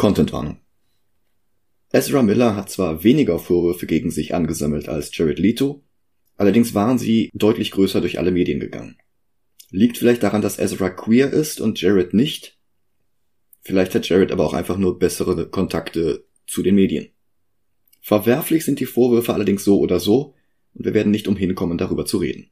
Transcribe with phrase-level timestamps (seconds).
[0.00, 0.56] Contentwarnung.
[1.92, 5.84] Ezra Miller hat zwar weniger Vorwürfe gegen sich angesammelt als Jared Leto,
[6.38, 8.96] allerdings waren sie deutlich größer durch alle Medien gegangen.
[9.70, 12.58] Liegt vielleicht daran, dass Ezra queer ist und Jared nicht?
[13.60, 17.10] Vielleicht hat Jared aber auch einfach nur bessere Kontakte zu den Medien.
[18.00, 20.34] Verwerflich sind die Vorwürfe allerdings so oder so,
[20.72, 22.50] und wir werden nicht umhin kommen, darüber zu reden.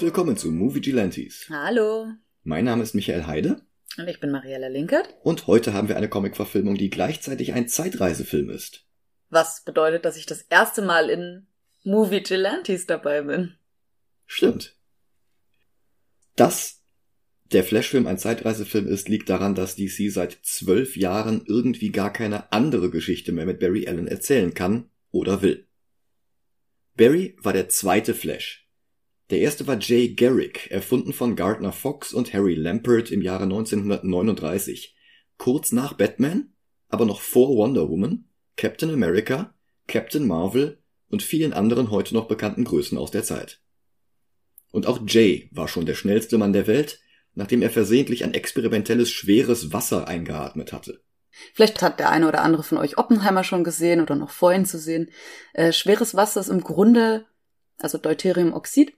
[0.00, 1.46] Und willkommen zu Movie Gilantes.
[1.50, 2.06] Hallo.
[2.42, 3.60] Mein Name ist Michael Heide
[3.98, 5.14] Und ich bin Mariella Linkert.
[5.22, 8.86] und heute haben wir eine Comic-Verfilmung, die gleichzeitig ein Zeitreisefilm ist.
[9.28, 11.46] Was bedeutet, dass ich das erste Mal in
[11.84, 13.56] Movie Gelantes dabei bin.
[14.24, 14.74] Stimmt.
[16.34, 16.80] Dass
[17.52, 22.52] der Flashfilm ein Zeitreisefilm ist, liegt daran, dass DC seit zwölf Jahren irgendwie gar keine
[22.52, 25.66] andere Geschichte mehr mit Barry Allen erzählen kann oder will.
[26.96, 28.69] Barry war der zweite Flash.
[29.30, 34.96] Der erste war Jay Garrick, erfunden von Gardner Fox und Harry Lampert im Jahre 1939.
[35.38, 36.52] Kurz nach Batman,
[36.88, 38.24] aber noch vor Wonder Woman,
[38.56, 39.54] Captain America,
[39.86, 43.60] Captain Marvel und vielen anderen heute noch bekannten Größen aus der Zeit.
[44.72, 47.00] Und auch Jay war schon der schnellste Mann der Welt,
[47.34, 51.02] nachdem er versehentlich ein experimentelles schweres Wasser eingeatmet hatte.
[51.54, 54.78] Vielleicht hat der eine oder andere von euch Oppenheimer schon gesehen oder noch vorhin zu
[54.78, 55.10] sehen.
[55.54, 57.26] Äh, schweres Wasser ist im Grunde,
[57.78, 58.92] also Deuteriumoxid,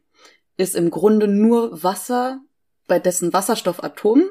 [0.57, 2.41] ist im Grunde nur Wasser,
[2.87, 4.25] bei dessen Wasserstoffatom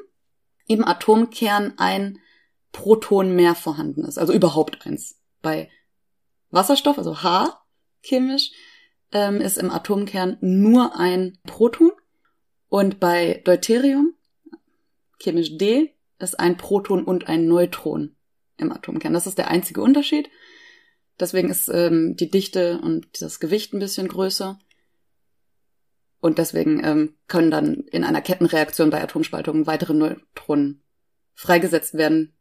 [0.66, 2.18] im Atomkern ein
[2.70, 5.18] Proton mehr vorhanden ist, also überhaupt eins.
[5.42, 5.68] Bei
[6.50, 7.62] Wasserstoff, also H
[8.02, 8.52] chemisch,
[9.12, 11.92] ähm, ist im Atomkern nur ein Proton
[12.68, 14.14] und bei Deuterium,
[15.18, 18.16] chemisch D, ist ein Proton und ein Neutron
[18.56, 19.12] im Atomkern.
[19.12, 20.30] Das ist der einzige Unterschied.
[21.20, 24.58] Deswegen ist ähm, die Dichte und das Gewicht ein bisschen größer.
[26.22, 30.82] Und deswegen ähm, können dann in einer Kettenreaktion bei Atomspaltung weitere Neutronen
[31.34, 32.32] freigesetzt werden,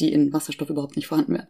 [0.00, 1.48] die in Wasserstoff überhaupt nicht vorhanden wären.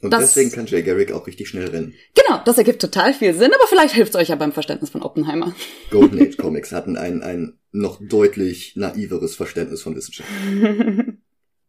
[0.00, 1.92] Und Das- deswegen kann Jay Garrick auch richtig schnell rennen.
[2.14, 5.02] Genau, das ergibt total viel Sinn, aber vielleicht hilft es euch ja beim Verständnis von
[5.02, 5.52] Oppenheimer.
[5.90, 10.28] Golden Age Comics hatten ein, ein noch deutlich naiveres Verständnis von Wissenschaft.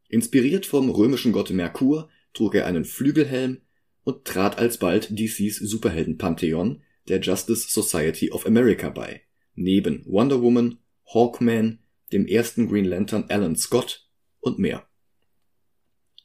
[0.10, 3.62] Inspiriert vom römischen Gott Merkur trug er einen Flügelhelm
[4.04, 9.22] und trat alsbald DCs Superhelden-Pantheon der Justice Society of America bei,
[9.56, 10.80] neben Wonder Woman,
[11.14, 11.80] Hawkman,
[12.12, 14.08] dem ersten Green Lantern Alan Scott
[14.40, 14.88] und mehr.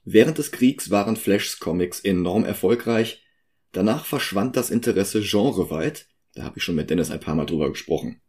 [0.04, 3.22] Während des Kriegs waren Flashs Comics enorm erfolgreich,
[3.72, 7.70] danach verschwand das Interesse genreweit, da habe ich schon mit Dennis ein paar Mal drüber
[7.70, 8.20] gesprochen.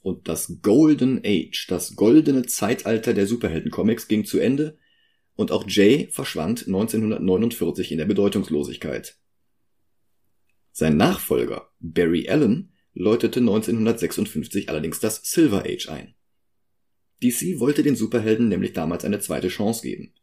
[0.00, 4.78] Und das Golden Age, das goldene Zeitalter der Superhelden-Comics ging zu Ende
[5.34, 9.18] und auch Jay verschwand 1949 in der Bedeutungslosigkeit.
[10.78, 16.14] Sein Nachfolger, Barry Allen, läutete 1956 allerdings das Silver Age ein.
[17.20, 20.14] DC wollte den Superhelden nämlich damals eine zweite Chance geben.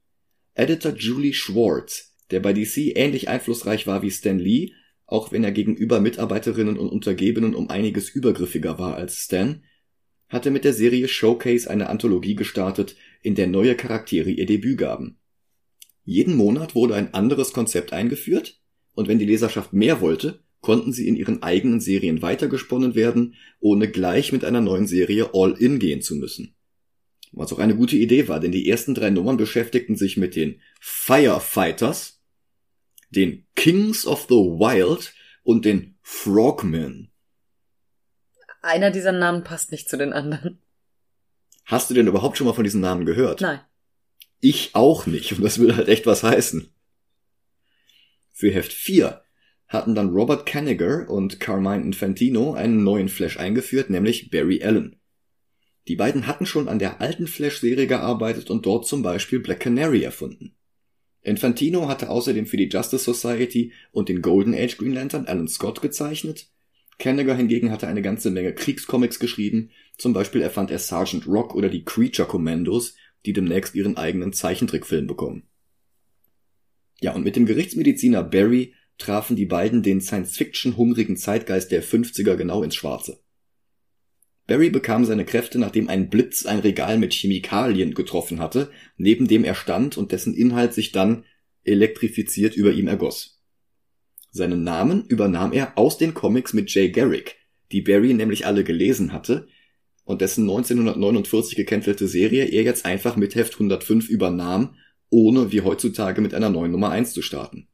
[0.54, 4.72] Editor Julie Schwartz, der bei DC ähnlich einflussreich war wie Stan Lee,
[5.06, 9.62] auch wenn er gegenüber Mitarbeiterinnen und Untergebenen um einiges übergriffiger war als Stan,
[10.30, 15.20] hatte mit der Serie Showcase eine Anthologie gestartet, in der neue Charaktere ihr Debüt gaben.
[16.06, 18.62] Jeden Monat wurde ein anderes Konzept eingeführt,
[18.94, 23.88] und wenn die Leserschaft mehr wollte, konnten sie in ihren eigenen Serien weitergesponnen werden, ohne
[23.88, 26.56] gleich mit einer neuen Serie all-in gehen zu müssen.
[27.34, 30.60] Was auch eine gute Idee war, denn die ersten drei Nummern beschäftigten sich mit den
[30.82, 32.20] Firefighters,
[33.12, 37.12] den Kings of the Wild und den Frogmen.
[38.64, 40.58] Einer dieser Namen passt nicht zu den anderen.
[41.66, 43.42] Hast du denn überhaupt schon mal von diesen Namen gehört?
[43.42, 43.60] Nein.
[44.40, 46.74] Ich auch nicht, und das will halt echt was heißen.
[48.34, 49.25] Für Heft 4
[49.68, 54.96] hatten dann Robert Kanigher und Carmine Infantino einen neuen Flash eingeführt, nämlich Barry Allen.
[55.88, 60.04] Die beiden hatten schon an der alten Flash-Serie gearbeitet und dort zum Beispiel Black Canary
[60.04, 60.56] erfunden.
[61.22, 65.82] Infantino hatte außerdem für die Justice Society und den Golden Age Green Lantern Alan Scott
[65.82, 66.48] gezeichnet.
[66.98, 71.70] Kanigher hingegen hatte eine ganze Menge Kriegscomics geschrieben, zum Beispiel erfand er Sergeant Rock oder
[71.70, 72.96] die Creature Commandos,
[73.26, 75.44] die demnächst ihren eigenen Zeichentrickfilm bekommen.
[77.02, 82.64] Ja, und mit dem Gerichtsmediziner Barry trafen die beiden den Science-Fiction-hungrigen Zeitgeist der 50er genau
[82.64, 83.20] ins Schwarze.
[84.48, 89.44] Barry bekam seine Kräfte, nachdem ein Blitz ein Regal mit Chemikalien getroffen hatte, neben dem
[89.44, 91.26] er stand und dessen Inhalt sich dann
[91.64, 93.42] elektrifiziert über ihm ergoss.
[94.30, 97.38] Seinen Namen übernahm er aus den Comics mit Jay Garrick,
[97.72, 99.48] die Barry nämlich alle gelesen hatte
[100.04, 104.76] und dessen 1949 gecancelte Serie er jetzt einfach mit Heft 105 übernahm,
[105.10, 107.68] ohne wie heutzutage mit einer neuen Nummer 1 zu starten.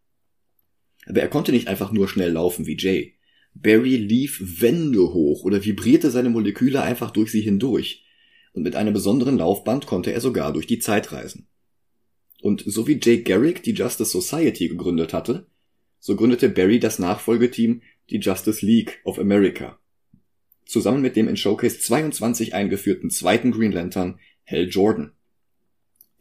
[1.06, 3.16] Aber er konnte nicht einfach nur schnell laufen wie Jay.
[3.54, 8.06] Barry lief Wände hoch oder vibrierte seine Moleküle einfach durch sie hindurch.
[8.54, 11.48] Und mit einem besonderen Laufband konnte er sogar durch die Zeit reisen.
[12.42, 15.48] Und so wie Jake Garrick die Justice Society gegründet hatte,
[16.00, 19.80] so gründete Barry das Nachfolgeteam, die Justice League of America.
[20.66, 25.12] Zusammen mit dem in Showcase 22 eingeführten zweiten Green Lantern, Hal Jordan.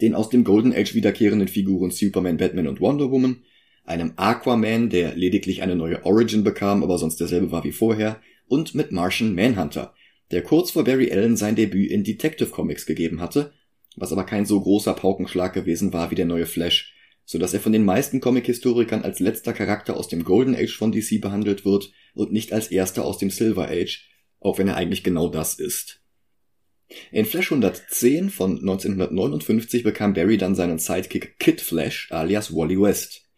[0.00, 3.42] Den aus dem Golden Age wiederkehrenden Figuren Superman, Batman und Wonder Woman
[3.90, 8.74] einem Aquaman, der lediglich eine neue Origin bekam, aber sonst derselbe war wie vorher, und
[8.74, 9.94] mit Martian Manhunter,
[10.30, 13.52] der kurz vor Barry Allen sein Debüt in Detective Comics gegeben hatte,
[13.96, 16.94] was aber kein so großer Paukenschlag gewesen war wie der neue Flash,
[17.24, 20.92] so dass er von den meisten Comic-Historikern als letzter Charakter aus dem Golden Age von
[20.92, 24.08] DC behandelt wird und nicht als erster aus dem Silver Age,
[24.40, 26.00] auch wenn er eigentlich genau das ist.
[27.12, 33.29] In Flash 110 von 1959 bekam Barry dann seinen Sidekick Kid Flash alias Wally West.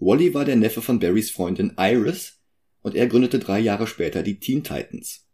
[0.00, 2.40] Wally war der Neffe von Barrys Freundin Iris
[2.80, 5.26] und er gründete drei Jahre später die Teen Titans.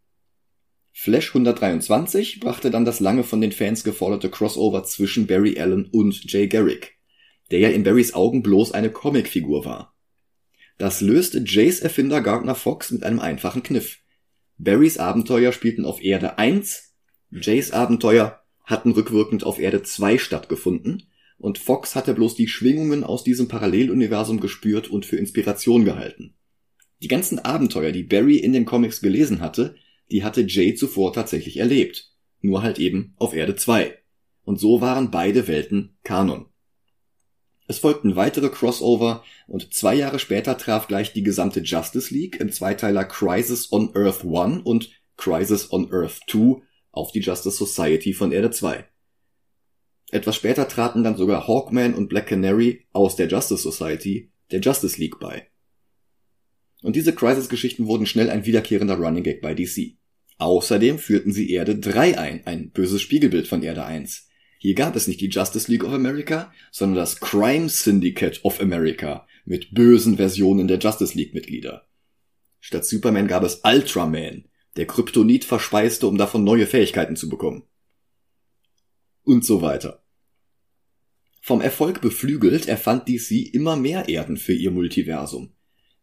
[0.92, 6.32] Flash 123 brachte dann das lange von den Fans geforderte Crossover zwischen Barry Allen und
[6.32, 6.96] Jay Garrick,
[7.52, 9.94] der ja in Barrys Augen bloß eine Comicfigur war.
[10.78, 13.98] Das löste Jays Erfinder Gardner Fox mit einem einfachen Kniff.
[14.58, 16.92] Barrys Abenteuer spielten auf Erde 1,
[17.30, 21.04] Jays Abenteuer hatten rückwirkend auf Erde 2 stattgefunden
[21.38, 26.34] und Fox hatte bloß die Schwingungen aus diesem Paralleluniversum gespürt und für Inspiration gehalten.
[27.02, 29.76] Die ganzen Abenteuer, die Barry in den Comics gelesen hatte,
[30.10, 32.12] die hatte Jay zuvor tatsächlich erlebt.
[32.40, 33.98] Nur halt eben auf Erde 2.
[34.44, 36.46] Und so waren beide Welten Kanon.
[37.68, 42.52] Es folgten weitere Crossover und zwei Jahre später traf gleich die gesamte Justice League im
[42.52, 46.62] Zweiteiler Crisis on Earth 1 und Crisis on Earth 2
[46.92, 48.84] auf die Justice Society von Erde 2.
[50.10, 55.00] Etwas später traten dann sogar Hawkman und Black Canary aus der Justice Society der Justice
[55.00, 55.48] League bei.
[56.82, 59.96] Und diese Crisis-Geschichten wurden schnell ein wiederkehrender Running Gag bei DC.
[60.38, 64.28] Außerdem führten sie Erde 3 ein, ein böses Spiegelbild von Erde 1.
[64.58, 69.26] Hier gab es nicht die Justice League of America, sondern das Crime Syndicate of America
[69.44, 71.88] mit bösen Versionen der Justice League Mitglieder.
[72.60, 74.44] Statt Superman gab es Ultraman,
[74.76, 77.64] der Kryptonit verspeiste, um davon neue Fähigkeiten zu bekommen
[79.26, 80.02] und so weiter.
[81.42, 85.52] Vom Erfolg beflügelt erfand DC immer mehr Erden für ihr Multiversum.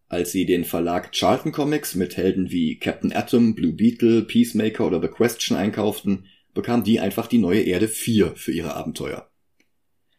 [0.07, 5.01] Als sie den Verlag Charlton Comics mit Helden wie Captain Atom, Blue Beetle, Peacemaker oder
[5.01, 9.29] The Question einkauften, bekam die einfach die neue Erde 4 für ihre Abenteuer.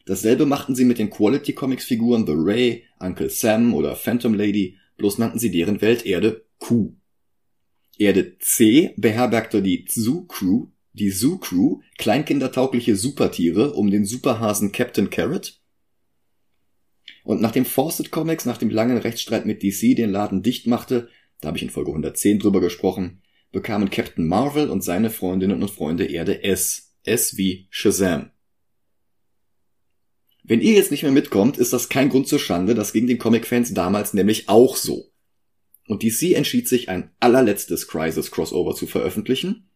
[0.06, 4.76] Dasselbe machten sie mit den Quality Comics Figuren The Ray, Uncle Sam oder Phantom Lady,
[4.96, 6.94] bloß nannten sie deren Welt Erde Q.
[7.96, 15.10] Erde C beherbergte die Zoo Crew die Zoo Crew, kleinkindertaugliche Supertiere um den Superhasen Captain
[15.10, 15.60] Carrot.
[17.24, 21.08] Und nachdem Fawcett Comics nach dem langen Rechtsstreit mit DC den Laden dicht machte,
[21.40, 25.70] da habe ich in Folge 110 drüber gesprochen, bekamen Captain Marvel und seine Freundinnen und
[25.70, 26.94] Freunde Erde S.
[27.02, 28.30] S wie Shazam.
[30.42, 33.18] Wenn ihr jetzt nicht mehr mitkommt, ist das kein Grund zur Schande, das ging den
[33.18, 35.10] Comic-Fans damals nämlich auch so.
[35.86, 39.70] Und DC entschied sich, ein allerletztes Crisis-Crossover zu veröffentlichen,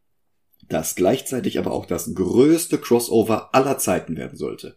[0.69, 4.76] das gleichzeitig aber auch das größte Crossover aller Zeiten werden sollte.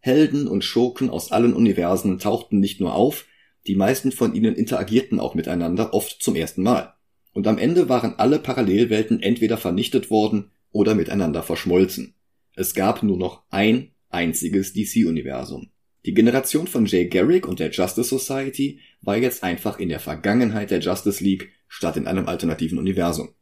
[0.00, 3.26] Helden und Schurken aus allen Universen tauchten nicht nur auf,
[3.66, 6.94] die meisten von ihnen interagierten auch miteinander, oft zum ersten Mal.
[7.32, 12.14] Und am Ende waren alle Parallelwelten entweder vernichtet worden oder miteinander verschmolzen.
[12.54, 15.70] Es gab nur noch ein einziges DC-Universum.
[16.06, 20.70] Die Generation von Jay Garrick und der Justice Society war jetzt einfach in der Vergangenheit
[20.70, 23.34] der Justice League statt in einem alternativen Universum.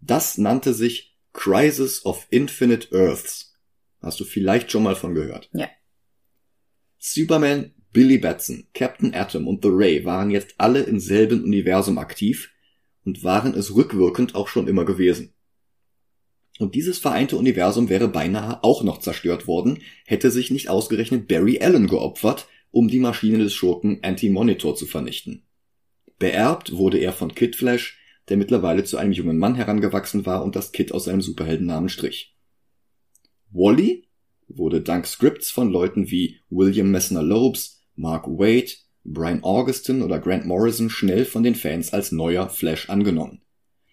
[0.00, 3.54] Das nannte sich Crisis of Infinite Earths.
[4.00, 5.50] Hast du vielleicht schon mal von gehört?
[5.52, 5.68] Ja.
[6.98, 12.50] Superman, Billy Batson, Captain Atom und The Ray waren jetzt alle im selben Universum aktiv
[13.04, 15.34] und waren es rückwirkend auch schon immer gewesen.
[16.58, 21.58] Und dieses vereinte Universum wäre beinahe auch noch zerstört worden, hätte sich nicht ausgerechnet Barry
[21.60, 25.46] Allen geopfert, um die Maschine des Schurken Anti-Monitor zu vernichten.
[26.18, 27.98] Beerbt wurde er von Kid Flash,
[28.30, 32.36] der mittlerweile zu einem jungen Mann herangewachsen war und das Kit aus seinem Superheldennamen strich.
[33.50, 34.08] Wally
[34.48, 40.46] wurde dank Scripts von Leuten wie William Messner Lopes, Mark Waid, Brian Augustin oder Grant
[40.46, 43.42] Morrison schnell von den Fans als neuer Flash angenommen.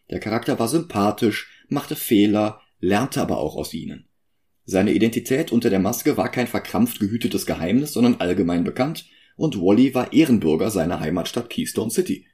[0.09, 4.07] Der Charakter war sympathisch, machte Fehler, lernte aber auch aus ihnen.
[4.65, 9.05] Seine Identität unter der Maske war kein verkrampft gehütetes Geheimnis, sondern allgemein bekannt,
[9.37, 12.27] und Wally war Ehrenbürger seiner Heimatstadt Keystone City.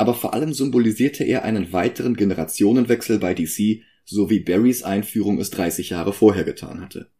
[0.00, 5.50] Aber vor allem symbolisierte er einen weiteren Generationenwechsel bei DC, so wie Barrys Einführung es
[5.50, 7.10] 30 Jahre vorher getan hatte.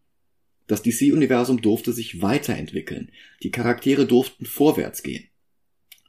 [0.67, 5.25] Das DC-Universum durfte sich weiterentwickeln, die Charaktere durften vorwärts gehen.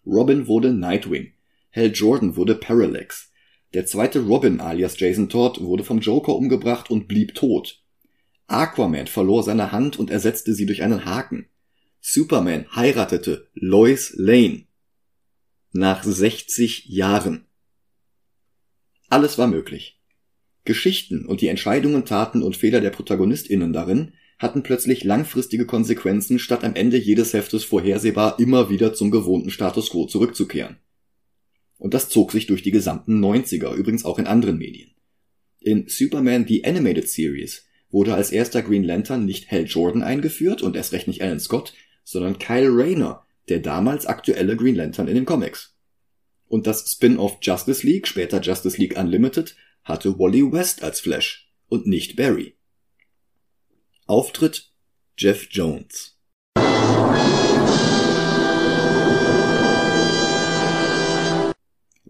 [0.06, 1.34] Robin wurde Nightwing,
[1.75, 3.34] Hal Jordan wurde Parallax,
[3.74, 7.84] der zweite Robin alias Jason Todd wurde vom Joker umgebracht und blieb tot.
[8.48, 11.48] Aquaman verlor seine Hand und ersetzte sie durch einen Haken.
[12.00, 14.68] Superman heiratete Lois Lane.
[15.74, 17.46] Nach 60 Jahren.
[19.08, 20.01] Alles war möglich.
[20.66, 26.66] Geschichten und die Entscheidungen, Taten und Fehler der ProtagonistInnen darin hatten plötzlich langfristige Konsequenzen, statt
[26.66, 30.75] am Ende jedes Heftes vorhersehbar immer wieder zum gewohnten Status quo zurückzukehren.
[31.78, 34.92] Und das zog sich durch die gesamten 90er, übrigens auch in anderen Medien.
[35.62, 40.75] In Superman The Animated Series wurde als erster Green Lantern nicht Hal Jordan eingeführt und
[40.75, 41.74] erst recht nicht Alan Scott,
[42.04, 45.75] sondern Kyle Rayner, der damals aktuelle Green Lantern in den Comics.
[46.48, 51.88] Und das Spin-off Justice League, später Justice League Unlimited, hatte Wally West als Flash und
[51.88, 52.57] nicht Barry.
[54.05, 54.74] Auftritt
[55.17, 56.11] Jeff Jones.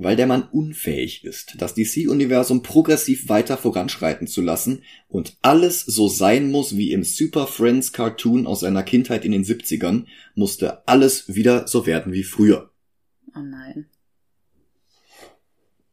[0.03, 6.07] Weil der Mann unfähig ist, das DC-Universum progressiv weiter voranschreiten zu lassen und alles so
[6.07, 11.35] sein muss wie im Super Friends Cartoon aus seiner Kindheit in den 70ern, musste alles
[11.35, 12.71] wieder so werden wie früher.
[13.35, 13.85] Oh nein.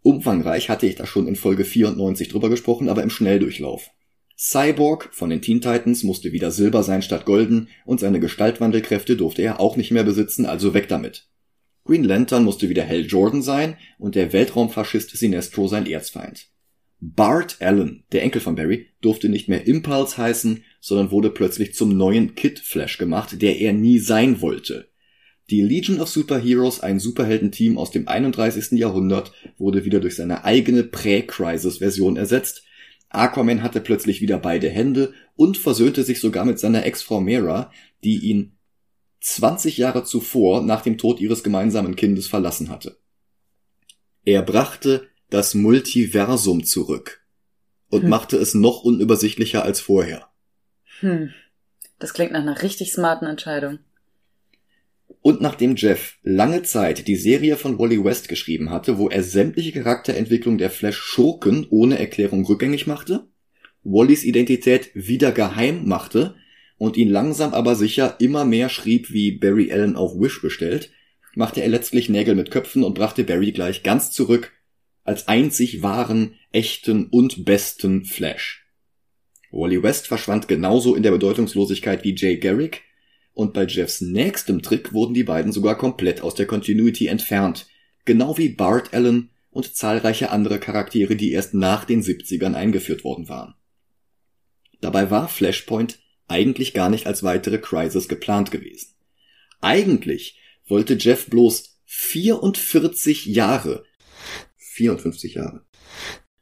[0.00, 3.90] Umfangreich hatte ich da schon in Folge 94 drüber gesprochen, aber im Schnelldurchlauf.
[4.38, 9.42] Cyborg von den Teen Titans musste wieder Silber sein statt Golden und seine Gestaltwandelkräfte durfte
[9.42, 11.28] er auch nicht mehr besitzen, also weg damit.
[11.88, 16.48] Green Lantern musste wieder Hal Jordan sein und der Weltraumfaschist Sinestro sein Erzfeind.
[17.00, 21.96] Bart Allen, der Enkel von Barry, durfte nicht mehr Impulse heißen, sondern wurde plötzlich zum
[21.96, 24.90] neuen Kid Flash gemacht, der er nie sein wollte.
[25.48, 28.72] Die Legion of Superheroes, ein Superheldenteam aus dem 31.
[28.72, 32.64] Jahrhundert, wurde wieder durch seine eigene Prä-Crisis-Version ersetzt,
[33.08, 37.72] Aquaman hatte plötzlich wieder beide Hände und versöhnte sich sogar mit seiner Ex-Frau Mera,
[38.04, 38.57] die ihn
[39.20, 42.98] 20 Jahre zuvor nach dem Tod ihres gemeinsamen Kindes verlassen hatte.
[44.24, 47.26] Er brachte das Multiversum zurück
[47.90, 48.08] und hm.
[48.08, 50.28] machte es noch unübersichtlicher als vorher.
[51.00, 51.30] Hm.
[51.98, 53.80] Das klingt nach einer richtig smarten Entscheidung.
[55.20, 59.72] Und nachdem Jeff lange Zeit die Serie von Wally West geschrieben hatte, wo er sämtliche
[59.72, 63.26] Charakterentwicklung der Flash-Schurken ohne Erklärung rückgängig machte,
[63.82, 66.36] Wallys Identität wieder geheim machte
[66.78, 70.90] und ihn langsam aber sicher immer mehr schrieb wie Barry Allen auf Wish bestellt,
[71.34, 74.52] machte er letztlich Nägel mit Köpfen und brachte Barry gleich ganz zurück
[75.04, 78.66] als einzig wahren, echten und besten Flash.
[79.50, 82.82] Wally West verschwand genauso in der Bedeutungslosigkeit wie Jay Garrick,
[83.32, 87.68] und bei Jeffs nächstem Trick wurden die beiden sogar komplett aus der Continuity entfernt,
[88.04, 93.28] genau wie Bart Allen und zahlreiche andere Charaktere, die erst nach den 70ern eingeführt worden
[93.28, 93.54] waren.
[94.80, 98.94] Dabei war Flashpoint eigentlich gar nicht als weitere Crisis geplant gewesen.
[99.60, 103.84] Eigentlich wollte Jeff bloß 44 Jahre
[104.56, 105.64] 54 Jahre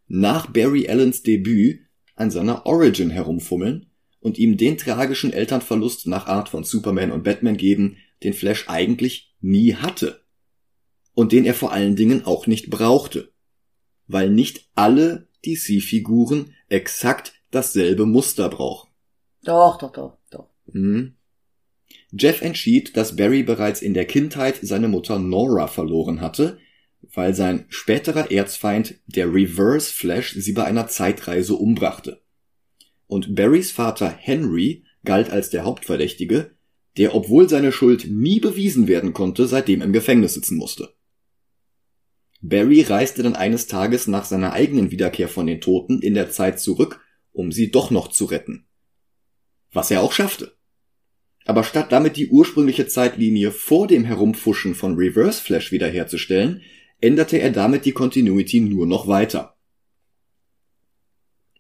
[0.09, 1.81] nach Barry Allens Debüt
[2.14, 3.90] an seiner Origin herumfummeln
[4.21, 9.35] und ihm den tragischen Elternverlust nach Art von Superman und Batman geben, den Flash eigentlich
[9.40, 10.25] nie hatte.
[11.14, 13.33] Und den er vor allen Dingen auch nicht brauchte.
[14.07, 18.86] Weil nicht alle DC-Figuren exakt dasselbe Muster brauchen.
[19.46, 20.48] Doch, doch, doch, doch.
[20.70, 21.14] Hm.
[22.12, 26.58] Jeff entschied, dass Barry bereits in der Kindheit seine Mutter Nora verloren hatte,
[27.14, 32.20] weil sein späterer Erzfeind, der Reverse Flash, sie bei einer Zeitreise umbrachte
[33.06, 36.56] und Barrys Vater Henry galt als der Hauptverdächtige,
[36.96, 40.94] der obwohl seine Schuld nie bewiesen werden konnte, seitdem im Gefängnis sitzen musste.
[42.40, 46.60] Barry reiste dann eines Tages nach seiner eigenen Wiederkehr von den Toten in der Zeit
[46.60, 47.00] zurück,
[47.32, 48.66] um sie doch noch zu retten.
[49.76, 50.56] Was er auch schaffte.
[51.45, 56.62] Aber statt damit die ursprüngliche Zeitlinie vor dem Herumfuschen von Reverse Flash wiederherzustellen,
[56.99, 59.59] änderte er damit die Continuity nur noch weiter.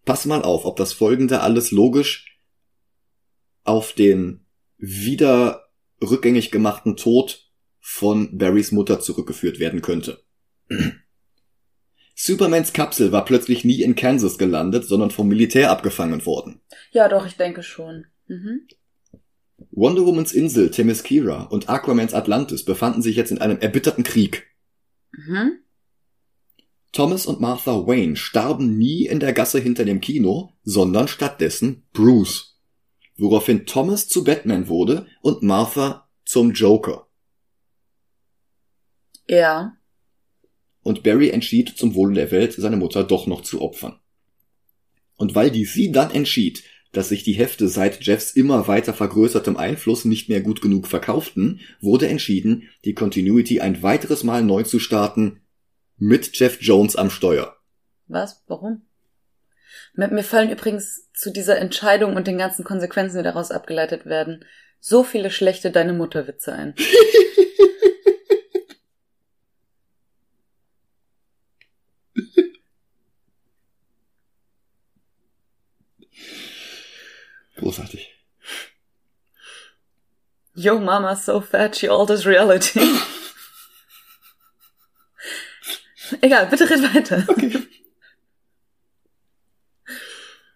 [0.06, 2.40] Pass mal auf, ob das folgende alles logisch
[3.64, 4.46] auf den
[4.78, 5.68] wieder
[6.02, 10.24] rückgängig gemachten Tod von Barrys Mutter zurückgeführt werden könnte.
[12.18, 16.62] Supermans Kapsel war plötzlich nie in Kansas gelandet, sondern vom Militär abgefangen worden.
[16.90, 18.06] Ja, doch, ich denke schon.
[18.26, 18.66] Mhm.
[19.70, 24.46] Wonder Womans Insel, Themyscira und Aquamans Atlantis befanden sich jetzt in einem erbitterten Krieg.
[25.12, 25.58] Mhm.
[26.92, 32.58] Thomas und Martha Wayne starben nie in der Gasse hinter dem Kino, sondern stattdessen Bruce.
[33.18, 37.08] Woraufhin Thomas zu Batman wurde und Martha zum Joker.
[39.28, 39.75] Ja.
[40.86, 43.98] Und Barry entschied, zum Wohle der Welt seine Mutter doch noch zu opfern.
[45.16, 46.62] Und weil DC dann entschied,
[46.92, 51.58] dass sich die Hefte seit Jeffs immer weiter vergrößertem Einfluss nicht mehr gut genug verkauften,
[51.80, 55.40] wurde entschieden, die Continuity ein weiteres Mal neu zu starten,
[55.96, 57.56] mit Jeff Jones am Steuer.
[58.06, 58.44] Was?
[58.46, 58.82] Warum?
[59.94, 64.44] Mir, mir fallen übrigens zu dieser Entscheidung und den ganzen Konsequenzen, die daraus abgeleitet werden,
[64.78, 66.74] so viele schlechte Deine Mutter Witze ein.
[77.56, 78.12] Großartig.
[80.54, 82.80] Yo mama's so fat she alters reality.
[86.20, 87.24] Egal, bitte red weiter.
[87.28, 87.52] Okay.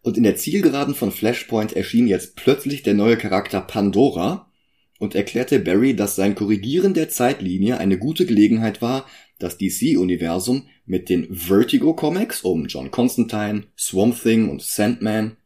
[0.03, 4.51] Und in der Zielgeraden von Flashpoint erschien jetzt plötzlich der neue Charakter Pandora
[4.99, 9.07] und erklärte Barry, dass sein Korrigieren der Zeitlinie eine gute Gelegenheit war,
[9.39, 15.37] das DC-Universum mit den Vertigo Comics um John Constantine, Swamp Thing und Sandman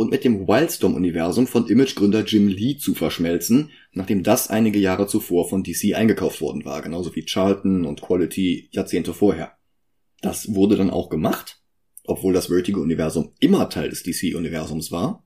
[0.00, 5.48] und mit dem Wildstorm-Universum von Imagegründer Jim Lee zu verschmelzen, nachdem das einige Jahre zuvor
[5.48, 9.52] von DC eingekauft worden war, genauso wie Charlton und Quality Jahrzehnte vorher.
[10.22, 11.60] Das wurde dann auch gemacht
[12.10, 15.24] obwohl das Vertigo-Universum immer Teil des DC-Universums war.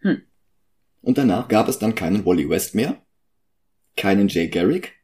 [0.00, 0.22] Hm.
[1.00, 3.06] Und danach gab es dann keinen Wally West mehr,
[3.96, 4.94] keinen Jay Garrick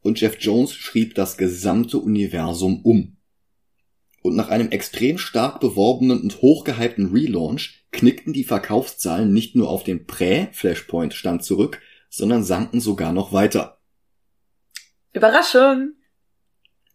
[0.00, 3.17] und Jeff Jones schrieb das gesamte Universum um.
[4.22, 9.84] Und nach einem extrem stark beworbenen und hochgehypten Relaunch knickten die Verkaufszahlen nicht nur auf
[9.84, 13.78] den Prä-Flashpoint-Stand zurück, sondern sanken sogar noch weiter.
[15.12, 15.94] Überraschung!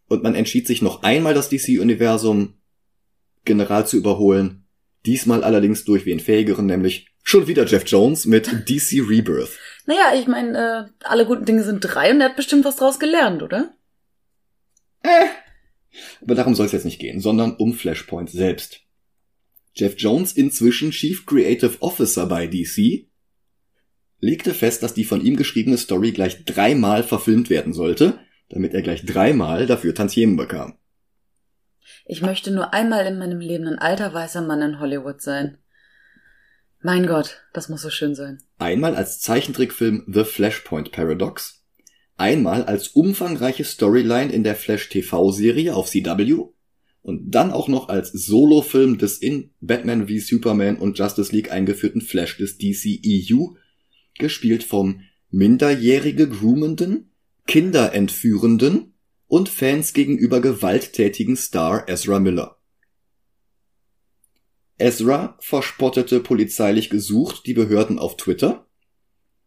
[0.08, 2.54] und man entschied sich noch einmal das DC-Universum
[3.44, 4.66] general zu überholen.
[5.06, 9.58] Diesmal allerdings durch wen fähigeren, nämlich schon wieder Jeff Jones mit DC Rebirth.
[9.86, 12.98] Naja, ich meine, äh, alle guten Dinge sind drei und er hat bestimmt was draus
[12.98, 13.74] gelernt, oder?
[15.02, 15.26] Äh.
[16.22, 18.80] Aber darum soll es jetzt nicht gehen, sondern um Flashpoint selbst.
[19.74, 23.08] Jeff Jones, inzwischen Chief Creative Officer bei DC,
[24.20, 28.82] legte fest, dass die von ihm geschriebene Story gleich dreimal verfilmt werden sollte, damit er
[28.82, 30.78] gleich dreimal dafür Tantiemen bekam.
[32.06, 35.58] Ich möchte nur einmal in meinem Leben ein alter weißer Mann in Hollywood sein.
[36.80, 38.42] Mein Gott, das muss so schön sein.
[38.58, 41.63] Einmal als Zeichentrickfilm The Flashpoint Paradox,
[42.16, 46.44] einmal als umfangreiche Storyline in der Flash TV-Serie auf CW
[47.02, 52.00] und dann auch noch als Solofilm des in Batman v Superman und Justice League eingeführten
[52.00, 53.56] Flash des DCEU,
[54.18, 57.10] gespielt vom minderjährige groomenden,
[57.46, 58.94] Kinderentführenden
[59.26, 62.56] und Fans gegenüber gewalttätigen Star Ezra Miller.
[64.78, 68.63] Ezra verspottete polizeilich gesucht die Behörden auf Twitter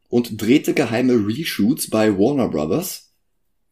[0.10, 3.14] und drehte geheime Reshoots bei Warner Brothers,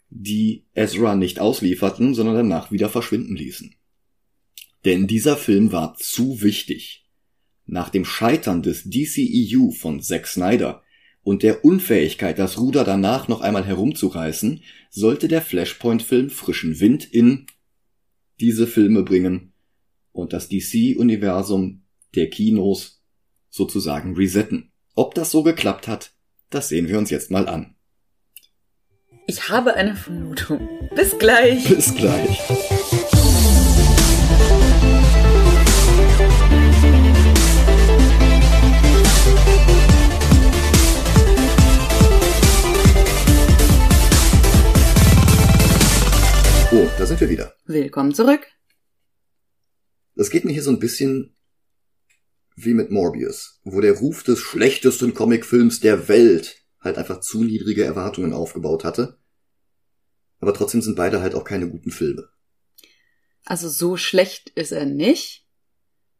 [0.10, 3.76] die Ezra nicht auslieferten, sondern danach wieder verschwinden ließen.
[4.86, 7.06] Denn dieser Film war zu wichtig.
[7.66, 10.84] Nach dem Scheitern des DCEU von Zack Snyder
[11.24, 17.48] und der Unfähigkeit, das Ruder danach noch einmal herumzureißen, sollte der Flashpoint-Film frischen Wind in
[18.40, 19.54] diese Filme bringen
[20.12, 21.82] und das DC-Universum
[22.14, 23.02] der Kinos
[23.50, 24.72] sozusagen resetten.
[24.94, 26.15] Ob das so geklappt hat,
[26.56, 27.76] das sehen wir uns jetzt mal an.
[29.28, 30.90] Ich habe eine Vermutung.
[30.96, 31.68] Bis gleich.
[31.70, 32.40] Bis gleich.
[46.72, 47.54] Oh, da sind wir wieder.
[47.66, 48.48] Willkommen zurück.
[50.16, 51.35] Das geht mir hier so ein bisschen
[52.56, 57.84] wie mit Morbius, wo der Ruf des schlechtesten Comicfilms der Welt halt einfach zu niedrige
[57.84, 59.18] Erwartungen aufgebaut hatte.
[60.40, 62.30] Aber trotzdem sind beide halt auch keine guten Filme.
[63.46, 65.46] Also so schlecht ist er nicht.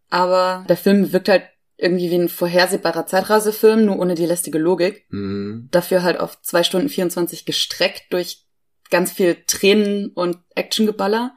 [0.10, 1.44] Aber der Film wirkt halt
[1.78, 5.06] irgendwie wie ein vorhersehbarer Zeitreisefilm, nur ohne die lästige Logik.
[5.10, 5.68] Mhm.
[5.72, 8.46] Dafür halt auf zwei Stunden 24 gestreckt durch
[8.90, 11.36] ganz viel Tränen und Actiongeballer.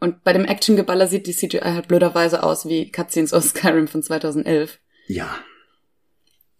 [0.00, 4.02] Und bei dem Actiongeballer sieht die CGI halt blöderweise aus wie Cutscenes aus Skyrim von
[4.02, 4.78] 2011.
[5.06, 5.38] Ja.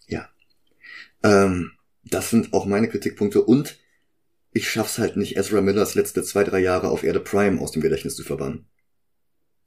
[0.07, 0.29] Ja.
[1.23, 1.71] Ähm,
[2.03, 3.77] das sind auch meine Kritikpunkte und
[4.51, 7.81] ich schaff's halt nicht, Ezra Millers letzte zwei, drei Jahre auf Erde Prime aus dem
[7.81, 8.65] Gedächtnis zu verbannen.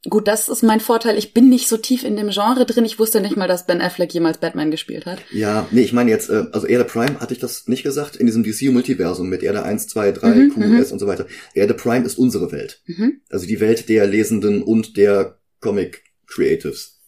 [0.09, 1.17] Gut, das ist mein Vorteil.
[1.17, 2.83] Ich bin nicht so tief in dem Genre drin.
[2.83, 5.19] Ich wusste nicht mal, dass Ben Affleck jemals Batman gespielt hat.
[5.31, 8.25] Ja, nee, ich meine jetzt, äh, also Erde Prime, hatte ich das nicht gesagt, in
[8.25, 11.25] diesem DC-Multiversum mit Erde 1, 2, 3, Mhm, QS und so weiter.
[11.53, 12.81] Erde Prime ist unsere Welt.
[12.85, 13.21] Mhm.
[13.29, 16.99] Also die Welt der Lesenden und der Comic Creatives.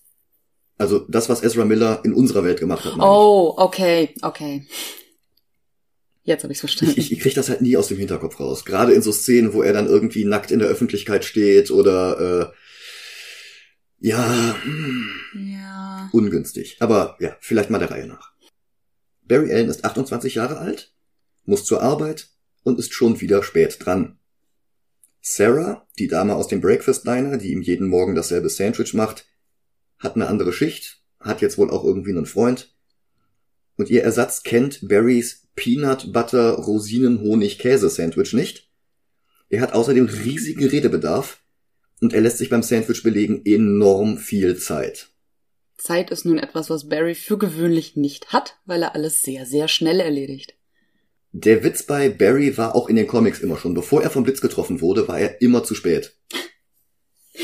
[0.77, 2.95] Also das, was Ezra Miller in unserer Welt gemacht hat.
[2.95, 3.15] meine ich.
[3.17, 4.65] Oh, okay, okay.
[6.23, 6.95] Jetzt habe ich verstanden.
[6.97, 8.65] Ich, ich krieg das halt nie aus dem Hinterkopf raus.
[8.65, 12.55] Gerade in so Szenen, wo er dann irgendwie nackt in der Öffentlichkeit steht oder äh,
[14.05, 14.55] ja,
[15.33, 16.09] ja.
[16.11, 16.77] ungünstig.
[16.79, 18.33] Aber ja, vielleicht mal der Reihe nach.
[19.23, 20.93] Barry Allen ist 28 Jahre alt,
[21.45, 22.29] muss zur Arbeit
[22.63, 24.19] und ist schon wieder spät dran.
[25.21, 29.25] Sarah, die Dame aus dem Breakfast Diner, die ihm jeden Morgen dasselbe Sandwich macht,
[29.97, 32.75] hat eine andere Schicht, hat jetzt wohl auch irgendwie einen Freund.
[33.75, 38.69] Und ihr Ersatz kennt Barrys Peanut Butter Rosinen Honig Käse Sandwich nicht.
[39.49, 41.43] Er hat außerdem riesigen Redebedarf
[42.01, 45.09] und er lässt sich beim Sandwich belegen enorm viel Zeit.
[45.77, 49.67] Zeit ist nun etwas, was Barry für gewöhnlich nicht hat, weil er alles sehr, sehr
[49.67, 50.55] schnell erledigt.
[51.31, 53.73] Der Witz bei Barry war auch in den Comics immer schon.
[53.73, 56.15] Bevor er vom Blitz getroffen wurde, war er immer zu spät.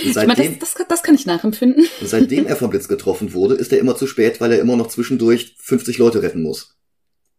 [0.05, 1.85] Und seitdem, meine, das, das, das kann ich nachempfinden.
[2.01, 4.87] Seitdem er vom Blitz getroffen wurde, ist er immer zu spät, weil er immer noch
[4.87, 6.77] zwischendurch 50 Leute retten muss.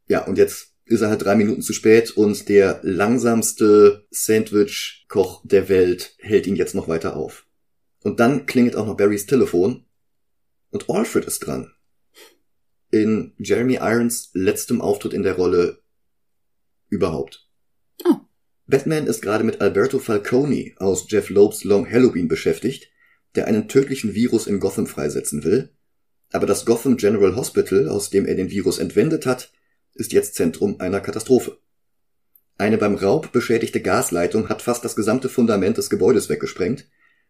[0.09, 5.69] Ja, und jetzt ist er halt drei Minuten zu spät und der langsamste Sandwich-Koch der
[5.69, 7.47] Welt hält ihn jetzt noch weiter auf.
[8.03, 9.85] Und dann klingelt auch noch Barrys Telefon
[10.71, 11.73] und Alfred ist dran.
[12.91, 15.83] In Jeremy Irons letztem Auftritt in der Rolle
[16.89, 17.49] überhaupt.
[18.05, 18.17] Oh.
[18.67, 22.91] Batman ist gerade mit Alberto Falcone aus Jeff Lopes Long Halloween beschäftigt,
[23.35, 25.71] der einen tödlichen Virus in Gotham freisetzen will.
[26.33, 29.53] Aber das Gotham General Hospital, aus dem er den Virus entwendet hat,
[29.95, 31.59] ist jetzt Zentrum einer Katastrophe.
[32.59, 36.87] Eine beim Raub beschädigte Gasleitung hat fast das gesamte Fundament des Gebäudes weggesprengt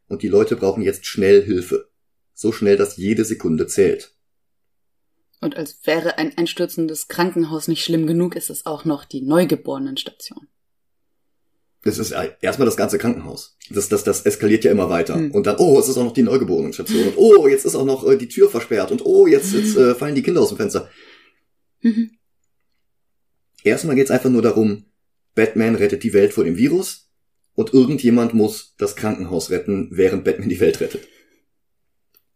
[0.08, 1.88] und die Leute brauchen jetzt schnell Hilfe.
[2.34, 4.14] So schnell, dass jede Sekunde zählt.
[5.40, 10.48] Und als wäre ein einstürzendes Krankenhaus nicht schlimm genug, ist es auch noch die Neugeborenenstation.
[11.84, 13.56] Das ist erstmal das ganze Krankenhaus.
[13.68, 15.16] Das, das, das eskaliert ja immer weiter.
[15.16, 15.32] Hm.
[15.32, 17.08] Und dann, oh, es ist auch noch die Neugeborenenstation.
[17.08, 18.92] Und oh, jetzt ist auch noch äh, die Tür versperrt.
[18.92, 20.88] Und oh, jetzt, jetzt äh, fallen die Kinder aus dem Fenster.
[21.80, 22.12] Mhm.
[23.64, 24.86] Erstmal geht's einfach nur darum,
[25.34, 27.10] Batman rettet die Welt vor dem Virus
[27.54, 31.08] und irgendjemand muss das Krankenhaus retten, während Batman die Welt rettet.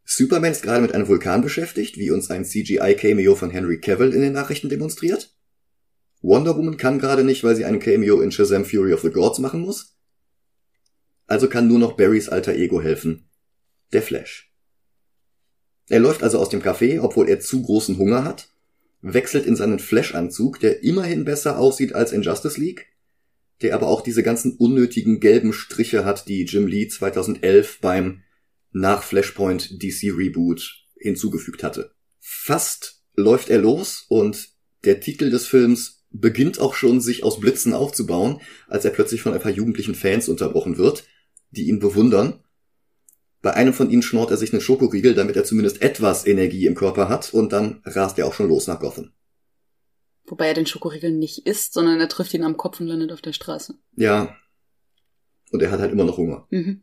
[0.04, 4.20] Superman ist gerade mit einem Vulkan beschäftigt, wie uns ein CGI-Cameo von Henry Cavill in
[4.20, 5.34] den Nachrichten demonstriert.
[6.22, 9.40] Wonder Woman kann gerade nicht, weil sie einen Cameo in Shazam Fury of the Gods
[9.40, 9.96] machen muss.
[11.26, 13.28] Also kann nur noch Barrys alter Ego helfen.
[13.92, 14.52] Der Flash.
[15.88, 18.48] Er läuft also aus dem Café, obwohl er zu großen Hunger hat,
[19.12, 22.86] wechselt in seinen Flash-Anzug, der immerhin besser aussieht als in Justice League,
[23.62, 28.22] der aber auch diese ganzen unnötigen gelben Striche hat, die Jim Lee 2011 beim
[28.72, 31.92] nach Flashpoint DC Reboot hinzugefügt hatte.
[32.20, 34.50] Fast läuft er los und
[34.84, 39.32] der Titel des Films beginnt auch schon sich aus Blitzen aufzubauen, als er plötzlich von
[39.32, 41.04] ein paar jugendlichen Fans unterbrochen wird,
[41.50, 42.42] die ihn bewundern.
[43.46, 46.74] Bei einem von ihnen schnort er sich einen Schokoriegel, damit er zumindest etwas Energie im
[46.74, 49.12] Körper hat, und dann rast er auch schon los nach Gotham.
[50.24, 53.20] Wobei er den Schokoriegel nicht isst, sondern er trifft ihn am Kopf und landet auf
[53.20, 53.74] der Straße.
[53.94, 54.34] Ja.
[55.52, 56.48] Und er hat halt immer noch Hunger.
[56.50, 56.82] Mhm.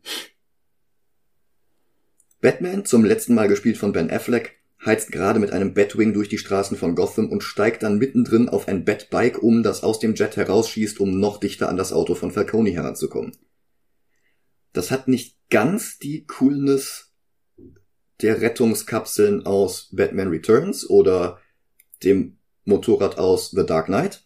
[2.40, 6.38] Batman, zum letzten Mal gespielt von Ben Affleck, heizt gerade mit einem Batwing durch die
[6.38, 10.38] Straßen von Gotham und steigt dann mittendrin auf ein Batbike um, das aus dem Jet
[10.38, 13.32] herausschießt, um noch dichter an das Auto von Falcone heranzukommen.
[14.74, 17.12] Das hat nicht ganz die Coolness
[18.20, 21.40] der Rettungskapseln aus Batman Returns oder
[22.02, 24.24] dem Motorrad aus The Dark Knight,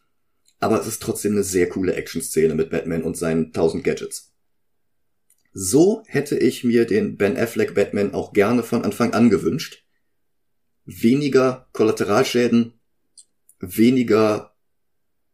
[0.59, 4.33] aber es ist trotzdem eine sehr coole Action-Szene mit Batman und seinen tausend Gadgets.
[5.53, 9.85] So hätte ich mir den Ben Affleck Batman auch gerne von Anfang an gewünscht.
[10.85, 12.73] Weniger Kollateralschäden,
[13.61, 14.55] weniger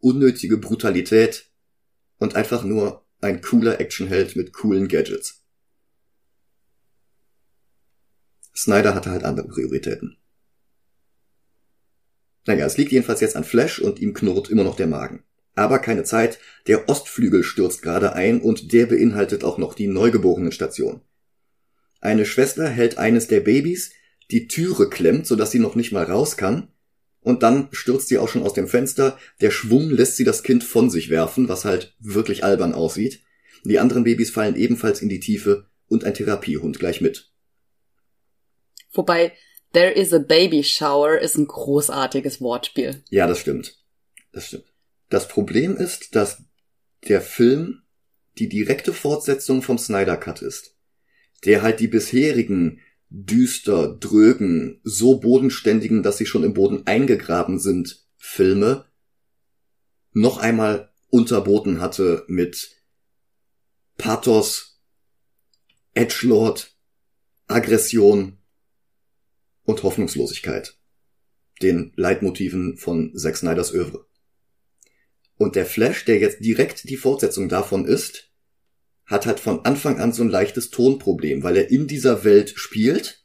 [0.01, 1.51] unnötige Brutalität
[2.19, 5.43] und einfach nur ein cooler Actionheld mit coolen Gadgets.
[8.55, 10.19] Snyder hatte halt andere Prioritäten.
[12.47, 15.25] Naja, es liegt jedenfalls jetzt an Flash und ihm knurrt immer noch der Magen.
[15.55, 21.01] Aber keine Zeit, der Ostflügel stürzt gerade ein und der beinhaltet auch noch die Neugeborenenstation.
[22.01, 23.93] Eine Schwester hält eines der Babys,
[24.31, 26.69] die Türe klemmt, sodass sie noch nicht mal raus kann,
[27.25, 30.63] und dann stürzt sie auch schon aus dem Fenster, der Schwung lässt sie das Kind
[30.63, 33.23] von sich werfen, was halt wirklich albern aussieht.
[33.65, 37.33] Die anderen Babys fallen ebenfalls in die Tiefe und ein Therapiehund gleich mit.
[38.93, 39.33] Wobei,
[39.73, 43.03] There is a Baby Shower ist ein großartiges Wortspiel.
[43.09, 43.75] Ja, das stimmt.
[44.31, 44.67] Das stimmt.
[45.09, 46.43] Das Problem ist, dass
[47.09, 47.83] der Film
[48.39, 50.77] die direkte Fortsetzung vom Snyder Cut ist,
[51.45, 52.81] der halt die bisherigen
[53.11, 58.87] düster, drögen, so bodenständigen, dass sie schon im Boden eingegraben sind, Filme
[60.13, 62.71] noch einmal unterboten hatte mit
[63.99, 64.81] Pathos,
[65.93, 66.77] Edgelord,
[67.47, 68.39] Aggression
[69.65, 70.79] und Hoffnungslosigkeit,
[71.63, 74.07] den Leitmotiven von Zack Snyders Övre.
[75.37, 78.33] Und der Flash, der jetzt direkt die Fortsetzung davon ist,
[79.07, 83.25] hat halt von Anfang an so ein leichtes Tonproblem, weil er in dieser Welt spielt,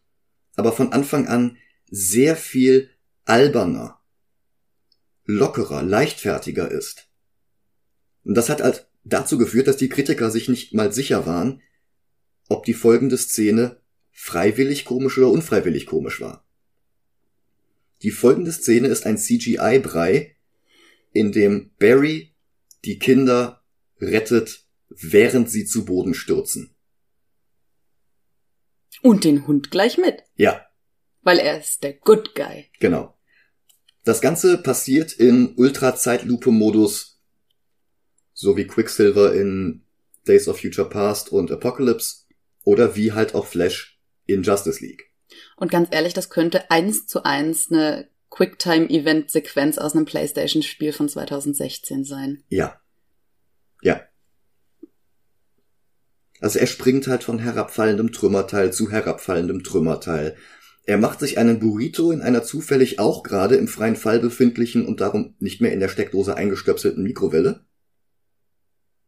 [0.55, 1.57] aber von Anfang an
[1.89, 2.89] sehr viel
[3.25, 4.01] alberner,
[5.25, 7.09] lockerer, leichtfertiger ist.
[8.23, 11.61] Und das hat halt dazu geführt, dass die Kritiker sich nicht mal sicher waren,
[12.49, 13.79] ob die folgende Szene
[14.11, 16.45] freiwillig komisch oder unfreiwillig komisch war.
[18.01, 20.35] Die folgende Szene ist ein CGI-Brei,
[21.11, 22.33] in dem Barry
[22.85, 23.63] die Kinder
[23.99, 26.75] rettet, während sie zu Boden stürzen.
[29.01, 30.23] Und den Hund gleich mit.
[30.35, 30.65] Ja.
[31.21, 32.69] Weil er ist der Good Guy.
[32.79, 33.17] Genau.
[34.03, 37.21] Das Ganze passiert in Ultra-Zeitlupe-Modus,
[38.33, 39.85] so wie Quicksilver in
[40.27, 42.25] Days of Future Past und Apocalypse
[42.63, 45.11] oder wie halt auch Flash in Justice League.
[45.57, 52.03] Und ganz ehrlich, das könnte eins zu eins eine Quicktime-Event-Sequenz aus einem PlayStation-Spiel von 2016
[52.03, 52.43] sein.
[52.49, 52.79] Ja.
[53.81, 54.01] Ja.
[56.39, 60.35] Also er springt halt von herabfallendem Trümmerteil zu herabfallendem Trümmerteil.
[60.85, 65.01] Er macht sich einen Burrito in einer zufällig auch gerade im freien Fall befindlichen und
[65.01, 67.61] darum nicht mehr in der Steckdose eingestöpselten Mikrowelle.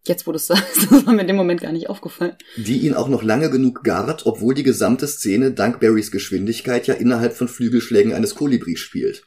[0.06, 2.36] Jetzt, wo du es sagst, das war mir in dem Moment gar nicht aufgefallen.
[2.58, 6.96] Die ihn auch noch lange genug gart, obwohl die gesamte Szene dank Barrys Geschwindigkeit ja
[6.96, 9.24] innerhalb von Flügelschlägen eines Kolibris spielt.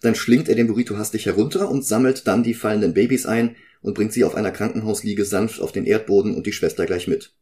[0.00, 3.94] Dann schlingt er den Burrito hastig herunter und sammelt dann die fallenden Babys ein und
[3.94, 7.34] bringt sie auf einer Krankenhausliege sanft auf den Erdboden und die Schwester gleich mit.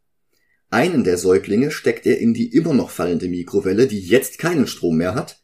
[0.70, 4.96] Einen der Säuglinge steckt er in die immer noch fallende Mikrowelle, die jetzt keinen Strom
[4.96, 5.42] mehr hat,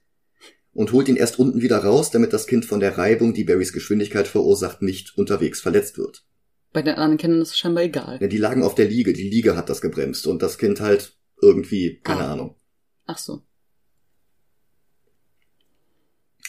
[0.75, 3.73] und holt ihn erst unten wieder raus, damit das Kind von der Reibung, die Barrys
[3.73, 6.25] Geschwindigkeit verursacht, nicht unterwegs verletzt wird.
[6.73, 8.19] Bei den anderen Kindern ist es scheinbar egal.
[8.21, 11.19] Ja, die lagen auf der Liege, die Liege hat das gebremst und das Kind halt
[11.43, 12.33] irgendwie, keine Ah.
[12.33, 12.57] Ahnung.
[13.05, 13.43] Ach so.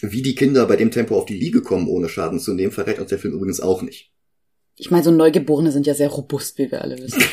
[0.06, 3.00] Wie die Kinder bei dem Tempo auf die Liege kommen, ohne Schaden zu nehmen, verrät
[3.00, 4.12] uns der Film übrigens auch nicht.
[4.76, 7.24] Ich meine, so Neugeborene sind ja sehr robust, wie wir alle wissen.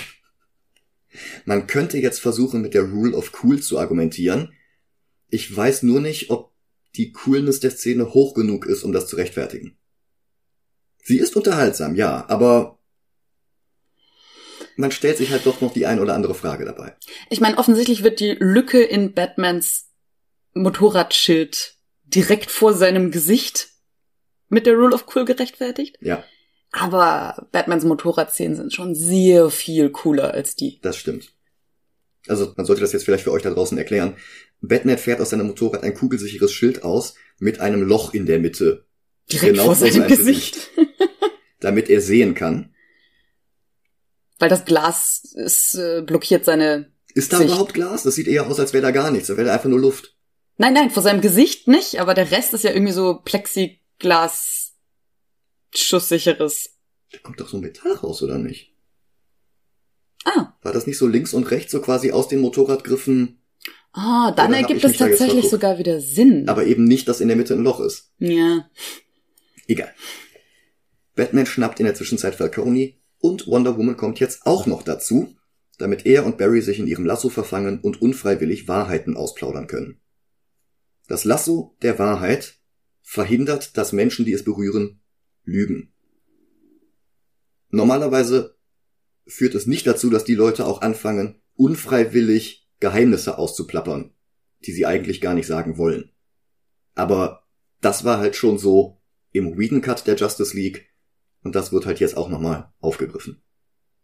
[1.45, 4.53] Man könnte jetzt versuchen, mit der Rule of Cool zu argumentieren.
[5.31, 6.53] Ich weiß nur nicht, ob
[6.95, 9.77] die Coolness der Szene hoch genug ist, um das zu rechtfertigen.
[11.03, 12.79] Sie ist unterhaltsam, ja, aber
[14.77, 16.95] man stellt sich halt doch noch die ein oder andere Frage dabei.
[17.31, 19.89] Ich meine, offensichtlich wird die Lücke in Batmans
[20.55, 21.80] Motorradschild
[22.15, 23.69] direkt vor seinem Gesicht
[24.49, 25.97] mit der Rule of Cool gerechtfertigt.
[26.01, 26.25] Ja,
[26.73, 30.81] Aber Batmans Motorradszenen sind schon sehr viel cooler als die.
[30.83, 31.33] das stimmt.
[32.29, 34.17] Also, man sollte das jetzt vielleicht für euch da draußen erklären.
[34.61, 38.85] Batman fährt aus seinem Motorrad ein kugelsicheres Schild aus mit einem Loch in der Mitte,
[39.33, 40.69] Direkt Genau vor seinem seinem Gesicht.
[41.61, 42.75] damit er sehen kann.
[44.39, 46.93] Weil das Glas ist, äh, blockiert seine.
[47.15, 47.49] Ist da Sicht.
[47.51, 48.03] überhaupt Glas?
[48.03, 49.29] Das sieht eher aus, als wäre da gar nichts.
[49.29, 50.15] Da wäre da einfach nur Luft.
[50.61, 54.75] Nein, nein, vor seinem Gesicht nicht, aber der Rest ist ja irgendwie so Plexiglas
[55.75, 56.77] schusssicheres.
[57.11, 58.75] Da kommt doch so ein Metall raus, oder nicht?
[60.27, 60.53] Ah.
[60.61, 63.39] War das nicht so links und rechts so quasi aus den Motorradgriffen,
[63.93, 66.47] Ah, dann ergibt es tatsächlich sogar wieder Sinn.
[66.49, 68.13] aber eben nicht, dass in der Mitte ein Loch ist?
[68.19, 68.69] ja.
[69.67, 69.95] Egal.
[71.15, 75.35] Batman schnappt in der Zwischenzeit Falcone und Wonder Woman kommt jetzt auch noch dazu,
[75.79, 80.01] damit er und Barry sich in ihrem Lasso verfangen und unfreiwillig Wahrheiten ausplaudern können.
[81.11, 82.61] Das Lasso der Wahrheit
[83.03, 85.01] verhindert, dass Menschen, die es berühren,
[85.43, 85.93] lügen.
[87.71, 88.57] Normalerweise
[89.27, 94.15] führt es nicht dazu, dass die Leute auch anfangen, unfreiwillig Geheimnisse auszuplappern,
[94.65, 96.13] die sie eigentlich gar nicht sagen wollen.
[96.95, 97.43] Aber
[97.81, 100.91] das war halt schon so im Whedon Cut der Justice League
[101.43, 103.43] und das wird halt jetzt auch nochmal aufgegriffen.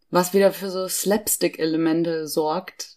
[0.09, 2.96] Was wieder für so Slapstick-Elemente sorgt.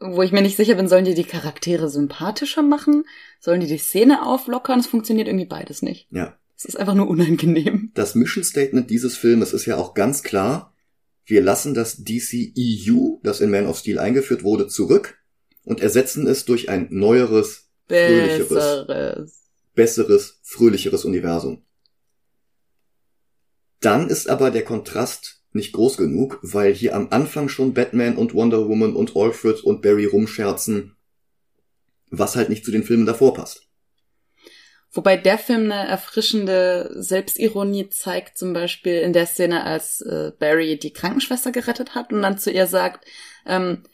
[0.00, 3.04] Wo ich mir nicht sicher bin, sollen die die Charaktere sympathischer machen?
[3.38, 4.80] Sollen die die Szene auflockern?
[4.80, 6.08] Es funktioniert irgendwie beides nicht.
[6.10, 6.38] Ja.
[6.56, 7.90] Es ist einfach nur unangenehm.
[7.94, 10.74] Das Mission Statement dieses Filmes ist ja auch ganz klar,
[11.26, 15.18] wir lassen das DCEU, das in Man of Steel eingeführt wurde, zurück
[15.64, 19.42] und ersetzen es durch ein neueres, fröhlicheres, Besseres.
[19.74, 21.62] besseres, fröhlicheres Universum.
[23.80, 28.34] Dann ist aber der Kontrast nicht groß genug, weil hier am Anfang schon Batman und
[28.34, 30.96] Wonder Woman und Alfred und Barry rumscherzen,
[32.10, 33.66] was halt nicht zu den Filmen davor passt.
[34.92, 40.78] Wobei der Film eine erfrischende Selbstironie zeigt, zum Beispiel in der Szene, als äh, Barry
[40.78, 43.04] die Krankenschwester gerettet hat und dann zu ihr sagt,
[43.46, 43.84] ähm,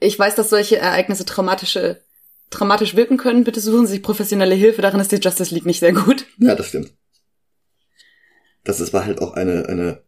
[0.00, 2.02] ich weiß, dass solche Ereignisse traumatische,
[2.50, 5.78] traumatisch wirken können, bitte suchen Sie sich professionelle Hilfe, darin ist die Justice League nicht
[5.78, 6.26] sehr gut.
[6.38, 6.92] Ja, das stimmt.
[8.64, 10.02] Das ist, war halt auch eine, eine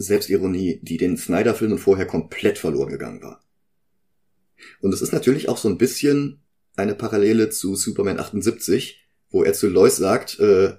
[0.00, 3.44] Selbstironie, die den Snyder-Filmen vorher komplett verloren gegangen war.
[4.80, 6.42] Und es ist natürlich auch so ein bisschen
[6.76, 10.74] eine Parallele zu Superman 78, wo er zu Lois sagt, äh,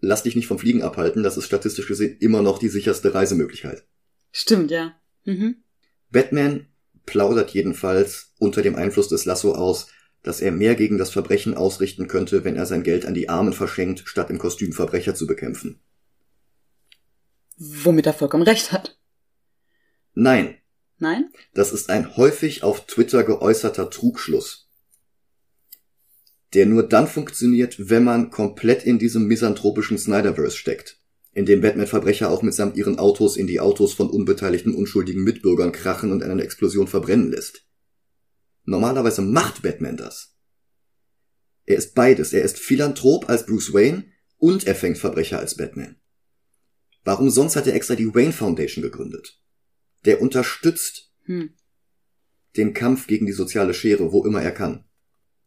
[0.00, 3.86] lass dich nicht vom Fliegen abhalten, das ist statistisch gesehen immer noch die sicherste Reisemöglichkeit.
[4.32, 4.94] Stimmt, ja.
[5.24, 5.56] Mhm.
[6.10, 6.66] Batman
[7.04, 9.88] plaudert jedenfalls unter dem Einfluss des Lasso aus,
[10.22, 13.52] dass er mehr gegen das Verbrechen ausrichten könnte, wenn er sein Geld an die Armen
[13.52, 15.80] verschenkt, statt im Kostüm Verbrecher zu bekämpfen.
[17.56, 18.98] Womit er vollkommen recht hat.
[20.14, 20.56] Nein.
[20.98, 21.30] Nein?
[21.54, 24.68] Das ist ein häufig auf Twitter geäußerter Trugschluss.
[26.54, 31.00] Der nur dann funktioniert, wenn man komplett in diesem misanthropischen Snyderverse steckt
[31.34, 35.72] in dem Batman Verbrecher auch mitsamt ihren Autos in die Autos von unbeteiligten unschuldigen Mitbürgern
[35.72, 37.66] krachen und in einer Explosion verbrennen lässt.
[38.64, 40.36] Normalerweise macht Batman das.
[41.66, 42.32] Er ist beides.
[42.32, 44.04] Er ist Philanthrop als Bruce Wayne
[44.36, 45.96] und er fängt Verbrecher als Batman.
[47.04, 49.38] Warum sonst hat er extra die Wayne Foundation gegründet?
[50.04, 51.50] Der unterstützt hm.
[52.56, 54.84] den Kampf gegen die soziale Schere, wo immer er kann.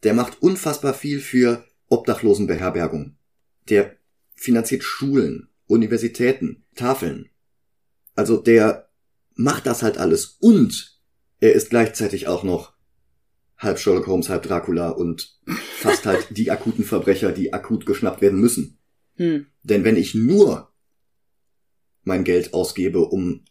[0.04, 3.17] Der macht unfassbar viel für Obdachlosenbeherbergung.
[3.70, 3.98] Der
[4.36, 7.30] finanziert Schulen, Universitäten, Tafeln.
[8.15, 8.89] Also der
[9.36, 11.00] macht das halt alles und
[11.39, 12.74] er ist gleichzeitig auch noch
[13.58, 15.39] halb Sherlock Holmes, halb Dracula und
[15.78, 18.80] fast halt die akuten Verbrecher, die akut geschnappt werden müssen.
[19.15, 19.48] Hm.
[19.63, 20.66] Denn wenn ich nur
[22.08, 23.46] mein Geld ausgebe, um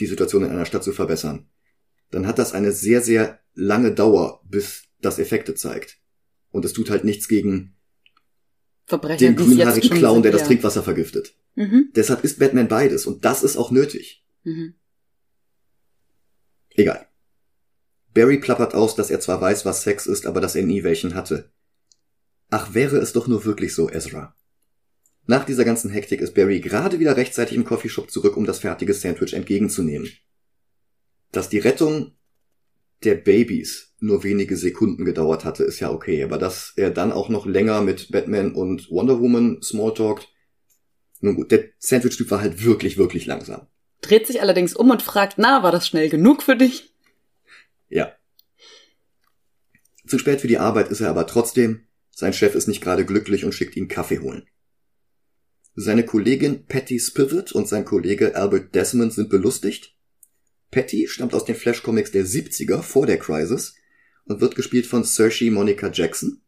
[0.00, 1.48] die Situation in einer Stadt zu verbessern,
[2.10, 5.98] dann hat das eine sehr, sehr lange Dauer, bis das Effekte zeigt.
[6.50, 7.76] Und es tut halt nichts gegen
[8.86, 11.34] Verbrecher, den grünhaarigen Clown, der das Trinkwasser vergiftet.
[11.56, 11.90] Mhm.
[11.94, 14.24] Deshalb ist Batman beides und das ist auch nötig.
[14.44, 14.74] Mhm.
[16.70, 17.06] Egal.
[18.14, 21.14] Barry plappert aus, dass er zwar weiß, was Sex ist, aber dass er nie welchen
[21.14, 21.50] hatte.
[22.48, 24.34] Ach, wäre es doch nur wirklich so, Ezra.
[25.30, 28.94] Nach dieser ganzen Hektik ist Barry gerade wieder rechtzeitig im Coffeeshop zurück, um das fertige
[28.94, 30.10] Sandwich entgegenzunehmen.
[31.32, 32.12] Dass die Rettung
[33.04, 37.28] der Babys nur wenige Sekunden gedauert hatte, ist ja okay, aber dass er dann auch
[37.28, 40.32] noch länger mit Batman und Wonder Woman smalltalkt,
[41.20, 43.66] nun gut, der Sandwich-Typ war halt wirklich, wirklich langsam.
[44.00, 46.94] Dreht sich allerdings um und fragt, na, war das schnell genug für dich?
[47.90, 48.14] Ja.
[50.06, 51.86] Zu spät für die Arbeit ist er aber trotzdem.
[52.12, 54.48] Sein Chef ist nicht gerade glücklich und schickt ihn Kaffee holen.
[55.80, 59.94] Seine Kollegin Patty Spivot und sein Kollege Albert Desmond sind belustigt.
[60.72, 63.76] Patty stammt aus den Flash Comics der 70er vor der Crisis
[64.24, 66.42] und wird gespielt von Saoirse Monica Jackson.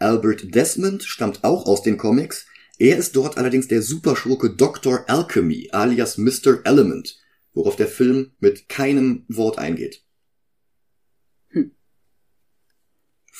[0.00, 2.46] Albert Desmond stammt auch aus den Comics,
[2.80, 5.04] er ist dort allerdings der Superschurke Dr.
[5.08, 6.62] Alchemy alias Mr.
[6.64, 7.20] Element,
[7.52, 10.02] worauf der Film mit keinem Wort eingeht.
[11.50, 11.76] Hm.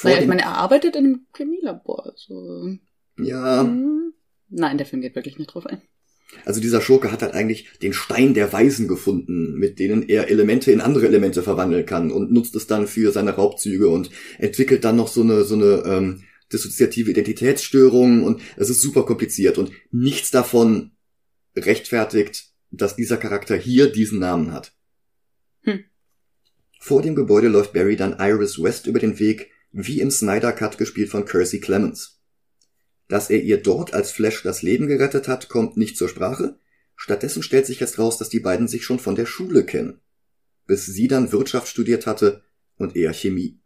[0.04, 2.06] naja, ich meine, er arbeitet in einem Chemielabor.
[2.06, 2.76] Also,
[3.18, 3.62] ja.
[3.62, 4.01] Hm.
[4.52, 5.80] Nein, der Film geht wirklich nicht drauf ein.
[6.44, 10.72] Also dieser Schurke hat halt eigentlich den Stein der Weisen gefunden, mit denen er Elemente
[10.72, 14.96] in andere Elemente verwandeln kann und nutzt es dann für seine Raubzüge und entwickelt dann
[14.96, 20.30] noch so eine so eine ähm, dissoziative Identitätsstörungen und es ist super kompliziert und nichts
[20.30, 20.92] davon
[21.56, 24.72] rechtfertigt, dass dieser Charakter hier diesen Namen hat.
[25.62, 25.84] Hm.
[26.80, 30.78] Vor dem Gebäude läuft Barry dann Iris West über den Weg, wie im Snyder Cut
[30.78, 32.21] gespielt von Kersey Clemens.
[33.12, 36.56] Dass er ihr dort als Flash das Leben gerettet hat, kommt nicht zur Sprache.
[36.96, 40.00] Stattdessen stellt sich jetzt raus, dass die beiden sich schon von der Schule kennen.
[40.66, 42.40] Bis sie dann Wirtschaft studiert hatte
[42.78, 43.58] und er Chemie.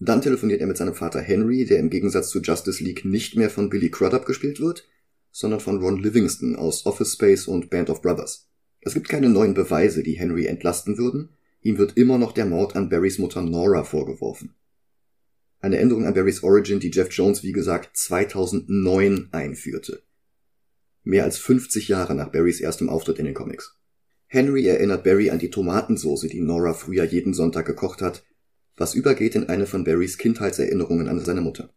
[0.00, 3.48] Dann telefoniert er mit seinem Vater Henry, der im Gegensatz zu Justice League nicht mehr
[3.48, 4.88] von Billy Crudup gespielt wird,
[5.30, 8.48] sondern von Ron Livingston aus Office Space und Band of Brothers.
[8.80, 11.28] Es gibt keine neuen Beweise, die Henry entlasten würden,
[11.62, 14.56] ihm wird immer noch der Mord an Barrys Mutter Nora vorgeworfen.
[15.62, 20.02] Eine Änderung an Barrys Origin, die Jeff Jones wie gesagt 2009 einführte.
[21.02, 23.76] Mehr als 50 Jahre nach Barrys erstem Auftritt in den Comics.
[24.26, 28.24] Henry erinnert Barry an die Tomatensoße, die Nora früher jeden Sonntag gekocht hat,
[28.76, 31.74] was übergeht in eine von Barrys Kindheitserinnerungen an seine Mutter.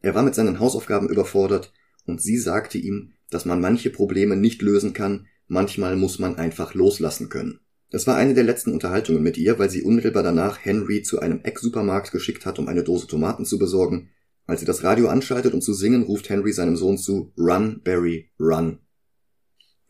[0.00, 1.72] Er war mit seinen Hausaufgaben überfordert
[2.06, 6.74] und sie sagte ihm, dass man manche Probleme nicht lösen kann, manchmal muss man einfach
[6.74, 7.60] loslassen können.
[7.94, 11.40] Es war eine der letzten Unterhaltungen mit ihr, weil sie unmittelbar danach Henry zu einem
[11.42, 14.08] Eck-Supermarkt geschickt hat, um eine Dose Tomaten zu besorgen.
[14.46, 18.30] Als sie das Radio anschaltet, um zu singen, ruft Henry seinem Sohn zu Run, Barry,
[18.40, 18.78] run.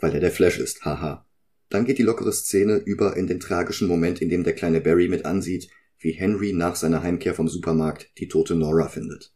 [0.00, 1.24] Weil er der Flash ist, haha.
[1.68, 5.06] Dann geht die lockere Szene über in den tragischen Moment, in dem der kleine Barry
[5.06, 5.68] mit ansieht,
[6.00, 9.32] wie Henry nach seiner Heimkehr vom Supermarkt die tote Nora findet.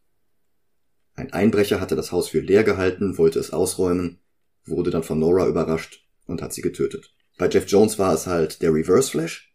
[1.14, 4.18] Ein Einbrecher hatte das Haus für leer gehalten, wollte es ausräumen,
[4.64, 7.15] wurde dann von Nora überrascht und hat sie getötet.
[7.36, 9.54] Bei Jeff Jones war es halt der Reverse Flash.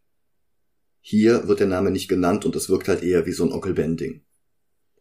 [0.99, 3.73] Hier wird der Name nicht genannt und es wirkt halt eher wie so ein Onkel
[3.73, 4.21] Ben Ding.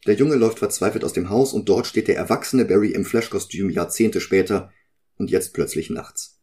[0.07, 3.69] Der Junge läuft verzweifelt aus dem Haus und dort steht der erwachsene Barry im Flash-Kostüm
[3.69, 4.73] Jahrzehnte später
[5.17, 6.41] und jetzt plötzlich nachts.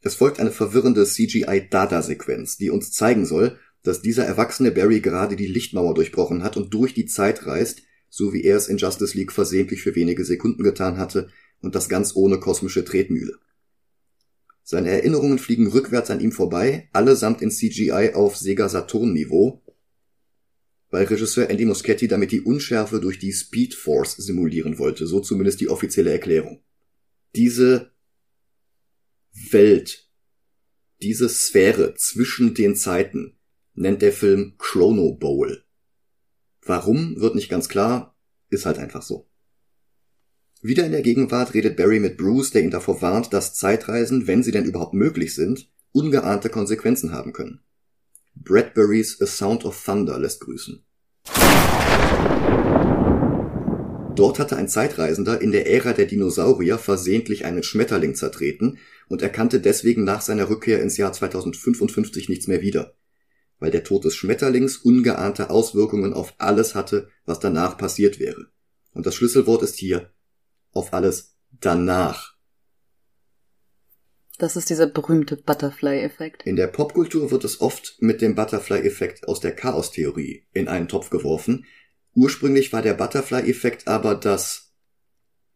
[0.00, 5.46] Es folgt eine verwirrende CGI-Dada-Sequenz, die uns zeigen soll, dass dieser erwachsene Barry gerade die
[5.46, 9.32] Lichtmauer durchbrochen hat und durch die Zeit reist, so wie er es in Justice League
[9.32, 11.28] versehentlich für wenige Sekunden getan hatte,
[11.60, 13.38] und das ganz ohne kosmische Tretmühle.
[14.70, 19.62] Seine Erinnerungen fliegen rückwärts an ihm vorbei, allesamt in CGI auf Sega Saturn Niveau,
[20.90, 25.62] weil Regisseur Andy Muschietti damit die Unschärfe durch die Speed Force simulieren wollte, so zumindest
[25.62, 26.62] die offizielle Erklärung.
[27.34, 27.92] Diese
[29.32, 30.10] Welt,
[31.00, 33.38] diese Sphäre zwischen den Zeiten
[33.72, 35.64] nennt der Film Chrono Bowl.
[36.60, 38.14] Warum, wird nicht ganz klar,
[38.50, 39.30] ist halt einfach so.
[40.60, 44.42] Wieder in der Gegenwart redet Barry mit Bruce, der ihn davor warnt, dass Zeitreisen, wenn
[44.42, 47.60] sie denn überhaupt möglich sind, ungeahnte Konsequenzen haben können.
[48.34, 50.84] Bradburys A Sound of Thunder lässt grüßen.
[54.14, 58.78] Dort hatte ein Zeitreisender in der Ära der Dinosaurier versehentlich einen Schmetterling zertreten
[59.08, 62.94] und erkannte deswegen nach seiner Rückkehr ins Jahr 2055 nichts mehr wieder
[63.58, 68.46] weil der Tod des Schmetterlings ungeahnte Auswirkungen auf alles hatte, was danach passiert wäre.
[68.92, 70.10] Und das Schlüsselwort ist hier
[70.72, 72.38] auf alles danach.
[74.38, 76.44] Das ist dieser berühmte Butterfly-Effekt.
[76.44, 81.10] In der Popkultur wird es oft mit dem Butterfly-Effekt aus der Chaostheorie in einen Topf
[81.10, 81.66] geworfen.
[82.14, 84.68] Ursprünglich war der Butterfly-Effekt aber das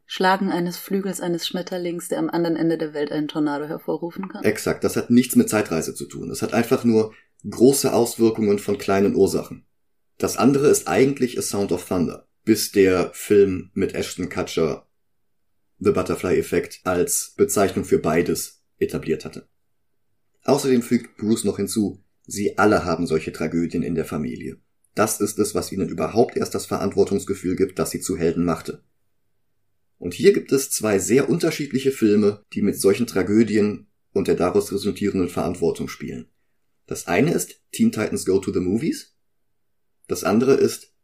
[0.05, 4.45] Schlagen eines Flügels eines Schmetterlings, der am anderen Ende der Welt einen Tornado hervorrufen kann.
[4.45, 6.31] Exakt, das hat nichts mit Zeitreise zu tun.
[6.31, 7.15] Es hat einfach nur
[7.49, 9.65] große Auswirkungen von kleinen Ursachen.
[10.19, 14.87] Das andere ist eigentlich A Sound of Thunder, bis der Film mit Ashton Kutcher
[15.85, 19.49] The Butterfly Effect als Bezeichnung für beides etabliert hatte.
[20.45, 24.59] Außerdem fügt Bruce noch hinzu, sie alle haben solche Tragödien in der Familie.
[24.95, 28.85] Das ist es, was ihnen überhaupt erst das Verantwortungsgefühl gibt, das sie zu Helden machte.
[29.99, 34.73] Und hier gibt es zwei sehr unterschiedliche Filme, die mit solchen Tragödien und der daraus
[34.73, 36.29] resultierenden Verantwortung spielen.
[36.87, 39.17] Das eine ist Teen Titans Go to the Movies.
[40.07, 40.95] Das andere ist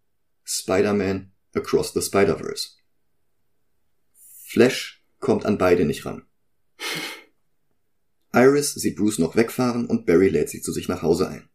[0.45, 2.78] Spider-Man Across the Spider-Verse.
[4.51, 6.23] Flash kommt an beide nicht ran.
[8.33, 11.51] Iris sieht Bruce noch wegfahren und Barry lädt sie zu sich nach Hause ein.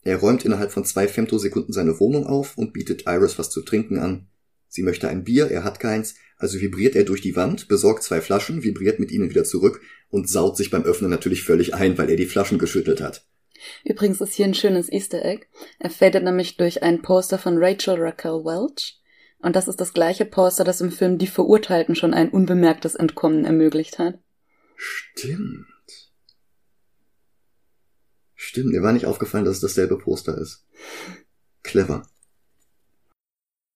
[0.00, 3.98] Er räumt innerhalb von zwei Femtosekunden seine Wohnung auf und bietet Iris was zu trinken
[3.98, 4.28] an.
[4.66, 8.22] Sie möchte ein Bier, er hat keins, also vibriert er durch die Wand, besorgt zwei
[8.22, 12.08] Flaschen, vibriert mit ihnen wieder zurück und saut sich beim Öffnen natürlich völlig ein, weil
[12.08, 13.26] er die Flaschen geschüttelt hat.
[13.84, 15.48] Übrigens ist hier ein schönes Easter Egg.
[15.78, 18.95] Er fadet nämlich durch ein Poster von Rachel Raquel Welch.
[19.38, 23.44] Und das ist das gleiche Poster, das im Film Die Verurteilten schon ein unbemerktes Entkommen
[23.44, 24.18] ermöglicht hat.
[24.76, 25.66] Stimmt.
[28.34, 30.66] Stimmt, mir war nicht aufgefallen, dass es dasselbe Poster ist.
[31.62, 32.08] Clever.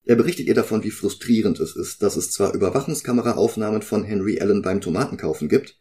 [0.04, 4.62] Er berichtet ihr davon, wie frustrierend es ist, dass es zwar Überwachungskameraaufnahmen von Henry Allen
[4.62, 5.78] beim Tomatenkaufen gibt,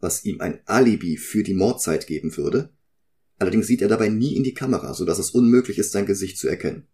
[0.00, 2.70] was ihm ein Alibi für die Mordzeit geben würde,
[3.38, 6.38] Allerdings sieht er dabei nie in die Kamera, so dass es unmöglich ist, sein Gesicht
[6.38, 6.86] zu erkennen.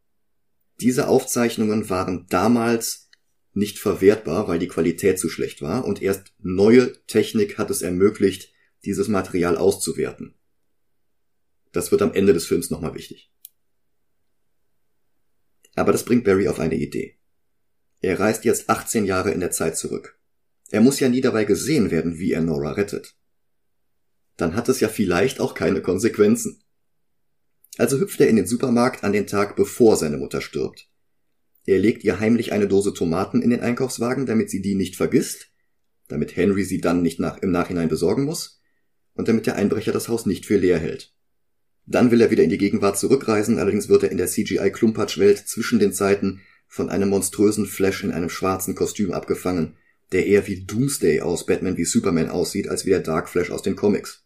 [0.81, 3.11] Diese Aufzeichnungen waren damals
[3.53, 8.53] nicht verwertbar, weil die Qualität zu schlecht war und erst neue Technik hat es ermöglicht,
[8.85, 10.35] dieses Material auszuwerten.
[11.71, 13.31] Das wird am Ende des Films nochmal wichtig.
[15.75, 17.19] Aber das bringt Barry auf eine Idee.
[18.01, 20.19] Er reist jetzt 18 Jahre in der Zeit zurück.
[20.71, 23.15] Er muss ja nie dabei gesehen werden, wie er Nora rettet
[24.37, 26.62] dann hat es ja vielleicht auch keine Konsequenzen.
[27.79, 30.89] Also hüpft er in den Supermarkt an den Tag, bevor seine Mutter stirbt.
[31.65, 35.49] Er legt ihr heimlich eine Dose Tomaten in den Einkaufswagen, damit sie die nicht vergisst,
[36.09, 38.61] damit Henry sie dann nicht nach, im Nachhinein besorgen muss
[39.15, 41.15] und damit der Einbrecher das Haus nicht für leer hält.
[41.87, 45.79] Dann will er wieder in die Gegenwart zurückreisen, allerdings wird er in der CGI-Klumpatsch-Welt zwischen
[45.79, 49.77] den Zeiten von einem monströsen Flash in einem schwarzen Kostüm abgefangen,
[50.13, 53.63] der eher wie Doomsday aus Batman wie Superman aussieht, als wie der Dark Flash aus
[53.63, 54.25] den Comics.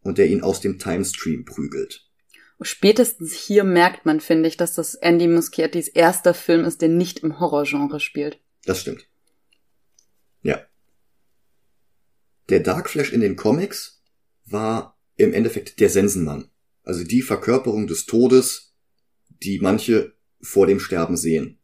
[0.00, 2.03] Und der ihn aus dem Timestream prügelt.
[2.64, 7.18] Spätestens hier merkt man, finde ich, dass das Andy Muschiettis erster Film ist, der nicht
[7.18, 8.40] im Horrorgenre spielt.
[8.64, 9.06] Das stimmt.
[10.40, 10.62] Ja.
[12.48, 14.02] Der Dark Flash in den Comics
[14.46, 16.48] war im Endeffekt der Sensenmann.
[16.84, 18.74] Also die Verkörperung des Todes,
[19.42, 21.58] die manche vor dem Sterben sehen.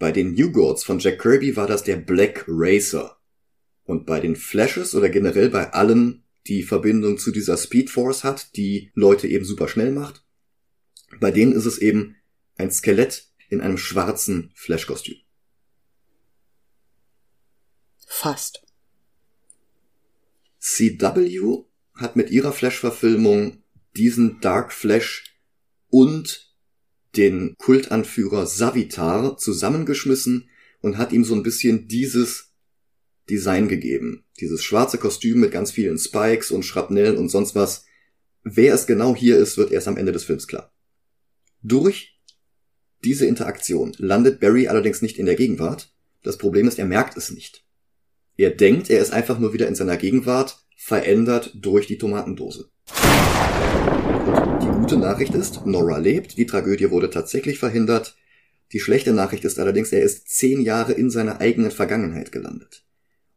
[0.00, 3.16] Bei den New Gods von Jack Kirby war das der Black Racer.
[3.84, 8.56] Und bei den Flashes oder generell bei allen, die Verbindung zu dieser Speed Force hat,
[8.56, 10.21] die Leute eben super schnell macht,
[11.20, 12.16] bei denen ist es eben
[12.56, 15.16] ein Skelett in einem schwarzen Flash-Kostüm.
[18.06, 18.62] Fast.
[20.58, 23.62] CW hat mit ihrer Flash-Verfilmung
[23.96, 25.36] diesen Dark Flash
[25.88, 26.54] und
[27.16, 30.48] den Kultanführer Savitar zusammengeschmissen
[30.80, 32.54] und hat ihm so ein bisschen dieses
[33.28, 34.24] Design gegeben.
[34.40, 37.84] Dieses schwarze Kostüm mit ganz vielen Spikes und Schrapnellen und sonst was.
[38.42, 40.71] Wer es genau hier ist, wird erst am Ende des Films klar.
[41.62, 42.18] Durch
[43.04, 45.94] diese Interaktion landet Barry allerdings nicht in der Gegenwart.
[46.24, 47.64] Das Problem ist, er merkt es nicht.
[48.36, 52.70] Er denkt, er ist einfach nur wieder in seiner Gegenwart, verändert durch die Tomatendose.
[54.26, 58.16] Und die gute Nachricht ist, Nora lebt, die Tragödie wurde tatsächlich verhindert.
[58.72, 62.84] Die schlechte Nachricht ist allerdings, er ist zehn Jahre in seiner eigenen Vergangenheit gelandet.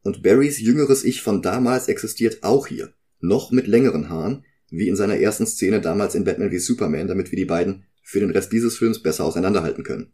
[0.02, 4.96] Und Barrys jüngeres Ich von damals existiert auch hier, noch mit längeren Haaren, wie in
[4.96, 8.54] seiner ersten Szene damals in Batman wie Superman, damit wir die beiden für den Rest
[8.54, 10.14] dieses Films besser auseinanderhalten können.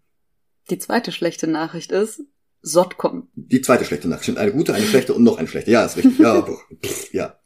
[0.70, 2.22] Die zweite schlechte Nachricht ist,
[2.62, 3.30] Sotcom.
[3.36, 4.38] Die zweite schlechte Nachricht.
[4.38, 5.72] Eine gute, eine schlechte und noch eine schlechte.
[5.72, 6.18] Ja, ist richtig.
[6.20, 6.42] Ja,
[6.84, 7.40] pff, ja.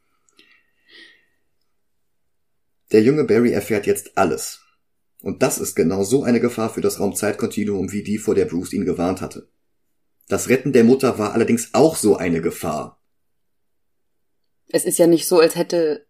[2.91, 4.61] Der junge Barry erfährt jetzt alles.
[5.21, 8.73] Und das ist genau so eine Gefahr für das Raumzeitkontinuum wie die, vor der Bruce
[8.73, 9.49] ihn gewarnt hatte.
[10.27, 13.01] Das Retten der Mutter war allerdings auch so eine Gefahr.
[14.67, 16.05] Es ist ja nicht so, als hätte,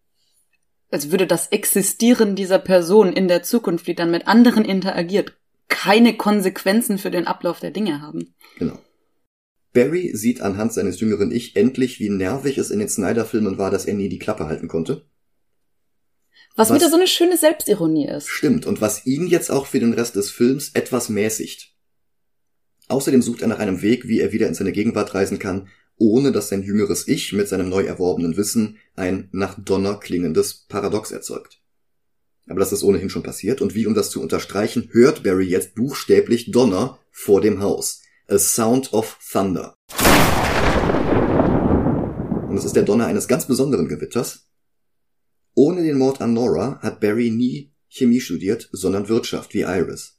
[0.95, 5.35] als würde das Existieren dieser Person in der Zukunft, die dann mit anderen interagiert,
[5.67, 8.33] keine Konsequenzen für den Ablauf der Dinge haben.
[8.57, 8.79] Genau.
[9.73, 13.83] Barry sieht anhand seines jüngeren Ich endlich, wie nervig es in den Snyder-Filmen war, dass
[13.83, 15.05] er nie die Klappe halten konnte.
[16.55, 18.29] Was, was wieder so eine schöne Selbstironie ist.
[18.29, 21.73] Stimmt, und was ihn jetzt auch für den Rest des Films etwas mäßigt.
[22.87, 25.67] Außerdem sucht er nach einem Weg, wie er wieder in seine Gegenwart reisen kann,
[25.97, 31.11] ohne dass sein jüngeres Ich mit seinem neu erworbenen Wissen ein nach Donner klingendes Paradox
[31.11, 31.61] erzeugt.
[32.47, 35.75] Aber das ist ohnehin schon passiert, und wie um das zu unterstreichen, hört Barry jetzt
[35.75, 38.01] buchstäblich Donner vor dem Haus.
[38.27, 39.75] A Sound of Thunder.
[42.49, 44.47] Und es ist der Donner eines ganz besonderen Gewitters.
[45.53, 50.14] Ohne den Mord an Nora hat Barry nie Chemie studiert, sondern Wirtschaft wie Iris.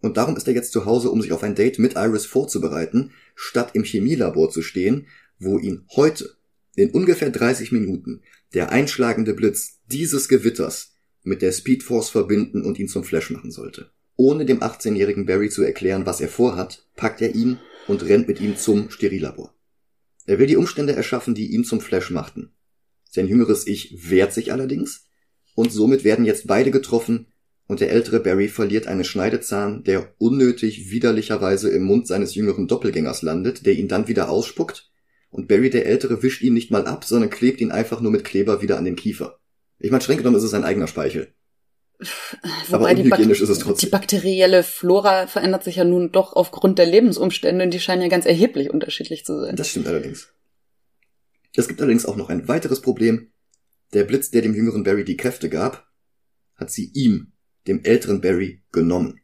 [0.00, 3.12] Und darum ist er jetzt zu Hause, um sich auf ein Date mit Iris vorzubereiten,
[3.34, 5.06] statt im Chemielabor zu stehen,
[5.38, 6.36] wo ihn heute,
[6.76, 8.22] in ungefähr 30 Minuten,
[8.54, 10.92] der einschlagende Blitz dieses Gewitters
[11.22, 13.90] mit der Speedforce verbinden und ihn zum Flash machen sollte.
[14.16, 18.40] Ohne dem 18-jährigen Barry zu erklären, was er vorhat, packt er ihn und rennt mit
[18.40, 19.54] ihm zum Sterillabor.
[20.26, 22.52] Er will die Umstände erschaffen, die ihn zum Flash machten.
[23.10, 25.06] Sein jüngeres Ich wehrt sich allerdings,
[25.54, 27.26] und somit werden jetzt beide getroffen,
[27.66, 33.22] und der ältere Barry verliert einen Schneidezahn, der unnötig widerlicherweise im Mund seines jüngeren Doppelgängers
[33.22, 34.90] landet, der ihn dann wieder ausspuckt,
[35.30, 38.24] und Barry der Ältere wischt ihn nicht mal ab, sondern klebt ihn einfach nur mit
[38.24, 39.38] Kleber wieder an den Kiefer.
[39.78, 41.34] Ich meine, streng genommen ist es sein eigener Speichel.
[42.68, 43.88] Wobei Aber unhygienisch ist es trotzdem.
[43.88, 48.08] Die bakterielle Flora verändert sich ja nun doch aufgrund der Lebensumstände und die scheinen ja
[48.08, 49.56] ganz erheblich unterschiedlich zu sein.
[49.56, 50.28] Das stimmt allerdings.
[51.54, 53.32] Es gibt allerdings auch noch ein weiteres Problem.
[53.94, 55.86] Der Blitz, der dem jüngeren Barry die Kräfte gab,
[56.54, 57.32] hat sie ihm,
[57.66, 59.20] dem älteren Barry, genommen.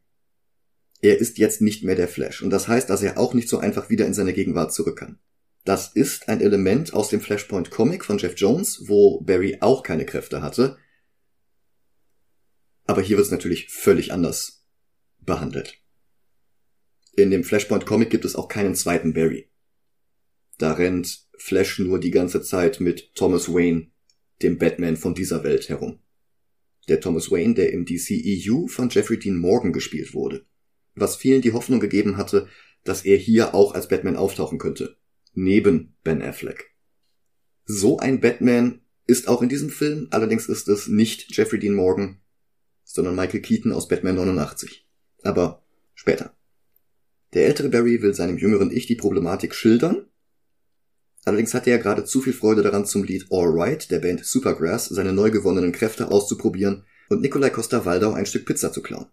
[1.01, 3.59] Er ist jetzt nicht mehr der Flash und das heißt, dass er auch nicht so
[3.59, 5.18] einfach wieder in seine Gegenwart zurück kann.
[5.64, 10.05] Das ist ein Element aus dem Flashpoint Comic von Jeff Jones, wo Barry auch keine
[10.05, 10.76] Kräfte hatte.
[12.84, 14.64] Aber hier wird es natürlich völlig anders
[15.20, 15.78] behandelt.
[17.14, 19.51] In dem Flashpoint Comic gibt es auch keinen zweiten Barry.
[20.59, 23.90] Da rennt Flash nur die ganze Zeit mit Thomas Wayne,
[24.43, 26.01] dem Batman von dieser Welt, herum.
[26.89, 30.45] Der Thomas Wayne, der im DCEU von Jeffrey Dean Morgan gespielt wurde.
[30.95, 32.49] Was vielen die Hoffnung gegeben hatte,
[32.85, 34.97] dass er hier auch als Batman auftauchen könnte
[35.35, 36.74] neben Ben Affleck.
[37.64, 42.20] So ein Batman ist auch in diesem Film, allerdings ist es nicht Jeffrey Dean Morgan,
[42.85, 44.87] sondern Michael Keaton aus Batman 89.
[45.22, 45.64] Aber
[45.95, 46.37] später.
[47.35, 50.07] Der ältere Barry will seinem jüngeren Ich die Problematik schildern.
[51.24, 54.86] Allerdings hatte er gerade zu viel Freude daran, zum Lied All Right der Band Supergrass
[54.86, 59.06] seine neu gewonnenen Kräfte auszuprobieren und Nikolai Costa-Waldau ein Stück Pizza zu klauen.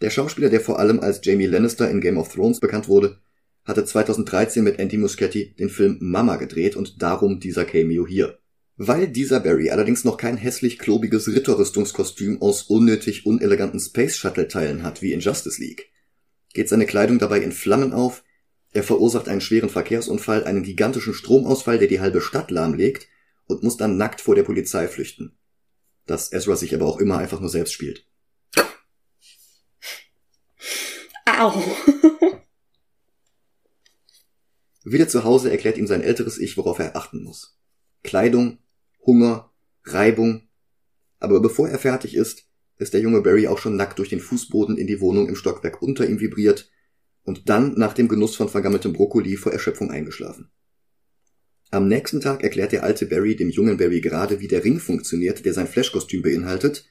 [0.00, 3.18] Der Schauspieler, der vor allem als Jamie Lannister in Game of Thrones bekannt wurde,
[3.64, 8.38] hatte 2013 mit Andy Muschietti den Film Mama gedreht und darum dieser Cameo hier.
[8.76, 14.82] Weil dieser Barry allerdings noch kein hässlich klobiges Ritterrüstungskostüm aus unnötig uneleganten Space Shuttle Teilen
[14.82, 15.90] hat wie in Justice League,
[16.54, 18.24] geht seine Kleidung dabei in Flammen auf,
[18.72, 23.08] er verursacht einen schweren Verkehrsunfall, einen gigantischen Stromausfall, der die halbe Stadt lahmlegt
[23.46, 25.36] und muss dann nackt vor der Polizei flüchten.
[26.06, 28.06] Dass Ezra sich aber auch immer einfach nur selbst spielt.
[31.26, 31.52] Au.
[34.84, 37.58] Wieder zu Hause erklärt ihm sein älteres Ich, worauf er achten muss.
[38.02, 38.58] Kleidung,
[39.04, 39.52] Hunger,
[39.84, 40.48] Reibung.
[41.18, 42.44] Aber bevor er fertig ist,
[42.78, 45.82] ist der junge Barry auch schon nackt durch den Fußboden in die Wohnung im Stockwerk
[45.82, 46.70] unter ihm vibriert
[47.24, 50.50] und dann nach dem Genuss von vergammeltem Brokkoli vor Erschöpfung eingeschlafen.
[51.70, 55.44] Am nächsten Tag erklärt der alte Barry dem jungen Barry gerade, wie der Ring funktioniert,
[55.44, 56.88] der sein Flashkostüm beinhaltet,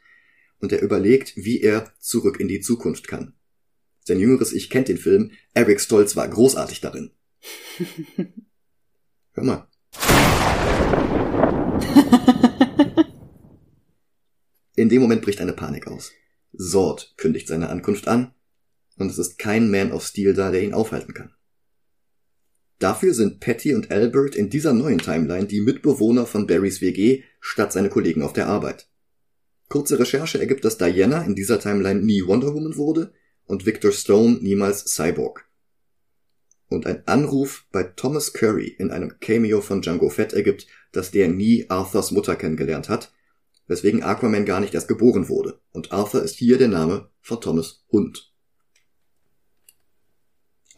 [0.59, 3.33] und er überlegt, wie er zurück in die Zukunft kann.
[4.05, 7.11] Sein jüngeres Ich kennt den Film, Eric Stolz war großartig darin.
[9.33, 9.67] Hör mal.
[14.75, 16.11] In dem Moment bricht eine Panik aus.
[16.57, 18.33] Zord kündigt seine Ankunft an
[18.99, 21.33] und es ist kein Man of Steel da, der ihn aufhalten kann.
[22.77, 27.73] Dafür sind Patty und Albert in dieser neuen Timeline die Mitbewohner von Barrys WG statt
[27.73, 28.87] seine Kollegen auf der Arbeit.
[29.67, 33.13] Kurze Recherche ergibt, dass Diana in dieser Timeline nie Wonder Woman wurde
[33.45, 35.45] und Victor Stone niemals Cyborg.
[36.69, 41.27] Und ein Anruf bei Thomas Curry in einem Cameo von Django Fett ergibt, dass der
[41.27, 43.11] nie Arthurs Mutter kennengelernt hat,
[43.67, 45.59] weswegen Aquaman gar nicht erst geboren wurde.
[45.71, 48.33] Und Arthur ist hier der Name von Thomas Hund.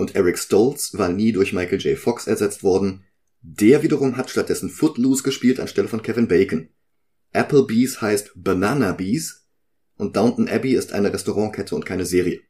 [0.02, 1.96] Und Eric Stoltz war nie durch Michael J.
[1.96, 3.04] Fox ersetzt worden.
[3.42, 6.70] Der wiederum hat stattdessen Footloose gespielt anstelle von Kevin Bacon.
[7.34, 9.48] Applebee's heißt Banana Bees
[9.98, 12.42] und Downton Abbey ist eine Restaurantkette und keine Serie.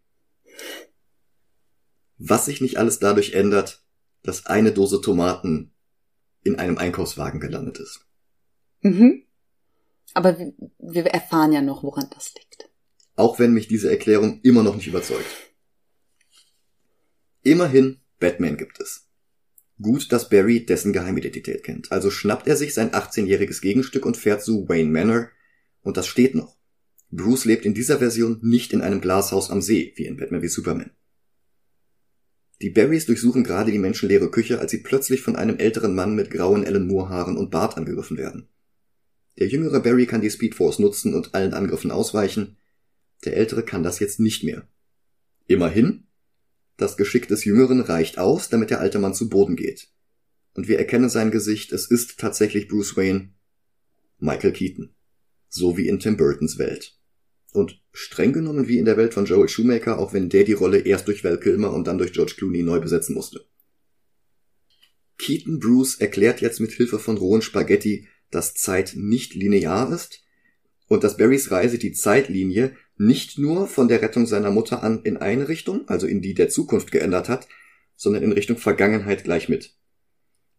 [2.17, 3.83] Was sich nicht alles dadurch ändert,
[4.23, 5.73] dass eine Dose Tomaten
[6.43, 8.07] in einem Einkaufswagen gelandet ist.
[8.79, 9.25] Mhm.
[10.13, 12.69] Aber wir erfahren ja noch, woran das liegt.
[13.17, 15.50] Auch wenn mich diese Erklärung immer noch nicht überzeugt.
[17.43, 19.07] Immerhin, Batman gibt es.
[19.81, 21.91] Gut, dass Barry dessen Geheimidentität kennt.
[21.91, 25.29] Also schnappt er sich sein 18-jähriges Gegenstück und fährt zu Wayne Manor.
[25.81, 26.55] Und das steht noch.
[27.09, 30.47] Bruce lebt in dieser Version nicht in einem Glashaus am See, wie in Batman wie
[30.47, 30.91] Superman.
[32.61, 36.29] Die Barrys durchsuchen gerade die menschenleere Küche, als sie plötzlich von einem älteren Mann mit
[36.29, 38.47] grauen Ellen Moore Haaren und Bart angegriffen werden.
[39.39, 42.57] Der jüngere Barry kann die Speedforce nutzen und allen Angriffen ausweichen.
[43.25, 44.67] Der ältere kann das jetzt nicht mehr.
[45.47, 46.03] Immerhin,
[46.81, 49.89] das Geschick des Jüngeren reicht aus, damit der alte Mann zu Boden geht.
[50.55, 53.29] Und wir erkennen sein Gesicht, es ist tatsächlich Bruce Wayne,
[54.17, 54.95] Michael Keaton.
[55.47, 56.97] So wie in Tim Burtons Welt.
[57.53, 60.79] Und streng genommen wie in der Welt von Joel Shoemaker, auch wenn der die Rolle
[60.79, 63.45] erst durch Val Kilmer und dann durch George Clooney neu besetzen musste.
[65.19, 70.23] Keaton Bruce erklärt jetzt mit Hilfe von rohen Spaghetti, dass Zeit nicht linear ist
[70.87, 75.17] und dass Barrys Reise die Zeitlinie nicht nur von der Rettung seiner Mutter an in
[75.17, 77.47] eine Richtung, also in die der Zukunft geändert hat,
[77.95, 79.75] sondern in Richtung Vergangenheit gleich mit.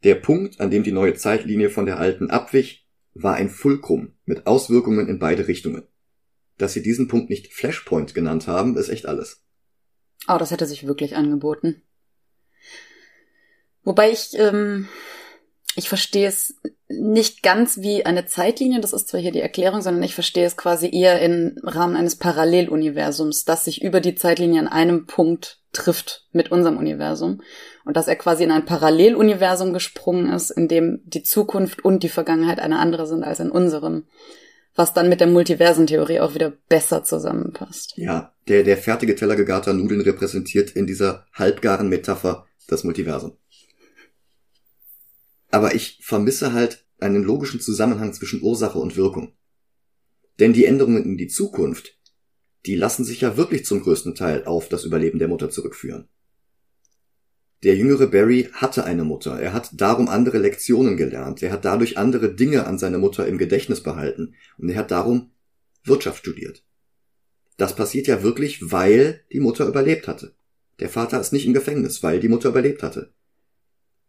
[0.02, 4.48] Der Punkt, an dem die neue Zeitlinie von der alten abwich, war ein Fulcrum mit
[4.48, 5.84] Auswirkungen in beide Richtungen.
[6.58, 9.44] Dass sie diesen Punkt nicht Flashpoint genannt haben, ist echt alles.
[10.26, 11.82] Oh, das hätte sich wirklich angeboten.
[13.84, 14.88] Wobei ich, ähm,
[15.76, 16.56] ich verstehe es
[17.00, 20.56] nicht ganz wie eine Zeitlinie, das ist zwar hier die Erklärung, sondern ich verstehe es
[20.56, 26.26] quasi eher im Rahmen eines Paralleluniversums, das sich über die Zeitlinie an einem Punkt trifft
[26.32, 27.40] mit unserem Universum
[27.84, 32.08] und dass er quasi in ein Paralleluniversum gesprungen ist, in dem die Zukunft und die
[32.08, 34.04] Vergangenheit eine andere sind als in unserem,
[34.74, 37.94] was dann mit der Multiversentheorie auch wieder besser zusammenpasst.
[37.96, 43.36] Ja, der, der fertige Teller gegarter Nudeln repräsentiert in dieser halbgaren Metapher das Multiversum.
[45.52, 49.34] Aber ich vermisse halt einen logischen Zusammenhang zwischen Ursache und Wirkung.
[50.40, 51.98] Denn die Änderungen in die Zukunft,
[52.66, 56.08] die lassen sich ja wirklich zum größten Teil auf das Überleben der Mutter zurückführen.
[57.64, 61.96] Der jüngere Barry hatte eine Mutter, er hat darum andere Lektionen gelernt, er hat dadurch
[61.96, 65.30] andere Dinge an seine Mutter im Gedächtnis behalten und er hat darum
[65.84, 66.64] Wirtschaft studiert.
[67.58, 70.34] Das passiert ja wirklich, weil die Mutter überlebt hatte.
[70.80, 73.12] Der Vater ist nicht im Gefängnis, weil die Mutter überlebt hatte.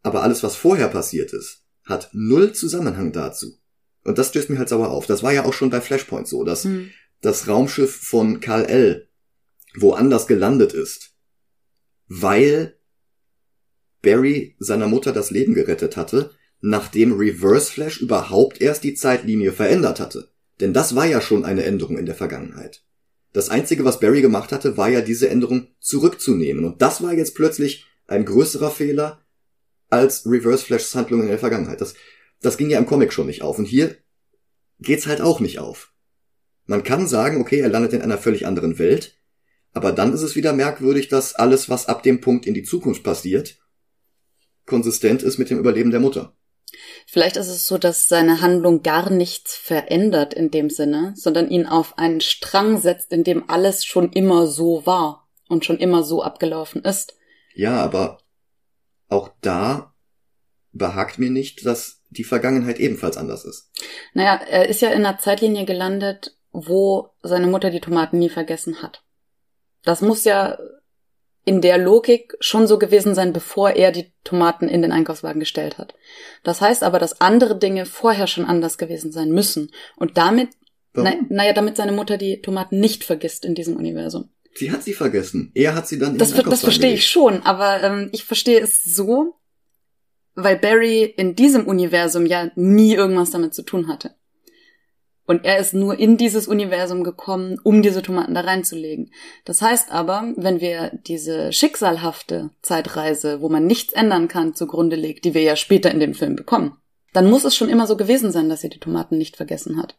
[0.03, 3.57] Aber alles, was vorher passiert ist, hat null Zusammenhang dazu.
[4.03, 5.05] Und das stößt mir halt sauer auf.
[5.05, 6.91] Das war ja auch schon bei Flashpoint so, dass hm.
[7.21, 9.07] das Raumschiff von Karl L.
[9.75, 11.13] woanders gelandet ist,
[12.07, 12.77] weil
[14.01, 19.99] Barry seiner Mutter das Leben gerettet hatte, nachdem Reverse Flash überhaupt erst die Zeitlinie verändert
[19.99, 20.29] hatte.
[20.59, 22.83] Denn das war ja schon eine Änderung in der Vergangenheit.
[23.31, 26.65] Das Einzige, was Barry gemacht hatte, war ja diese Änderung zurückzunehmen.
[26.65, 29.22] Und das war jetzt plötzlich ein größerer Fehler,
[29.93, 31.79] als Reverse Flashs Handlungen in der Vergangenheit.
[31.79, 31.93] Das,
[32.41, 33.59] das ging ja im Comic schon nicht auf.
[33.59, 33.95] Und hier
[34.79, 35.93] geht's halt auch nicht auf.
[36.65, 39.17] Man kann sagen, okay, er landet in einer völlig anderen Welt,
[39.73, 43.03] aber dann ist es wieder merkwürdig, dass alles, was ab dem Punkt in die Zukunft
[43.03, 43.57] passiert,
[44.65, 46.35] konsistent ist mit dem Überleben der Mutter.
[47.05, 51.65] Vielleicht ist es so, dass seine Handlung gar nichts verändert in dem Sinne, sondern ihn
[51.65, 56.23] auf einen Strang setzt, in dem alles schon immer so war und schon immer so
[56.23, 57.15] abgelaufen ist.
[57.53, 58.19] Ja, aber
[59.13, 59.93] auch da
[60.71, 63.71] behagt mir nicht, dass die Vergangenheit ebenfalls anders ist.
[64.13, 68.81] Naja, er ist ja in einer Zeitlinie gelandet, wo seine Mutter die Tomaten nie vergessen
[68.81, 69.03] hat.
[69.83, 70.57] Das muss ja
[71.45, 75.77] in der Logik schon so gewesen sein, bevor er die Tomaten in den Einkaufswagen gestellt
[75.77, 75.93] hat.
[76.43, 79.71] Das heißt aber, dass andere Dinge vorher schon anders gewesen sein müssen.
[79.97, 80.49] Und damit,
[80.93, 84.29] na, naja, damit seine Mutter die Tomaten nicht vergisst in diesem Universum.
[84.55, 85.51] Sie hat sie vergessen.
[85.55, 88.83] Er hat sie dann in Das, das verstehe ich schon, aber ähm, ich verstehe es
[88.83, 89.35] so,
[90.35, 94.15] weil Barry in diesem Universum ja nie irgendwas damit zu tun hatte.
[95.25, 99.11] Und er ist nur in dieses Universum gekommen, um diese Tomaten da reinzulegen.
[99.45, 105.23] Das heißt aber, wenn wir diese schicksalhafte Zeitreise, wo man nichts ändern kann, zugrunde legt,
[105.23, 106.77] die wir ja später in dem Film bekommen,
[107.13, 109.97] dann muss es schon immer so gewesen sein, dass sie die Tomaten nicht vergessen hat.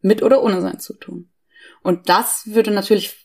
[0.00, 1.30] Mit oder ohne sein Zutun.
[1.82, 3.21] Und das würde natürlich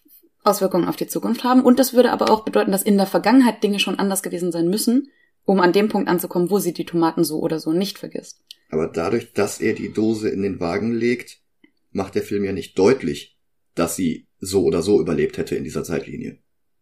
[0.48, 1.62] Auswirkungen auf die Zukunft haben.
[1.62, 4.68] Und das würde aber auch bedeuten, dass in der Vergangenheit Dinge schon anders gewesen sein
[4.68, 5.12] müssen,
[5.46, 8.42] um an dem Punkt anzukommen, wo sie die Tomaten so oder so nicht vergisst.
[8.70, 11.40] Aber dadurch, dass er die Dose in den Wagen legt,
[11.92, 13.38] macht der Film ja nicht deutlich,
[13.76, 16.40] dass sie so oder so überlebt hätte in dieser Zeitlinie.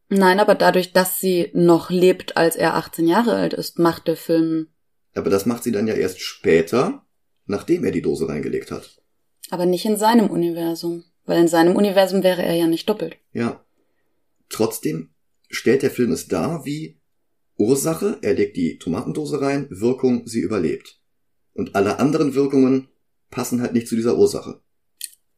[0.09, 4.17] Nein, aber dadurch, dass sie noch lebt, als er 18 Jahre alt ist, macht der
[4.17, 4.67] Film.
[5.15, 7.05] Aber das macht sie dann ja erst später,
[7.45, 9.01] nachdem er die Dose reingelegt hat.
[9.49, 11.03] Aber nicht in seinem Universum.
[11.25, 13.17] Weil in seinem Universum wäre er ja nicht doppelt.
[13.33, 13.65] Ja.
[14.49, 15.09] Trotzdem
[15.49, 16.99] stellt der Film es dar wie
[17.57, 20.99] Ursache, er legt die Tomatendose rein, Wirkung, sie überlebt.
[21.53, 22.89] Und alle anderen Wirkungen
[23.31, 24.61] passen halt nicht zu dieser Ursache.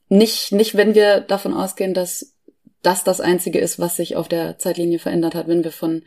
[0.10, 2.36] Nicht, nicht, wenn wir davon ausgehen, dass
[2.82, 6.04] das das einzige ist, was sich auf der Zeitlinie verändert hat, wenn wir von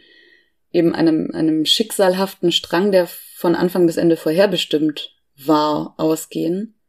[0.72, 6.79] eben einem, einem schicksalhaften Strang, der von Anfang bis Ende vorherbestimmt war, ausgehen,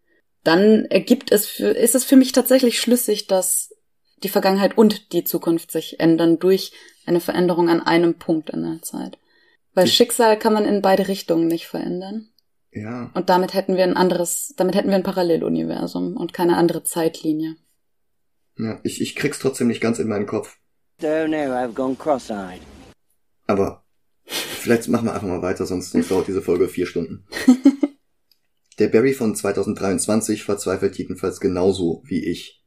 [0.44, 3.76] dann ergibt es für, ist es für mich tatsächlich schlüssig, dass
[4.24, 6.72] die Vergangenheit und die Zukunft sich ändern durch
[7.06, 9.18] eine Veränderung an einem Punkt in der Zeit.
[9.74, 12.30] Weil ich Schicksal kann man in beide Richtungen nicht verändern.
[12.72, 13.12] Ja.
[13.14, 17.56] Und damit hätten wir ein anderes, damit hätten wir ein Paralleluniversum und keine andere Zeitlinie.
[18.58, 20.58] Ja, ich, ich krieg's trotzdem nicht ganz in meinen Kopf.
[21.02, 22.62] Don't know, I've gone cross-eyed.
[23.48, 23.84] Aber
[24.26, 27.26] vielleicht machen wir einfach mal weiter, sonst, sonst dauert diese Folge vier Stunden.
[28.82, 32.65] Der Barry von 2023 verzweifelt jedenfalls genauso wie ich.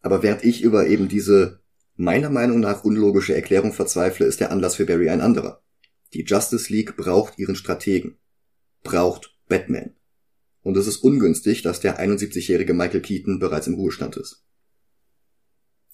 [0.00, 1.60] Aber während ich über eben diese
[1.96, 5.60] meiner Meinung nach unlogische Erklärung verzweifle, ist der Anlass für Barry ein anderer.
[6.12, 8.16] Die Justice League braucht ihren Strategen
[8.84, 9.96] braucht Batman.
[10.62, 14.46] Und es ist ungünstig, dass der 71-jährige Michael Keaton bereits im Ruhestand ist.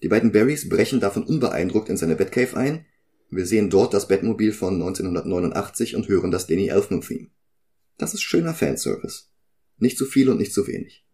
[0.02, 2.84] Die beiden Barrys brechen davon unbeeindruckt in seine Batcave ein.
[3.30, 7.28] Wir sehen dort das Batmobil von 1989 und hören das Danny Elfman-Theme.
[7.96, 9.29] Das ist schöner Fanservice.
[9.80, 11.04] Nicht zu viel und nicht zu wenig.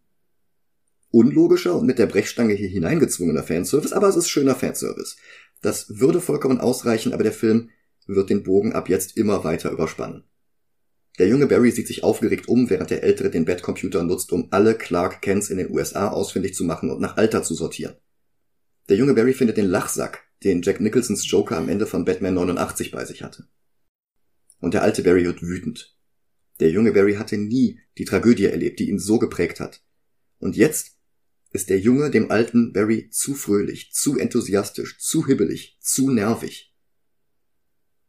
[1.10, 5.16] Unlogischer und mit der Brechstange hier hineingezwungener Fanservice, aber es ist schöner Fanservice.
[5.62, 7.70] Das würde vollkommen ausreichen, aber der Film
[8.06, 10.24] wird den Bogen ab jetzt immer weiter überspannen.
[11.18, 14.76] Der junge Barry sieht sich aufgeregt um, während der ältere den Batcomputer nutzt, um alle
[14.76, 17.96] Clark Kents in den USA ausfindig zu machen und nach Alter zu sortieren.
[18.88, 22.90] Der junge Barry findet den Lachsack, den Jack Nicholsons Joker am Ende von Batman 89
[22.90, 23.46] bei sich hatte.
[24.60, 25.95] Und der alte Barry wird wütend.
[26.60, 29.82] Der junge Barry hatte nie die Tragödie erlebt, die ihn so geprägt hat.
[30.38, 30.96] Und jetzt
[31.52, 36.74] ist der junge dem alten Barry zu fröhlich, zu enthusiastisch, zu hibbelig, zu nervig.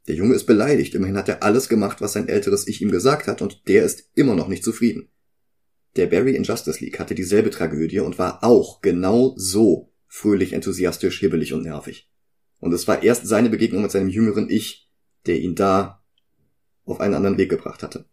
[0.08, 3.28] Der Junge ist beleidigt, immerhin hat er alles gemacht, was sein älteres Ich ihm gesagt
[3.28, 5.10] hat, und der ist immer noch nicht zufrieden.
[5.98, 11.20] Der Barry in Justice League hatte dieselbe Tragödie und war auch genau so fröhlich, enthusiastisch,
[11.20, 12.10] hibbelig und nervig.
[12.60, 14.90] Und es war erst seine Begegnung mit seinem jüngeren Ich,
[15.26, 16.04] der ihn da
[16.86, 18.06] auf einen anderen Weg gebracht hatte.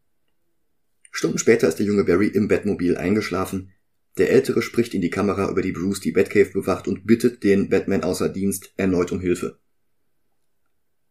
[1.16, 3.70] Stunden später ist der junge Barry im Batmobil eingeschlafen.
[4.18, 7.68] Der Ältere spricht in die Kamera, über die Bruce die Batcave bewacht und bittet den
[7.68, 9.60] Batman außer Dienst erneut um Hilfe.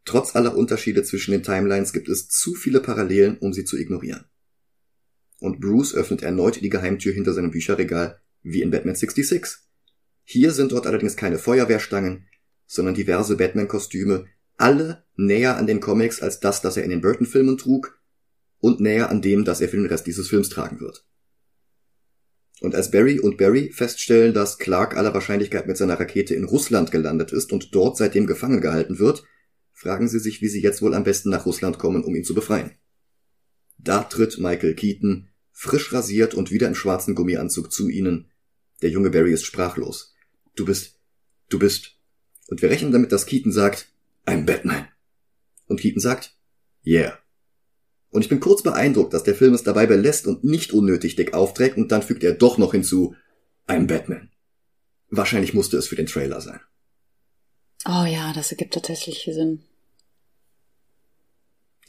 [0.04, 4.26] Trotz aller Unterschiede zwischen den Timelines gibt es zu viele Parallelen, um sie zu ignorieren.
[5.40, 9.60] Und Bruce öffnet erneut die Geheimtür hinter seinem Bücherregal, wie in Batman 66.
[10.26, 12.28] Hier sind dort allerdings keine Feuerwehrstangen,
[12.68, 14.26] sondern diverse Batman-Kostüme,
[14.58, 18.03] alle näher an den Comics als das, das er in den Burton-Filmen trug,
[18.64, 21.06] und näher an dem, das er für den Rest dieses Films tragen wird.
[22.62, 26.90] Und als Barry und Barry feststellen, dass Clark aller Wahrscheinlichkeit mit seiner Rakete in Russland
[26.90, 29.26] gelandet ist und dort seitdem gefangen gehalten wird,
[29.74, 32.34] fragen sie sich, wie sie jetzt wohl am besten nach Russland kommen, um ihn zu
[32.34, 32.72] befreien.
[33.80, 38.32] Da tritt Michael Keaton, frisch rasiert und wieder im schwarzen Gummianzug zu ihnen.
[38.82, 40.16] Der junge Barry ist sprachlos.
[40.56, 41.02] Du bist,
[41.50, 41.98] du bist.
[42.48, 43.94] Und wir rechnen damit, dass Keaton sagt,
[44.26, 44.88] I'm Batman.
[45.66, 46.38] Und Keaton sagt,
[46.86, 47.20] yeah.
[48.14, 51.34] Und ich bin kurz beeindruckt, dass der Film es dabei belässt und nicht unnötig dick
[51.34, 53.16] aufträgt und dann fügt er doch noch hinzu,
[53.68, 54.30] I'm Batman.
[55.10, 56.60] Wahrscheinlich musste es für den Trailer sein.
[57.88, 59.64] Oh ja, das ergibt tatsächlich Sinn.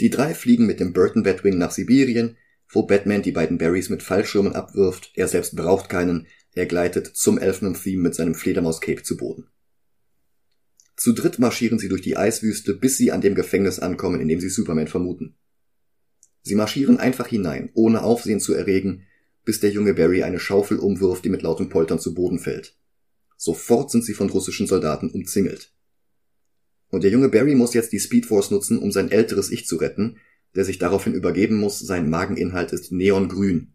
[0.00, 2.38] Die drei fliegen mit dem Burton Batwing nach Sibirien,
[2.70, 7.36] wo Batman die beiden Barrys mit Fallschirmen abwirft, er selbst braucht keinen, er gleitet zum
[7.36, 9.48] Elfenum-Theme mit seinem Fledermaus-Cape zu Boden.
[10.96, 14.40] Zu dritt marschieren sie durch die Eiswüste, bis sie an dem Gefängnis ankommen, in dem
[14.40, 15.36] sie Superman vermuten.
[16.44, 19.06] Sie marschieren einfach hinein, ohne Aufsehen zu erregen,
[19.46, 22.76] bis der junge Barry eine Schaufel umwirft, die mit lautem Poltern zu Boden fällt.
[23.38, 25.72] Sofort sind sie von russischen Soldaten umzingelt.
[26.90, 30.18] Und der junge Barry muss jetzt die Speedforce nutzen, um sein älteres Ich zu retten,
[30.54, 33.74] der sich daraufhin übergeben muss, sein Mageninhalt ist neongrün.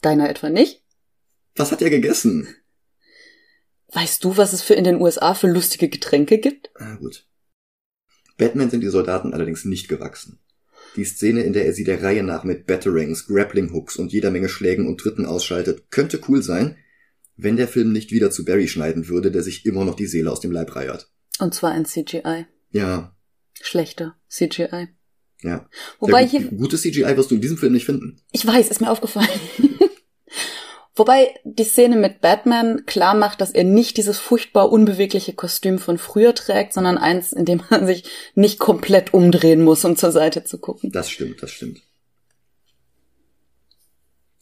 [0.00, 0.84] Deiner etwa nicht?
[1.56, 2.48] Was hat er gegessen?
[3.88, 6.70] Weißt du, was es für in den USA für lustige Getränke gibt?
[6.76, 7.26] Ah, gut.
[8.36, 10.38] Batman sind die Soldaten allerdings nicht gewachsen.
[10.98, 14.32] Die Szene, in der er sie der Reihe nach mit Batterings, Grappling Hooks und jeder
[14.32, 16.76] Menge Schlägen und Tritten ausschaltet, könnte cool sein,
[17.36, 20.32] wenn der Film nicht wieder zu Barry schneiden würde, der sich immer noch die Seele
[20.32, 21.08] aus dem Leib reiert.
[21.38, 22.46] Und zwar ein CGI.
[22.72, 23.16] Ja,
[23.60, 24.88] Schlechter CGI.
[25.42, 25.68] ja.
[26.00, 28.20] Wobei hier, gut, gutes CGI wirst du in diesem Film nicht finden.
[28.32, 29.28] ich weiß, ist mir aufgefallen.
[30.98, 35.96] Wobei die Szene mit Batman klar macht, dass er nicht dieses furchtbar unbewegliche Kostüm von
[35.96, 40.42] früher trägt, sondern eins, in dem man sich nicht komplett umdrehen muss, um zur Seite
[40.42, 40.90] zu gucken.
[40.90, 41.82] Das stimmt, das stimmt.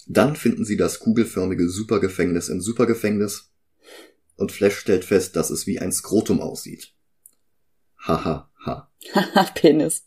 [0.07, 3.51] Dann finden sie das kugelförmige Supergefängnis im Supergefängnis
[4.37, 6.95] und Flash stellt fest, dass es wie ein Skrotum aussieht.
[7.99, 8.91] Haha, ha.
[9.15, 10.05] Haha, Penis.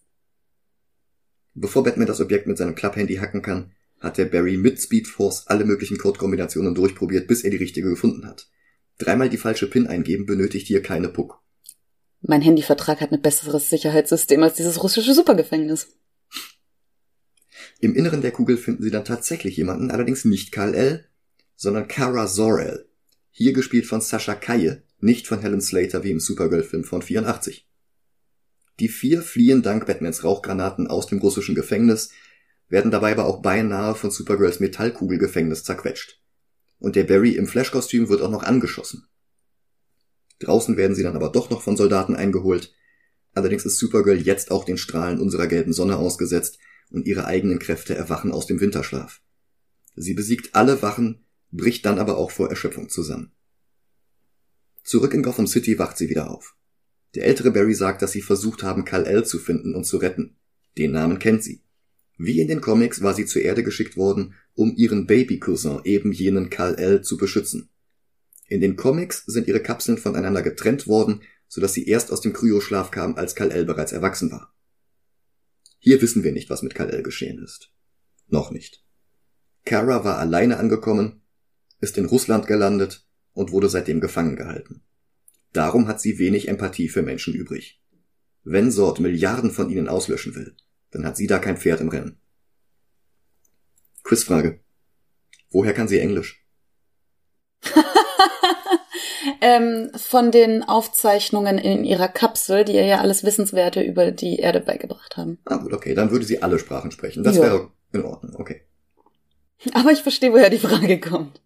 [1.54, 5.66] Bevor Batman das Objekt mit seinem Klapphandy hacken kann, hat der Barry mit Speedforce alle
[5.66, 8.50] möglichen Codekombinationen durchprobiert, bis er die richtige gefunden hat.
[8.98, 11.42] Dreimal die falsche PIN eingeben benötigt hier keine Puck.
[12.22, 15.88] Mein Handyvertrag hat ein besseres Sicherheitssystem als dieses russische Supergefängnis.
[17.80, 21.06] Im Inneren der Kugel finden sie dann tatsächlich jemanden, allerdings nicht Karl L.,
[21.56, 22.90] sondern Kara Zor-El.
[23.32, 27.66] Hier gespielt von Sascha Kaye, nicht von Helen Slater wie im Supergirl-Film von 84.
[28.80, 32.12] Die vier fliehen dank Batmans Rauchgranaten aus dem russischen Gefängnis,
[32.70, 36.22] werden dabei aber auch beinahe von Supergirls Metallkugelgefängnis zerquetscht.
[36.80, 39.08] Und der Barry im Flash-Kostüm wird auch noch angeschossen.
[40.40, 42.74] Draußen werden sie dann aber doch noch von Soldaten eingeholt.
[43.34, 46.60] Allerdings ist Supergirl jetzt auch den Strahlen unserer gelben Sonne ausgesetzt
[46.90, 49.22] und ihre eigenen Kräfte erwachen aus dem Winterschlaf.
[49.96, 53.34] Sie besiegt alle Wachen, bricht dann aber auch vor Erschöpfung zusammen.
[54.84, 56.56] Zurück in Gotham City wacht sie wieder auf.
[57.16, 60.38] Der ältere Barry sagt, dass sie versucht haben, Kal-El zu finden und zu retten.
[60.78, 61.64] Den Namen kennt sie.
[62.22, 66.50] Wie in den Comics war sie zur Erde geschickt worden, um ihren Baby-Cousin, eben jenen
[66.50, 67.70] Kal-El, zu beschützen.
[68.50, 72.92] In den Comics sind ihre Kapseln voneinander getrennt worden, sodass sie erst aus dem Kryoschlaf
[72.92, 74.54] kam, als Kal-El bereits erwachsen war.
[75.80, 77.72] Hier wissen wir nicht, was mit Kal-El geschehen ist.
[78.28, 78.84] Noch nicht.
[79.64, 81.22] Kara war alleine angekommen,
[81.80, 84.82] ist in Russland gelandet und wurde seitdem gefangen gehalten.
[85.54, 87.82] Darum hat sie wenig Empathie für Menschen übrig.
[88.44, 90.58] Wenn Sort Milliarden von ihnen auslöschen will,
[90.92, 92.20] dann hat sie da kein Pferd im Rennen.
[94.04, 94.60] Quizfrage.
[95.52, 96.46] Woher kann sie Englisch?
[99.42, 104.62] ähm, von den Aufzeichnungen in ihrer Kapsel, die ihr ja alles Wissenswerte über die Erde
[104.62, 105.40] beigebracht haben.
[105.46, 107.24] Ah gut, okay, dann würde sie alle Sprachen sprechen.
[107.24, 107.44] Das Ja.
[107.44, 108.62] wäre in Ordnung, okay.
[109.74, 111.42] Aber ich verstehe, woher die Frage kommt.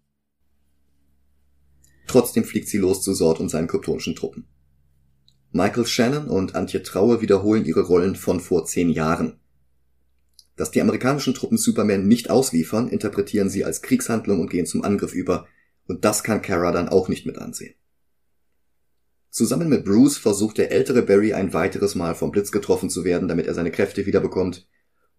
[2.06, 4.46] Trotzdem fliegt sie los zu Sort und seinen kryptonischen Truppen.
[5.54, 9.38] Michael Shannon und Antje Traue wiederholen ihre Rollen von vor zehn Jahren.
[10.56, 15.14] Dass die amerikanischen Truppen Superman nicht ausliefern, interpretieren sie als Kriegshandlung und gehen zum Angriff
[15.14, 15.46] über,
[15.86, 17.76] und das kann Kara dann auch nicht mit ansehen.
[19.30, 23.28] Zusammen mit Bruce versucht der ältere Barry ein weiteres Mal vom Blitz getroffen zu werden,
[23.28, 24.66] damit er seine Kräfte wiederbekommt.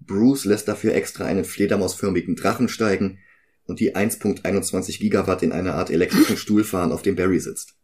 [0.02, 3.20] Bruce lässt dafür extra einen fledermausförmigen Drachen steigen
[3.64, 7.76] und die 1.21 Gigawatt in einer Art elektrischen Stuhl fahren, auf dem Barry sitzt.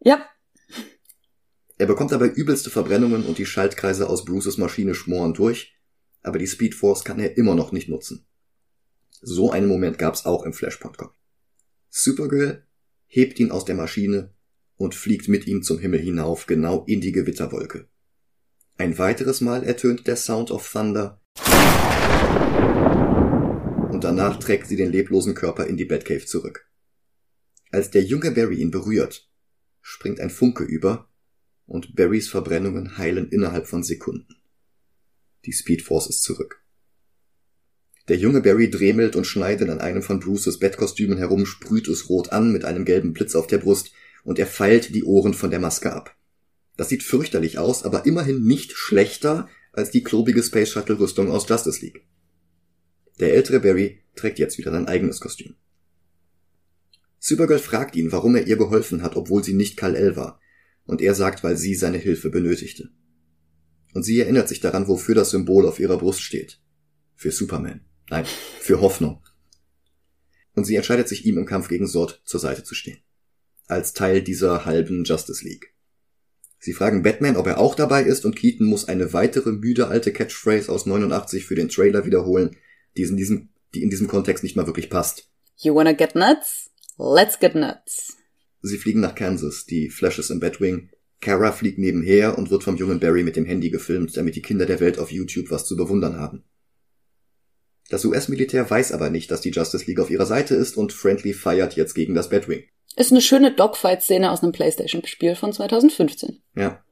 [0.00, 0.22] Ja,
[1.78, 5.74] Er bekommt dabei übelste Verbrennungen und die Schaltkreise aus Bruces Maschine schmoren durch,
[6.22, 8.26] aber die Speedforce kann er immer noch nicht nutzen.
[9.20, 11.14] So einen Moment gab's auch im Flashpoint-Comic.
[11.90, 12.66] Supergirl
[13.06, 14.32] hebt ihn aus der Maschine
[14.76, 17.88] und fliegt mit ihm zum Himmel hinauf, genau in die Gewitterwolke.
[18.78, 21.20] Ein weiteres Mal ertönt der Sound of Thunder
[23.92, 26.68] und danach trägt sie den leblosen Körper in die Batcave zurück.
[27.70, 29.30] Als der junge Barry ihn berührt,
[29.82, 31.11] springt ein Funke über
[31.66, 34.36] und Barrys Verbrennungen heilen innerhalb von Sekunden.
[35.44, 36.62] Die Speedforce ist zurück.
[38.08, 42.32] Der junge Barry dremelt und schneidet an einem von Bruces Bettkostümen herum, sprüht es rot
[42.32, 43.92] an mit einem gelben Blitz auf der Brust
[44.24, 46.16] und er feilt die Ohren von der Maske ab.
[46.76, 51.48] Das sieht fürchterlich aus, aber immerhin nicht schlechter als die klobige Space Shuttle Rüstung aus
[51.48, 52.04] Justice League.
[53.20, 55.54] Der ältere Barry trägt jetzt wieder sein eigenes Kostüm.
[57.18, 60.40] Supergirl fragt ihn, warum er ihr geholfen hat, obwohl sie nicht Kal-El war,
[60.84, 62.90] und er sagt, weil sie seine Hilfe benötigte.
[63.94, 66.60] Und sie erinnert sich daran, wofür das Symbol auf ihrer Brust steht.
[67.14, 67.82] Für Superman.
[68.10, 68.24] Nein,
[68.58, 69.22] für Hoffnung.
[70.54, 72.98] Und sie entscheidet sich, ihm im Kampf gegen Sord zur Seite zu stehen.
[73.66, 75.74] Als Teil dieser halben Justice League.
[76.58, 80.12] Sie fragen Batman, ob er auch dabei ist, und Keaton muss eine weitere müde alte
[80.12, 82.56] Catchphrase aus 89 für den Trailer wiederholen,
[82.96, 85.28] die in diesem, die in diesem Kontext nicht mal wirklich passt.
[85.56, 86.70] you wanna get nuts?
[86.98, 88.16] Let's get nuts.
[88.62, 90.90] Sie fliegen nach Kansas, die Flash ist im Batwing.
[91.20, 94.66] Kara fliegt nebenher und wird vom jungen Barry mit dem Handy gefilmt, damit die Kinder
[94.66, 96.44] der Welt auf YouTube was zu bewundern haben.
[97.90, 101.34] Das US-Militär weiß aber nicht, dass die Justice League auf ihrer Seite ist und Friendly
[101.34, 102.64] feiert jetzt gegen das Batwing.
[102.96, 106.40] Ist eine schöne Dogfight-Szene aus einem Playstation-Spiel von 2015.
[106.54, 106.84] Ja.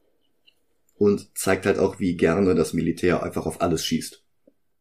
[0.95, 4.23] Und zeigt halt auch, wie gerne das Militär einfach auf alles schießt.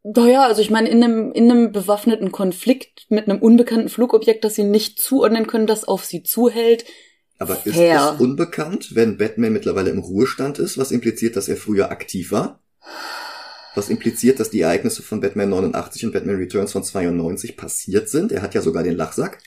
[0.02, 4.54] Naja, also ich meine, in einem, in einem bewaffneten Konflikt mit einem unbekannten Flugobjekt, das
[4.54, 6.84] sie nicht zuordnen können, das auf sie zuhält.
[7.38, 8.12] Aber ist Fair.
[8.14, 12.62] es unbekannt, wenn Batman mittlerweile im Ruhestand ist, was impliziert, dass er früher aktiv war?
[13.74, 18.32] Was impliziert, dass die Ereignisse von Batman 89 und Batman Returns von 92 passiert sind?
[18.32, 19.38] Er hat ja sogar den Lachsack.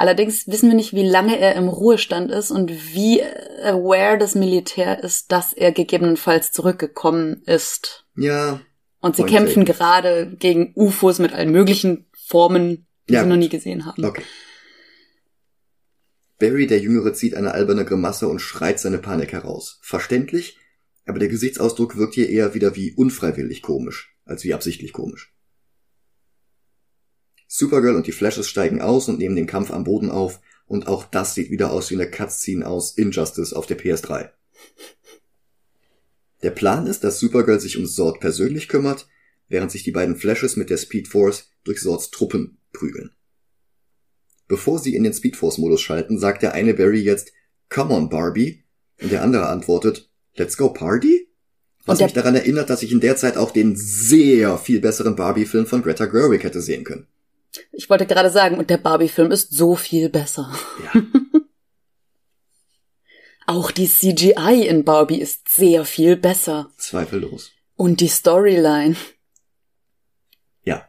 [0.00, 3.22] Allerdings wissen wir nicht, wie lange er im Ruhestand ist und wie
[3.62, 8.06] aware das Militär ist, dass er gegebenenfalls zurückgekommen ist.
[8.16, 8.62] Ja,
[9.00, 9.76] Und sie kämpfen taken.
[9.78, 14.02] gerade gegen UFOs mit allen möglichen Formen, die Ja, sie noch nie gesehen haben.
[14.06, 14.22] okay.
[16.38, 19.80] Barry, der Jüngere, zieht eine alberne Grimasse und schreit seine Panik heraus.
[19.82, 20.56] Verständlich,
[21.04, 25.34] aber der Gesichtsausdruck wirkt hier eher wieder wie unfreiwillig komisch, als wie absichtlich komisch.
[27.52, 31.04] Supergirl und die Flashes steigen aus und nehmen den Kampf am Boden auf, und auch
[31.04, 34.30] das sieht wieder aus wie eine Cutscene aus Injustice auf der PS3.
[36.44, 39.08] Der Plan ist, dass Supergirl sich um Zord persönlich kümmert,
[39.48, 43.10] während sich die beiden Flashes mit der Speed Force durch Zords Truppen prügeln.
[44.46, 47.32] Bevor sie in den Speed Force Modus schalten, sagt der eine Barry jetzt
[47.68, 48.62] Come on Barbie
[49.02, 51.26] und der andere antwortet Let's go Party?
[51.84, 55.66] Was mich daran erinnert, dass ich in der Zeit auch den sehr viel besseren Barbie-Film
[55.66, 57.08] von Greta Gerwig hätte sehen können.
[57.72, 60.52] Ich wollte gerade sagen, und der Barbie-Film ist so viel besser.
[60.84, 61.02] Ja.
[63.46, 66.70] Auch die CGI in Barbie ist sehr viel besser.
[66.76, 67.50] Zweifellos.
[67.74, 68.94] Und die Storyline.
[70.62, 70.88] Ja.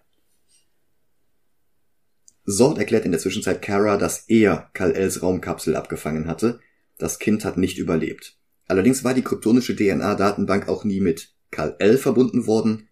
[2.45, 6.59] Zord erklärt in der Zwischenzeit Kara, dass er Kal-Els Raumkapsel abgefangen hatte.
[6.99, 8.37] Das Kind hat nicht überlebt.
[8.67, 12.89] Allerdings war die kryptonische DNA-Datenbank auch nie mit Kal-El verbunden worden,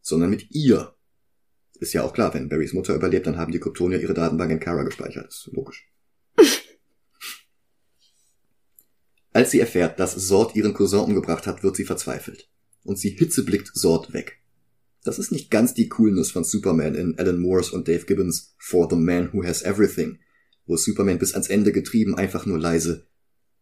[0.00, 0.94] sondern mit ihr.
[1.80, 4.60] Ist ja auch klar, wenn Barrys Mutter überlebt, dann haben die Kryptonier ihre Datenbank in
[4.60, 5.28] Kara gespeichert.
[5.28, 5.90] Ist logisch.
[9.32, 12.50] Als sie erfährt, dass Zord ihren Cousin umgebracht hat, wird sie verzweifelt.
[12.84, 14.40] Und sie hitzeblickt Zord weg.
[15.04, 18.86] Das ist nicht ganz die Coolness von Superman in Alan Moores und Dave Gibbons For
[18.90, 20.18] the Man Who Has Everything,
[20.66, 23.06] wo Superman bis ans Ende getrieben einfach nur leise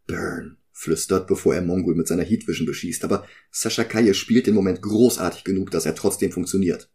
[0.09, 3.05] Burn flüstert, bevor er Mongol mit seiner Heat Vision beschießt.
[3.05, 6.91] Aber Sascha Kaye spielt den Moment großartig genug, dass er trotzdem funktioniert.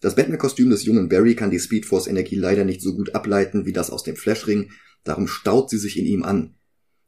[0.00, 3.90] Das Batman-Kostüm des jungen Barry kann die Speedforce-Energie leider nicht so gut ableiten wie das
[3.90, 4.70] aus dem Flashring,
[5.04, 6.54] darum staut sie sich in ihm an.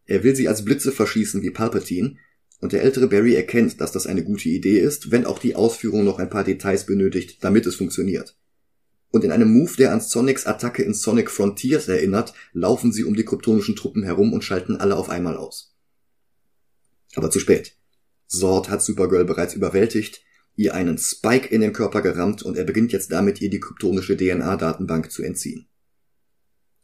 [0.07, 2.17] Er will sie als Blitze verschießen wie Palpatine,
[2.61, 6.05] und der ältere Barry erkennt, dass das eine gute Idee ist, wenn auch die Ausführung
[6.05, 8.37] noch ein paar Details benötigt, damit es funktioniert.
[9.11, 13.15] Und in einem Move, der an Sonics Attacke in Sonic Frontiers erinnert, laufen sie um
[13.15, 15.75] die kryptonischen Truppen herum und schalten alle auf einmal aus.
[17.17, 17.77] Aber zu spät.
[18.27, 20.23] Zord hat Supergirl bereits überwältigt,
[20.61, 24.15] ihr einen Spike in den Körper gerammt und er beginnt jetzt damit, ihr die kryptonische
[24.15, 25.67] DNA-Datenbank zu entziehen.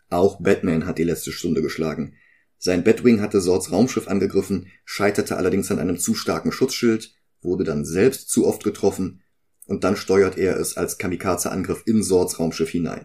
[0.09, 2.15] Auch Batman hat die letzte Stunde geschlagen.
[2.57, 7.85] Sein Batwing hatte Zords Raumschiff angegriffen, scheiterte allerdings an einem zu starken Schutzschild, wurde dann
[7.85, 9.23] selbst zu oft getroffen
[9.67, 13.05] und dann steuert er es als Kamikaze-Angriff in Zords Raumschiff hinein.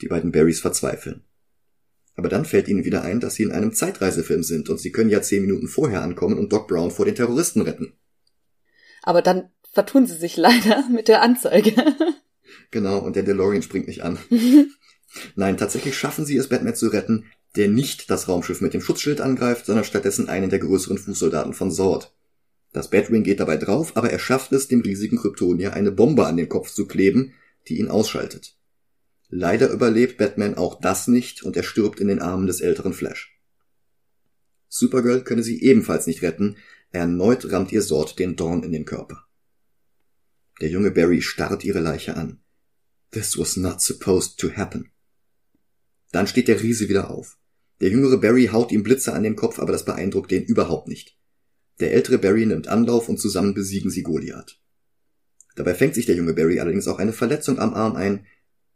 [0.00, 1.22] Die beiden Barrys verzweifeln.
[2.14, 5.10] Aber dann fällt ihnen wieder ein, dass sie in einem Zeitreisefilm sind und sie können
[5.10, 7.92] ja zehn Minuten vorher ankommen und Doc Brown vor den Terroristen retten.
[9.04, 11.72] Aber dann vertun sie sich leider mit der Anzeige.
[12.70, 14.18] Genau, und der DeLorean springt nicht an.
[15.36, 19.20] Nein, tatsächlich schaffen sie es, Batman zu retten, der nicht das Raumschiff mit dem Schutzschild
[19.20, 22.12] angreift, sondern stattdessen einen der größeren Fußsoldaten von Zord.
[22.72, 26.36] Das Batwing geht dabei drauf, aber er schafft es, dem riesigen Kryptonier eine Bombe an
[26.36, 27.34] den Kopf zu kleben,
[27.68, 28.56] die ihn ausschaltet.
[29.28, 33.38] Leider überlebt Batman auch das nicht und er stirbt in den Armen des älteren Flash.
[34.68, 36.56] Supergirl könne sie ebenfalls nicht retten,
[36.94, 39.26] erneut rammt ihr Zord den Dorn in den Körper.
[40.60, 42.40] Der junge Barry starrt ihre Leiche an.
[43.10, 44.90] This was not supposed to happen.
[46.12, 47.36] Dann steht der Riese wieder auf.
[47.80, 51.18] Der jüngere Barry haut ihm Blitze an den Kopf, aber das beeindruckt den überhaupt nicht.
[51.80, 54.60] Der ältere Barry nimmt Anlauf und zusammen besiegen sie Goliath.
[55.56, 58.26] Dabei fängt sich der junge Barry allerdings auch eine Verletzung am Arm ein.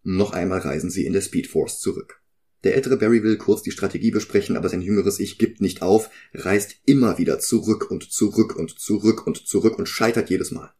[0.03, 2.18] Noch einmal reisen sie in der Speed Force zurück.
[2.65, 6.11] Der ältere Barry will kurz die Strategie besprechen, aber sein jüngeres Ich gibt nicht auf,
[6.35, 10.73] reist immer wieder zurück und zurück und zurück und zurück und scheitert jedes Mal.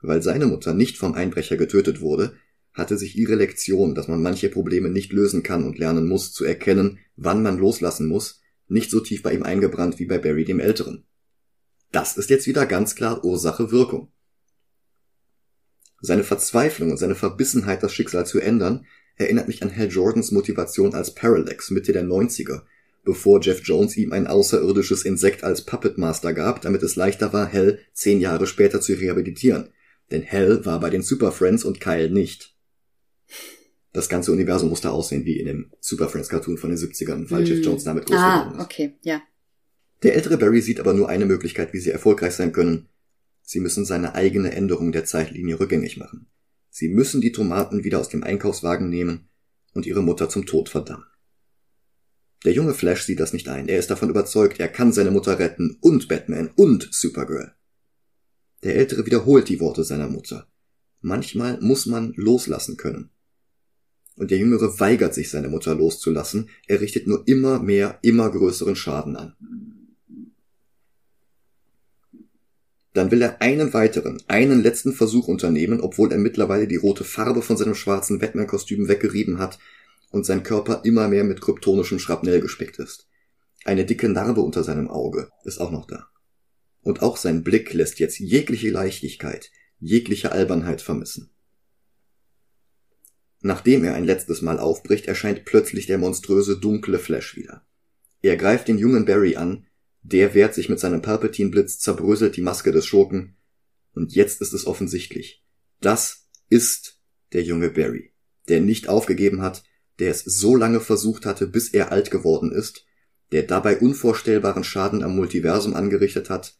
[0.00, 2.34] Weil seine Mutter nicht vom Einbrecher getötet wurde,
[2.72, 6.44] hatte sich ihre Lektion, dass man manche Probleme nicht lösen kann und lernen muss, zu
[6.44, 10.60] erkennen, wann man loslassen muss, nicht so tief bei ihm eingebrannt wie bei Barry dem
[10.60, 11.04] Älteren.
[11.90, 14.10] Das ist jetzt wieder ganz klar Ursache-Wirkung.
[16.00, 18.86] Seine Verzweiflung und seine Verbissenheit, das Schicksal zu ändern,
[19.16, 22.62] erinnert mich an Hal Jordans Motivation als Parallax Mitte der 90er,
[23.04, 27.46] bevor Jeff Jones ihm ein außerirdisches Insekt als Puppet Master gab, damit es leichter war,
[27.46, 29.68] Hell zehn Jahre später zu rehabilitieren.
[30.10, 32.54] Denn Hell war bei den Super Friends und Kyle nicht.
[33.92, 37.46] Das ganze Universum musste aussehen wie in dem Super Friends Cartoon von den 70ern, weil
[37.46, 37.64] Jeff Hm.
[37.64, 38.64] Jones damit groß Ah, geworden ist.
[38.64, 39.20] okay, ja.
[40.02, 42.88] Der ältere Barry sieht aber nur eine Möglichkeit, wie sie erfolgreich sein können.
[43.42, 46.26] Sie müssen seine eigene Änderung der Zeitlinie rückgängig machen.
[46.74, 49.28] Sie müssen die Tomaten wieder aus dem Einkaufswagen nehmen
[49.74, 51.04] und ihre Mutter zum Tod verdammen.
[52.46, 53.68] Der junge Flash sieht das nicht ein.
[53.68, 57.52] Er ist davon überzeugt, er kann seine Mutter retten und Batman und Supergirl.
[58.62, 60.48] Der Ältere wiederholt die Worte seiner Mutter.
[61.02, 63.10] Manchmal muss man loslassen können.
[64.16, 66.48] Und der Jüngere weigert sich, seine Mutter loszulassen.
[66.68, 69.36] Er richtet nur immer mehr, immer größeren Schaden an.
[72.92, 77.40] Dann will er einen weiteren, einen letzten Versuch unternehmen, obwohl er mittlerweile die rote Farbe
[77.40, 79.58] von seinem schwarzen Batman-Kostüm weggerieben hat
[80.10, 83.08] und sein Körper immer mehr mit kryptonischem Schrapnell gespickt ist.
[83.64, 86.08] Eine dicke Narbe unter seinem Auge ist auch noch da.
[86.82, 91.30] Und auch sein Blick lässt jetzt jegliche Leichtigkeit, jegliche Albernheit vermissen.
[93.40, 97.64] Nachdem er ein letztes Mal aufbricht, erscheint plötzlich der monströse dunkle Flash wieder.
[98.20, 99.66] Er greift den jungen Barry an,
[100.02, 103.36] der wehrt sich mit seinem Palpatine-Blitz, zerbröselt die Maske des Schurken,
[103.94, 105.44] und jetzt ist es offensichtlich.
[105.80, 107.00] Das ist
[107.32, 108.12] der junge Barry,
[108.48, 109.64] der nicht aufgegeben hat,
[109.98, 112.84] der es so lange versucht hatte, bis er alt geworden ist,
[113.32, 116.56] der dabei unvorstellbaren Schaden am Multiversum angerichtet hat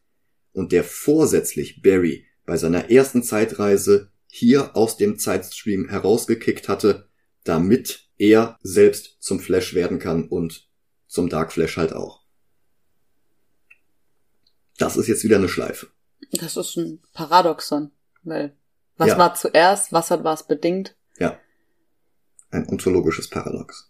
[0.52, 7.08] und der vorsätzlich Barry bei seiner ersten Zeitreise hier aus dem Zeitstream herausgekickt hatte,
[7.44, 10.68] damit er selbst zum Flash werden kann und
[11.06, 12.21] zum Dark Flash halt auch.
[14.82, 15.86] Das ist jetzt wieder eine Schleife.
[16.32, 17.92] Das ist ein Paradoxon,
[18.24, 18.56] weil
[18.96, 19.18] was Ja.
[19.18, 20.96] war zuerst, was hat was bedingt?
[21.18, 21.38] Ja.
[22.50, 23.88] Ein ontologisches Paradox.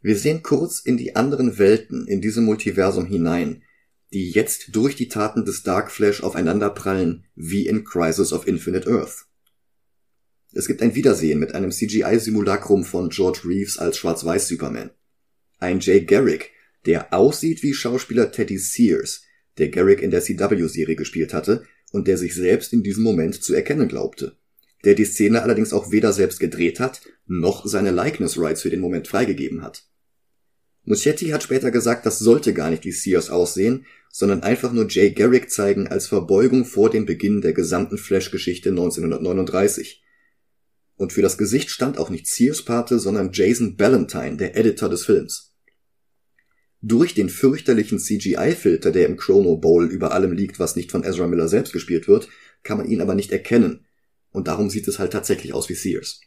[0.00, 3.62] Wir sehen kurz in die anderen Welten in diesem Multiversum hinein,
[4.14, 9.26] die jetzt durch die Taten des Dark Flash aufeinanderprallen, wie in Crisis of Infinite Earth.
[10.54, 14.90] Es gibt ein Wiedersehen mit einem CGI-Simulacrum von George Reeves als Schwarz-Weiß-Superman.
[15.58, 16.50] Ein Jay Garrick,
[16.86, 19.22] der aussieht wie Schauspieler Teddy Sears,
[19.58, 23.54] der Garrick in der CW-Serie gespielt hatte und der sich selbst in diesem Moment zu
[23.54, 24.36] erkennen glaubte
[24.84, 28.80] der die Szene allerdings auch weder selbst gedreht hat, noch seine Likeness Rights für den
[28.80, 29.84] Moment freigegeben hat.
[30.84, 35.12] Muschietti hat später gesagt, das sollte gar nicht wie Sears aussehen, sondern einfach nur Jay
[35.12, 40.02] Garrick zeigen als Verbeugung vor dem Beginn der gesamten Flash-Geschichte 1939.
[40.96, 45.04] Und für das Gesicht stand auch nicht Sears Pate, sondern Jason Ballantyne, der Editor des
[45.04, 45.51] Films.
[46.84, 51.28] Durch den fürchterlichen CGI-Filter, der im Chrono Bowl über allem liegt, was nicht von Ezra
[51.28, 52.28] Miller selbst gespielt wird,
[52.64, 53.86] kann man ihn aber nicht erkennen,
[54.32, 56.20] und darum sieht es halt tatsächlich aus wie Sears.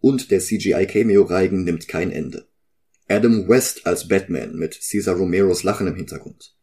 [0.00, 2.48] Und der CGI-Cameo-Reigen nimmt kein Ende.
[3.06, 6.56] Adam West als Batman mit Cesar Romeros Lachen im Hintergrund.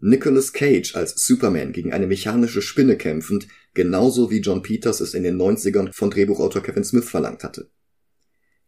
[0.00, 5.22] Nicolas Cage als Superman gegen eine mechanische Spinne kämpfend, genauso wie John Peters es in
[5.22, 7.70] den 90ern von Drehbuchautor Kevin Smith verlangt hatte.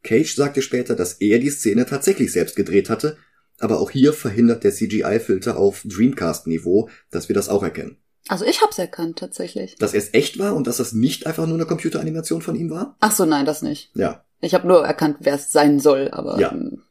[0.02, 3.16] Cage sagte später, dass er die Szene tatsächlich selbst gedreht hatte,
[3.58, 7.98] aber auch hier verhindert der CGI-Filter auf Dreamcast-Niveau, dass wir das auch erkennen.
[8.28, 9.76] Also ich hab's erkannt, tatsächlich.
[9.76, 12.96] Dass es echt war und dass das nicht einfach nur eine Computeranimation von ihm war?
[13.00, 13.90] Ach so, nein, das nicht.
[13.94, 14.24] Ja.
[14.40, 16.38] Ich habe nur erkannt, wer es sein soll, aber.
[16.38, 16.52] Ja.
[16.52, 16.82] ähm,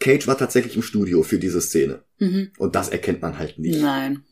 [0.00, 2.02] Cage war tatsächlich im Studio für diese Szene.
[2.18, 2.52] Mhm.
[2.58, 3.80] Und das erkennt man halt nicht.
[3.80, 4.24] Nein.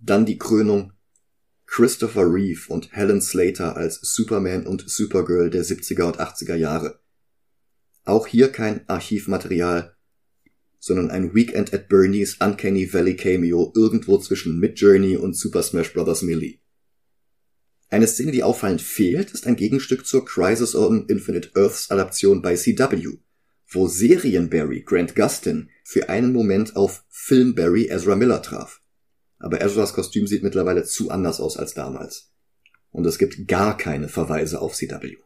[0.00, 0.92] Dann die Krönung.
[1.72, 7.00] Christopher Reeve und Helen Slater als Superman und Supergirl der 70er und 80er Jahre.
[8.04, 9.96] Auch hier kein Archivmaterial,
[10.78, 16.20] sondern ein Weekend at Bernie's Uncanny Valley Cameo irgendwo zwischen Midjourney und Super Smash Bros.
[16.20, 16.58] Melee.
[17.88, 22.54] Eine Szene, die auffallend fehlt, ist ein Gegenstück zur Crisis on Infinite Earths Adaption bei
[22.54, 23.16] CW,
[23.68, 28.81] wo Serien-Barry Grant Gustin für einen Moment auf Film-Barry Ezra Miller traf.
[29.42, 32.32] Aber Ezras Kostüm sieht mittlerweile zu anders aus als damals.
[32.90, 35.16] Und es gibt gar keine Verweise auf CW.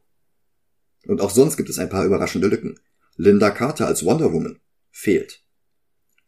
[1.06, 2.80] Und auch sonst gibt es ein paar überraschende Lücken.
[3.16, 4.58] Linda Carter als Wonder Woman
[4.90, 5.44] fehlt.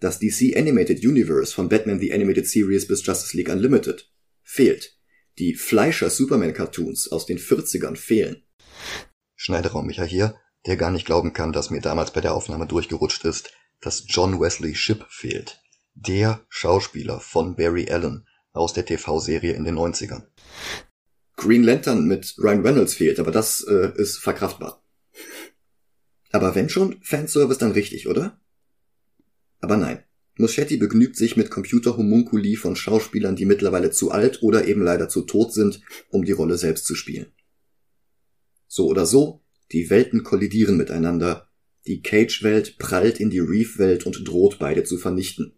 [0.00, 4.12] Das DC Animated Universe von Batman the Animated Series bis Justice League Unlimited
[4.42, 4.98] fehlt.
[5.38, 8.42] Die Fleischer Superman Cartoons aus den 40ern fehlen.
[9.34, 10.36] Schneideraum Micha hier,
[10.66, 13.50] der gar nicht glauben kann, dass mir damals bei der Aufnahme durchgerutscht ist,
[13.80, 15.62] dass John Wesley Shipp fehlt.
[16.00, 20.22] Der Schauspieler von Barry Allen aus der TV-Serie in den 90ern.
[21.34, 24.84] Green Lantern mit Ryan Reynolds fehlt, aber das äh, ist verkraftbar.
[26.30, 28.40] Aber wenn schon, Fanservice dann richtig, oder?
[29.60, 30.04] Aber nein.
[30.36, 35.22] Muschetti begnügt sich mit Computerhomunkuli von Schauspielern, die mittlerweile zu alt oder eben leider zu
[35.22, 35.80] tot sind,
[36.10, 37.32] um die Rolle selbst zu spielen.
[38.68, 39.42] So oder so,
[39.72, 41.48] die Welten kollidieren miteinander
[41.88, 45.57] Die Cage-Welt prallt in die Reeve-Welt und droht beide zu vernichten.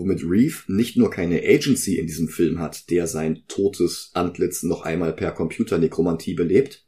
[0.00, 4.80] Womit Reeve nicht nur keine Agency in diesem Film hat, der sein totes Antlitz noch
[4.82, 6.86] einmal per Computernekromantie belebt,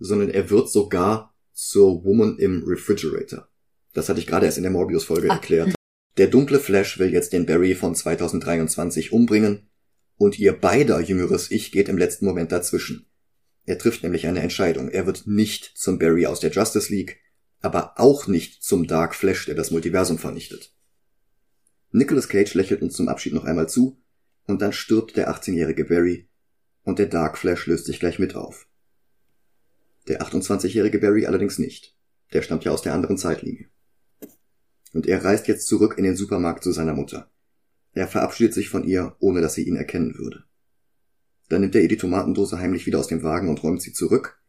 [0.00, 3.48] sondern er wird sogar zur Woman im Refrigerator.
[3.92, 5.34] Das hatte ich gerade erst in der Morbius-Folge Ah.
[5.34, 5.74] erklärt.
[6.16, 9.68] Der dunkle Flash will jetzt den Barry von 2023 umbringen
[10.16, 13.06] und ihr beider jüngeres Ich geht im letzten Moment dazwischen.
[13.64, 14.88] Er trifft nämlich eine Entscheidung.
[14.88, 17.20] Er wird nicht zum Barry aus der Justice League,
[17.60, 20.74] aber auch nicht zum Dark Flash, der das Multiversum vernichtet.
[21.90, 24.00] Nicolas Cage lächelt uns zum Abschied noch einmal zu
[24.46, 26.28] und dann stirbt der 18-jährige Barry
[26.82, 28.68] und der Dark Flash löst sich gleich mit auf.
[30.08, 31.94] Der 28-jährige Barry allerdings nicht.
[32.32, 33.68] Der stammt ja aus der anderen Zeitlinie.
[34.92, 37.30] Und er reist jetzt zurück in den Supermarkt zu seiner Mutter.
[37.92, 40.44] Er verabschiedet sich von ihr, ohne dass sie ihn erkennen würde.
[41.48, 44.40] Dann nimmt er ihr die Tomatendose heimlich wieder aus dem Wagen und räumt sie zurück,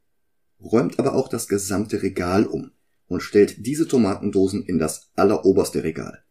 [0.62, 2.72] räumt aber auch das gesamte Regal um
[3.08, 6.24] und stellt diese Tomatendosen in das alleroberste Regal,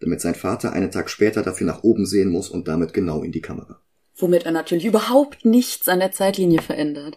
[0.00, 3.32] damit sein Vater einen Tag später dafür nach oben sehen muss und damit genau in
[3.32, 3.80] die Kamera.
[4.16, 7.16] Womit er natürlich überhaupt nichts an der Zeitlinie verändert.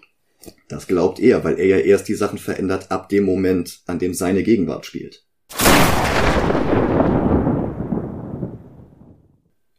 [0.68, 4.14] Das glaubt er, weil er ja erst die Sachen verändert ab dem Moment, an dem
[4.14, 5.26] seine Gegenwart spielt.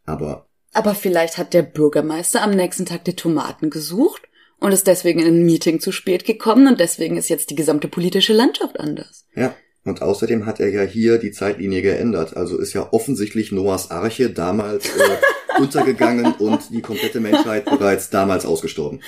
[0.06, 4.22] Aber Aber vielleicht hat der Bürgermeister am nächsten Tag die Tomaten gesucht
[4.59, 7.89] und ist deswegen in ein Meeting zu spät gekommen und deswegen ist jetzt die gesamte
[7.89, 9.26] politische Landschaft anders.
[9.35, 9.55] ja,
[9.85, 12.36] und außerdem hat er ja hier die Zeitlinie geändert.
[12.36, 15.16] Also ist ja offensichtlich Noahs Arche damals äh,
[15.61, 19.02] untergegangen und die komplette Menschheit bereits damals ausgestorben.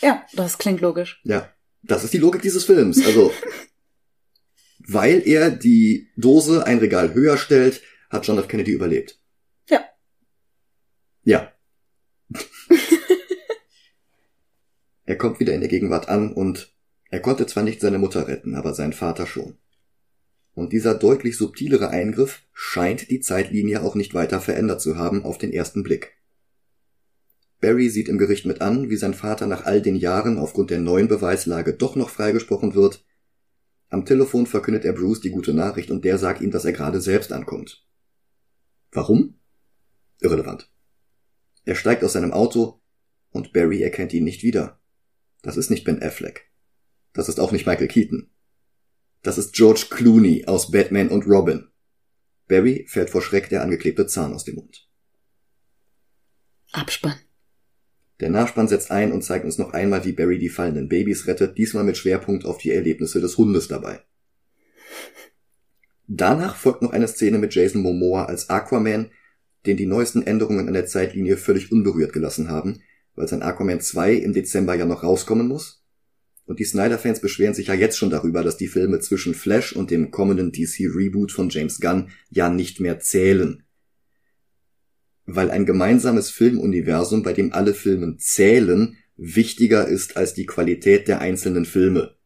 [0.00, 1.20] Ja, das klingt logisch.
[1.24, 1.52] Ja,
[1.82, 3.04] das ist die Logik dieses Films.
[3.04, 3.32] Also,
[4.78, 8.48] weil er die Dose ein Regal höher stellt, hat John F.
[8.48, 9.20] Kennedy überlebt.
[9.68, 9.84] Ja.
[11.24, 11.52] Ja.
[15.04, 16.72] er kommt wieder in der Gegenwart an und
[17.10, 19.58] er konnte zwar nicht seine Mutter retten, aber seinen Vater schon.
[20.54, 25.38] Und dieser deutlich subtilere Eingriff scheint die Zeitlinie auch nicht weiter verändert zu haben auf
[25.38, 26.18] den ersten Blick.
[27.60, 30.80] Barry sieht im Gericht mit an, wie sein Vater nach all den Jahren aufgrund der
[30.80, 33.04] neuen Beweislage doch noch freigesprochen wird.
[33.88, 37.00] Am Telefon verkündet er Bruce die gute Nachricht und der sagt ihm, dass er gerade
[37.00, 37.86] selbst ankommt.
[38.90, 39.38] Warum?
[40.20, 40.70] Irrelevant.
[41.64, 42.80] Er steigt aus seinem Auto
[43.30, 44.80] und Barry erkennt ihn nicht wieder.
[45.42, 46.50] Das ist nicht Ben Affleck.
[47.12, 48.28] Das ist auch nicht Michael Keaton.
[49.22, 51.68] Das ist George Clooney aus Batman und Robin.
[52.48, 54.88] Barry fährt vor Schreck der angeklebte Zahn aus dem Mund.
[56.72, 57.14] Abspann.
[58.20, 61.56] Der Nachspann setzt ein und zeigt uns noch einmal, wie Barry die fallenden Babys rettet,
[61.58, 64.00] diesmal mit Schwerpunkt auf die Erlebnisse des Hundes dabei.
[66.06, 69.10] Danach folgt noch eine Szene mit Jason Momoa als Aquaman,
[69.66, 72.82] den die neuesten Änderungen an der Zeitlinie völlig unberührt gelassen haben,
[73.14, 75.81] weil sein Aquaman 2 im Dezember ja noch rauskommen muss.
[76.52, 79.90] Und die Snyder-Fans beschweren sich ja jetzt schon darüber, dass die Filme zwischen Flash und
[79.90, 83.62] dem kommenden DC-Reboot von James Gunn ja nicht mehr zählen.
[85.24, 91.22] Weil ein gemeinsames Filmuniversum, bei dem alle Filme zählen, wichtiger ist als die Qualität der
[91.22, 92.16] einzelnen Filme.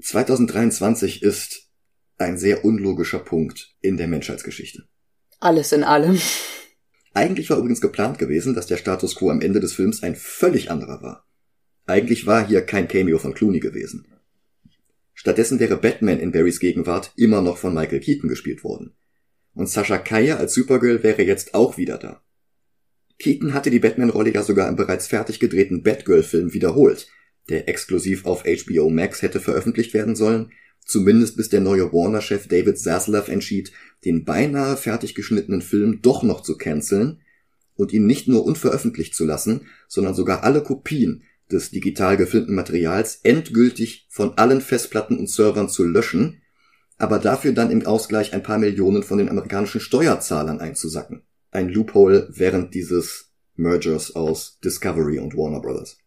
[0.00, 1.68] 2023 ist
[2.16, 4.84] ein sehr unlogischer Punkt in der Menschheitsgeschichte.
[5.40, 6.18] Alles in allem.
[7.12, 10.70] Eigentlich war übrigens geplant gewesen, dass der Status quo am Ende des Films ein völlig
[10.70, 11.23] anderer war.
[11.86, 14.06] Eigentlich war hier kein Cameo von Clooney gewesen.
[15.12, 18.94] Stattdessen wäre Batman in Barrys Gegenwart immer noch von Michael Keaton gespielt worden.
[19.54, 22.22] Und Sascha Kaya als Supergirl wäre jetzt auch wieder da.
[23.18, 27.08] Keaton hatte die Batman-Rolle ja sogar im bereits fertig gedrehten Batgirl-Film wiederholt,
[27.48, 30.50] der exklusiv auf HBO Max hätte veröffentlicht werden sollen,
[30.84, 33.72] zumindest bis der neue Warner-Chef David Zaslav entschied,
[34.04, 37.20] den beinahe fertig geschnittenen Film doch noch zu canceln
[37.76, 43.20] und ihn nicht nur unveröffentlicht zu lassen, sondern sogar alle Kopien des digital gefilmten Materials
[43.22, 46.42] endgültig von allen Festplatten und Servern zu löschen,
[46.96, 51.22] aber dafür dann im Ausgleich ein paar Millionen von den amerikanischen Steuerzahlern einzusacken.
[51.50, 55.98] Ein Loophole während dieses Mergers aus Discovery und Warner Brothers.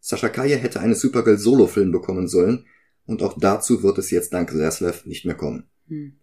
[0.00, 2.66] Sascha Kaye hätte einen Supergirl Solo-Film bekommen sollen,
[3.04, 5.64] und auch dazu wird es jetzt dank Zaslav nicht mehr kommen.
[5.88, 6.18] Hm.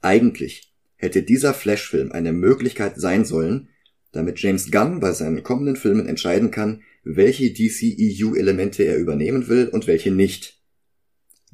[0.00, 3.68] Eigentlich hätte dieser Flash-Film eine Möglichkeit sein sollen,
[4.12, 9.86] damit James Gunn bei seinen kommenden Filmen entscheiden kann, welche DCEU-Elemente er übernehmen will und
[9.86, 10.60] welche nicht.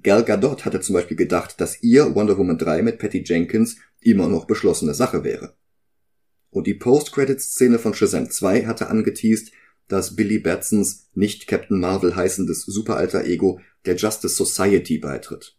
[0.02, 4.28] Gal Gadot hatte zum Beispiel gedacht, dass ihr Wonder Woman 3 mit Patty Jenkins immer
[4.28, 5.56] noch beschlossene Sache wäre.
[6.50, 9.52] Und die Post-Credits-Szene von Shazam 2 hatte angeteased,
[9.88, 15.56] dass Billy Batsons nicht Captain Marvel heißendes Superalter-Ego der Justice Society beitritt.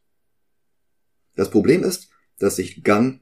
[1.35, 2.09] Das Problem ist,
[2.39, 3.21] dass sich Gunn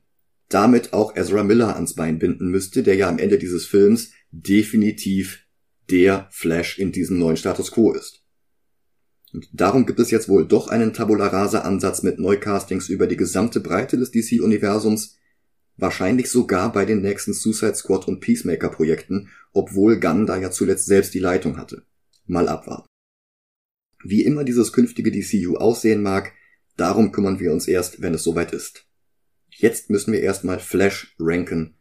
[0.49, 5.44] damit auch Ezra Miller ans Bein binden müsste, der ja am Ende dieses Films definitiv
[5.89, 8.23] der Flash in diesem neuen Status quo ist.
[9.33, 13.17] Und darum gibt es jetzt wohl doch einen Tabula Rasa Ansatz mit Neukastings über die
[13.17, 15.17] gesamte Breite des DC-Universums,
[15.77, 20.85] wahrscheinlich sogar bei den nächsten Suicide Squad und Peacemaker Projekten, obwohl Gunn da ja zuletzt
[20.85, 21.83] selbst die Leitung hatte.
[22.25, 22.87] Mal abwarten.
[24.03, 26.31] Wie immer dieses künftige DCU aussehen mag,
[26.77, 28.87] darum kümmern wir uns erst, wenn es soweit ist.
[29.49, 31.75] Jetzt müssen wir erstmal Flash ranken,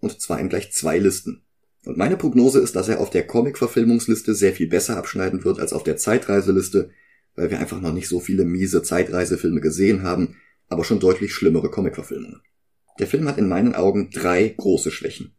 [0.00, 1.44] und zwar in gleich zwei Listen.
[1.84, 5.72] Und meine Prognose ist, dass er auf der Comic-Verfilmungsliste sehr viel besser abschneiden wird als
[5.72, 6.90] auf der Zeitreiseliste,
[7.34, 10.36] weil wir einfach noch nicht so viele miese Zeitreisefilme gesehen haben,
[10.68, 12.42] aber schon deutlich schlimmere Comic-Verfilmungen.
[12.98, 15.36] Der Film hat in meinen Augen drei große Schwächen.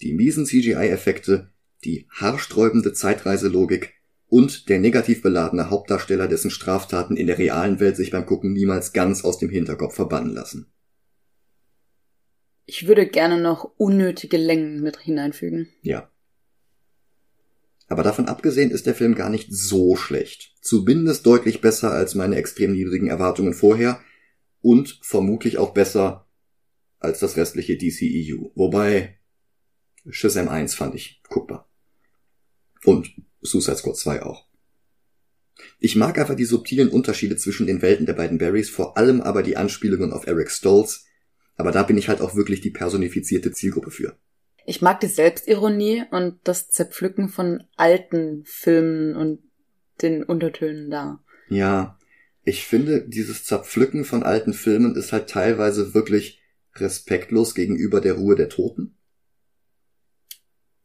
[0.00, 1.50] Die miesen CGI-Effekte,
[1.84, 3.94] die haarsträubende Zeitreiselogik
[4.28, 8.92] und der negativ beladene Hauptdarsteller, dessen Straftaten in der realen Welt sich beim Gucken niemals
[8.92, 10.72] ganz aus dem Hinterkopf verbannen lassen.
[12.78, 15.70] Ich würde gerne noch unnötige Längen mit hineinfügen.
[15.80, 16.10] Ja.
[17.88, 20.54] Aber davon abgesehen ist der Film gar nicht so schlecht.
[20.60, 24.02] Zumindest deutlich besser als meine extrem niedrigen Erwartungen vorher
[24.60, 26.28] und vermutlich auch besser
[26.98, 28.50] als das restliche DCEU.
[28.54, 29.20] Wobei
[30.10, 31.70] Shazam 1 fand ich guckbar.
[32.84, 34.48] Und Suicide Squad 2 auch.
[35.78, 39.42] Ich mag einfach die subtilen Unterschiede zwischen den Welten der beiden Barrys, vor allem aber
[39.42, 41.06] die Anspielungen auf Eric Stoltz,
[41.56, 44.16] aber da bin ich halt auch wirklich die personifizierte Zielgruppe für.
[44.64, 49.40] Ich mag die Selbstironie und das Zerpflücken von alten Filmen und
[50.02, 51.20] den Untertönen da.
[51.48, 51.98] Ja,
[52.44, 56.40] ich finde, dieses Zerpflücken von alten Filmen ist halt teilweise wirklich
[56.74, 58.96] respektlos gegenüber der Ruhe der Toten.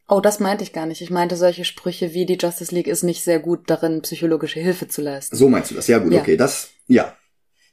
[0.07, 1.01] Oh, das meinte ich gar nicht.
[1.01, 4.87] Ich meinte solche Sprüche wie die Justice League ist nicht sehr gut darin, psychologische Hilfe
[4.87, 5.35] zu leisten.
[5.35, 5.87] So meinst du das?
[5.87, 6.21] Ja, gut, Ja.
[6.21, 7.15] okay, das, ja,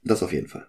[0.05, 0.67] das auf jeden Fall.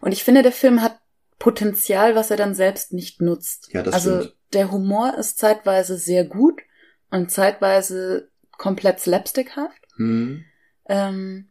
[0.00, 0.98] Und ich finde, der Film hat
[1.38, 3.68] Potenzial, was er dann selbst nicht nutzt.
[3.72, 4.36] Ja, das also stimmt.
[4.52, 6.62] der Humor ist zeitweise sehr gut
[7.10, 9.80] und zeitweise komplett slapstickhaft.
[9.96, 10.44] Hm.
[10.88, 11.50] Ähm,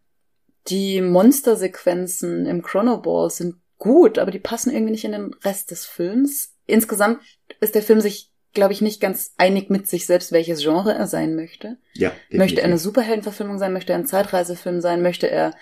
[0.68, 5.86] die Monstersequenzen im Chronoball sind gut, aber die passen irgendwie nicht in den Rest des
[5.86, 6.56] Films.
[6.66, 7.20] Insgesamt
[7.60, 11.08] ist der Film sich, glaube ich, nicht ganz einig mit sich selbst, welches Genre er
[11.08, 11.78] sein möchte.
[11.94, 12.80] Ja, Möchte er eine.
[12.80, 13.74] Superheldenverfilmung sein?
[13.74, 15.04] Möchte er ein Zeitreisefilm sein?
[15.04, 15.54] Möchte er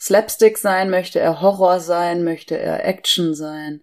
[0.00, 0.90] Slapstick sein?
[0.90, 2.24] Möchte er Horror sein?
[2.24, 3.82] Möchte er Action sein?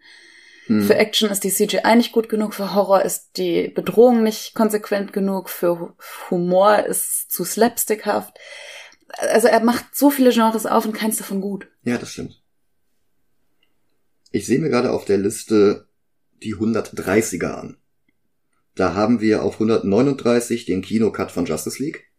[0.67, 0.83] Hm.
[0.83, 5.13] Für Action ist die CGI nicht gut genug, für Horror ist die Bedrohung nicht konsequent
[5.13, 5.91] genug, für Hu-
[6.31, 8.37] Humor ist zu slapstickhaft.
[9.19, 11.67] Also er macht so viele Genres auf und keins davon gut.
[11.83, 12.41] Ja, das stimmt.
[14.31, 15.87] Ich sehe mir gerade auf der Liste
[16.43, 17.77] die 130er an.
[18.73, 22.09] Da haben wir auf 139 den Kinocut von Justice League.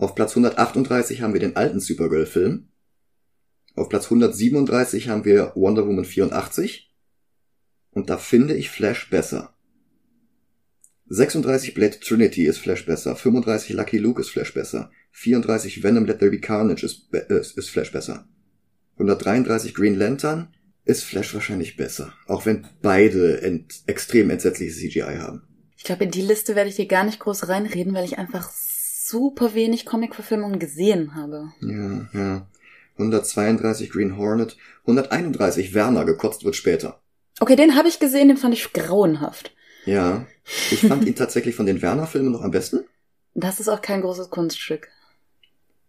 [0.00, 2.68] Auf Platz 138 haben wir den alten Supergirl-Film.
[3.76, 6.90] Auf Platz 137 haben wir Wonder Woman 84.
[7.90, 9.54] Und da finde ich Flash besser.
[11.08, 13.14] 36 Blade Trinity ist Flash besser.
[13.14, 14.90] 35 Lucky Luke ist Flash besser.
[15.12, 18.26] 34 Venom Let There Be Carnage ist, be- äh, ist Flash besser.
[18.94, 20.54] 133 Green Lantern
[20.86, 22.14] ist Flash wahrscheinlich besser.
[22.26, 25.42] Auch wenn beide ent extrem entsetzliches CGI haben.
[25.76, 28.50] Ich glaube, in die Liste werde ich dir gar nicht groß reinreden, weil ich einfach
[29.10, 31.52] super wenig Comic-Verfilmungen gesehen habe.
[31.60, 32.46] Ja, ja.
[32.94, 34.56] 132 Green Hornet.
[34.82, 37.00] 131 Werner gekotzt wird später.
[37.40, 39.54] Okay, den habe ich gesehen, den fand ich grauenhaft.
[39.86, 40.26] Ja.
[40.70, 42.84] Ich fand ihn tatsächlich von den Werner-Filmen noch am besten.
[43.34, 44.88] Das ist auch kein großes Kunststück.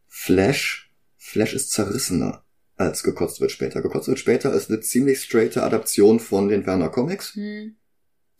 [0.07, 0.89] Flash.
[1.17, 2.43] Flash ist zerrissener
[2.77, 3.81] als gekotzt wird später.
[3.81, 7.35] Gekotzt wird später ist eine ziemlich straighte Adaption von den Werner Comics.
[7.35, 7.75] Hm.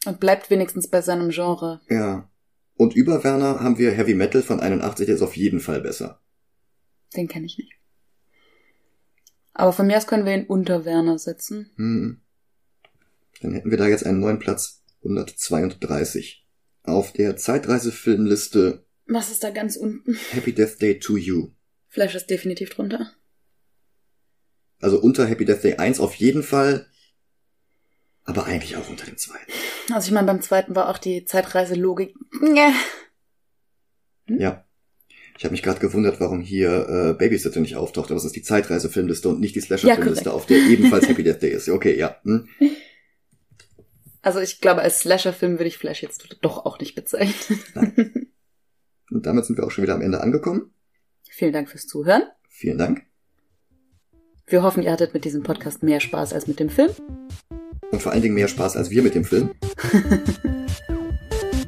[0.06, 1.80] Und bleibt wenigstens bei seinem Genre.
[1.90, 2.30] Ja.
[2.76, 6.22] Und über Werner haben wir Heavy Metal von 81, der ist auf jeden Fall besser.
[7.16, 7.74] Den kenne ich nicht.
[9.54, 11.70] Aber von mir aus können wir ihn unter Werner setzen.
[11.76, 12.22] Hm.
[13.42, 16.48] Dann hätten wir da jetzt einen neuen Platz 132.
[16.84, 20.18] Auf der Zeitreisefilmliste Was ist da ganz unten?
[20.32, 21.52] Happy Death Day to You.
[21.90, 23.12] Flash ist definitiv drunter.
[24.80, 26.88] Also unter Happy Death Day 1 auf jeden Fall,
[28.24, 29.52] aber eigentlich auch unter dem zweiten.
[29.92, 32.14] Also ich meine, beim zweiten war auch die Zeitreiselogik.
[32.56, 32.74] Ja.
[34.28, 34.66] Ja.
[35.38, 38.44] Ich habe mich gerade gewundert, warum hier äh, Babysitter nicht auftaucht, aber es ist die
[38.44, 41.68] Zeitreisefilmliste und nicht die Slasher-Filmliste, Ja, auf der ebenfalls Happy Death Day ist.
[41.68, 42.18] Okay, ja.
[42.24, 42.48] Hm.
[44.24, 47.60] Also ich glaube, als Slasher-Film würde ich Flash jetzt doch auch nicht bezeichnen.
[49.10, 50.76] Und damit sind wir auch schon wieder am Ende angekommen.
[51.28, 52.24] Vielen Dank fürs Zuhören.
[52.48, 53.02] Vielen Dank.
[54.46, 56.92] Wir hoffen, ihr hattet mit diesem Podcast mehr Spaß als mit dem Film.
[57.92, 59.52] Und vor allen Dingen mehr Spaß als wir mit dem Film.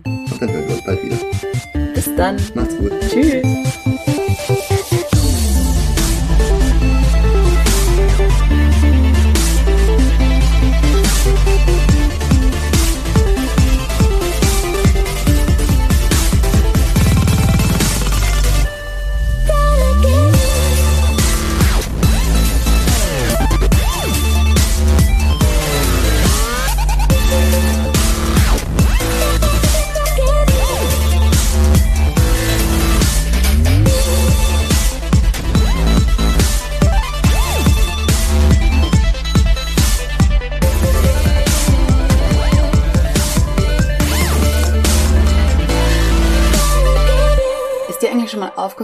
[0.05, 1.17] Und dann hören wir uns bald wieder.
[1.93, 2.37] Bis dann.
[2.55, 2.91] Macht's gut.
[3.09, 3.43] Tschüss.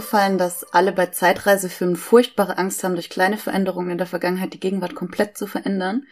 [0.00, 4.60] Aufgefallen, dass alle bei Zeitreisefilmen furchtbare Angst haben, durch kleine Veränderungen in der Vergangenheit die
[4.60, 6.06] Gegenwart komplett zu verändern?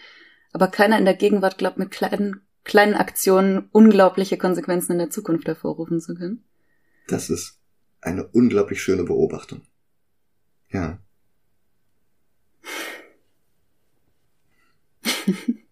[0.52, 5.48] Aber keiner in der Gegenwart glaubt, mit kleinen, kleinen Aktionen unglaubliche Konsequenzen in der Zukunft
[5.48, 6.44] hervorrufen zu können.
[7.06, 7.58] Das ist
[8.02, 9.62] eine unglaublich schöne Beobachtung.
[10.70, 10.98] Ja.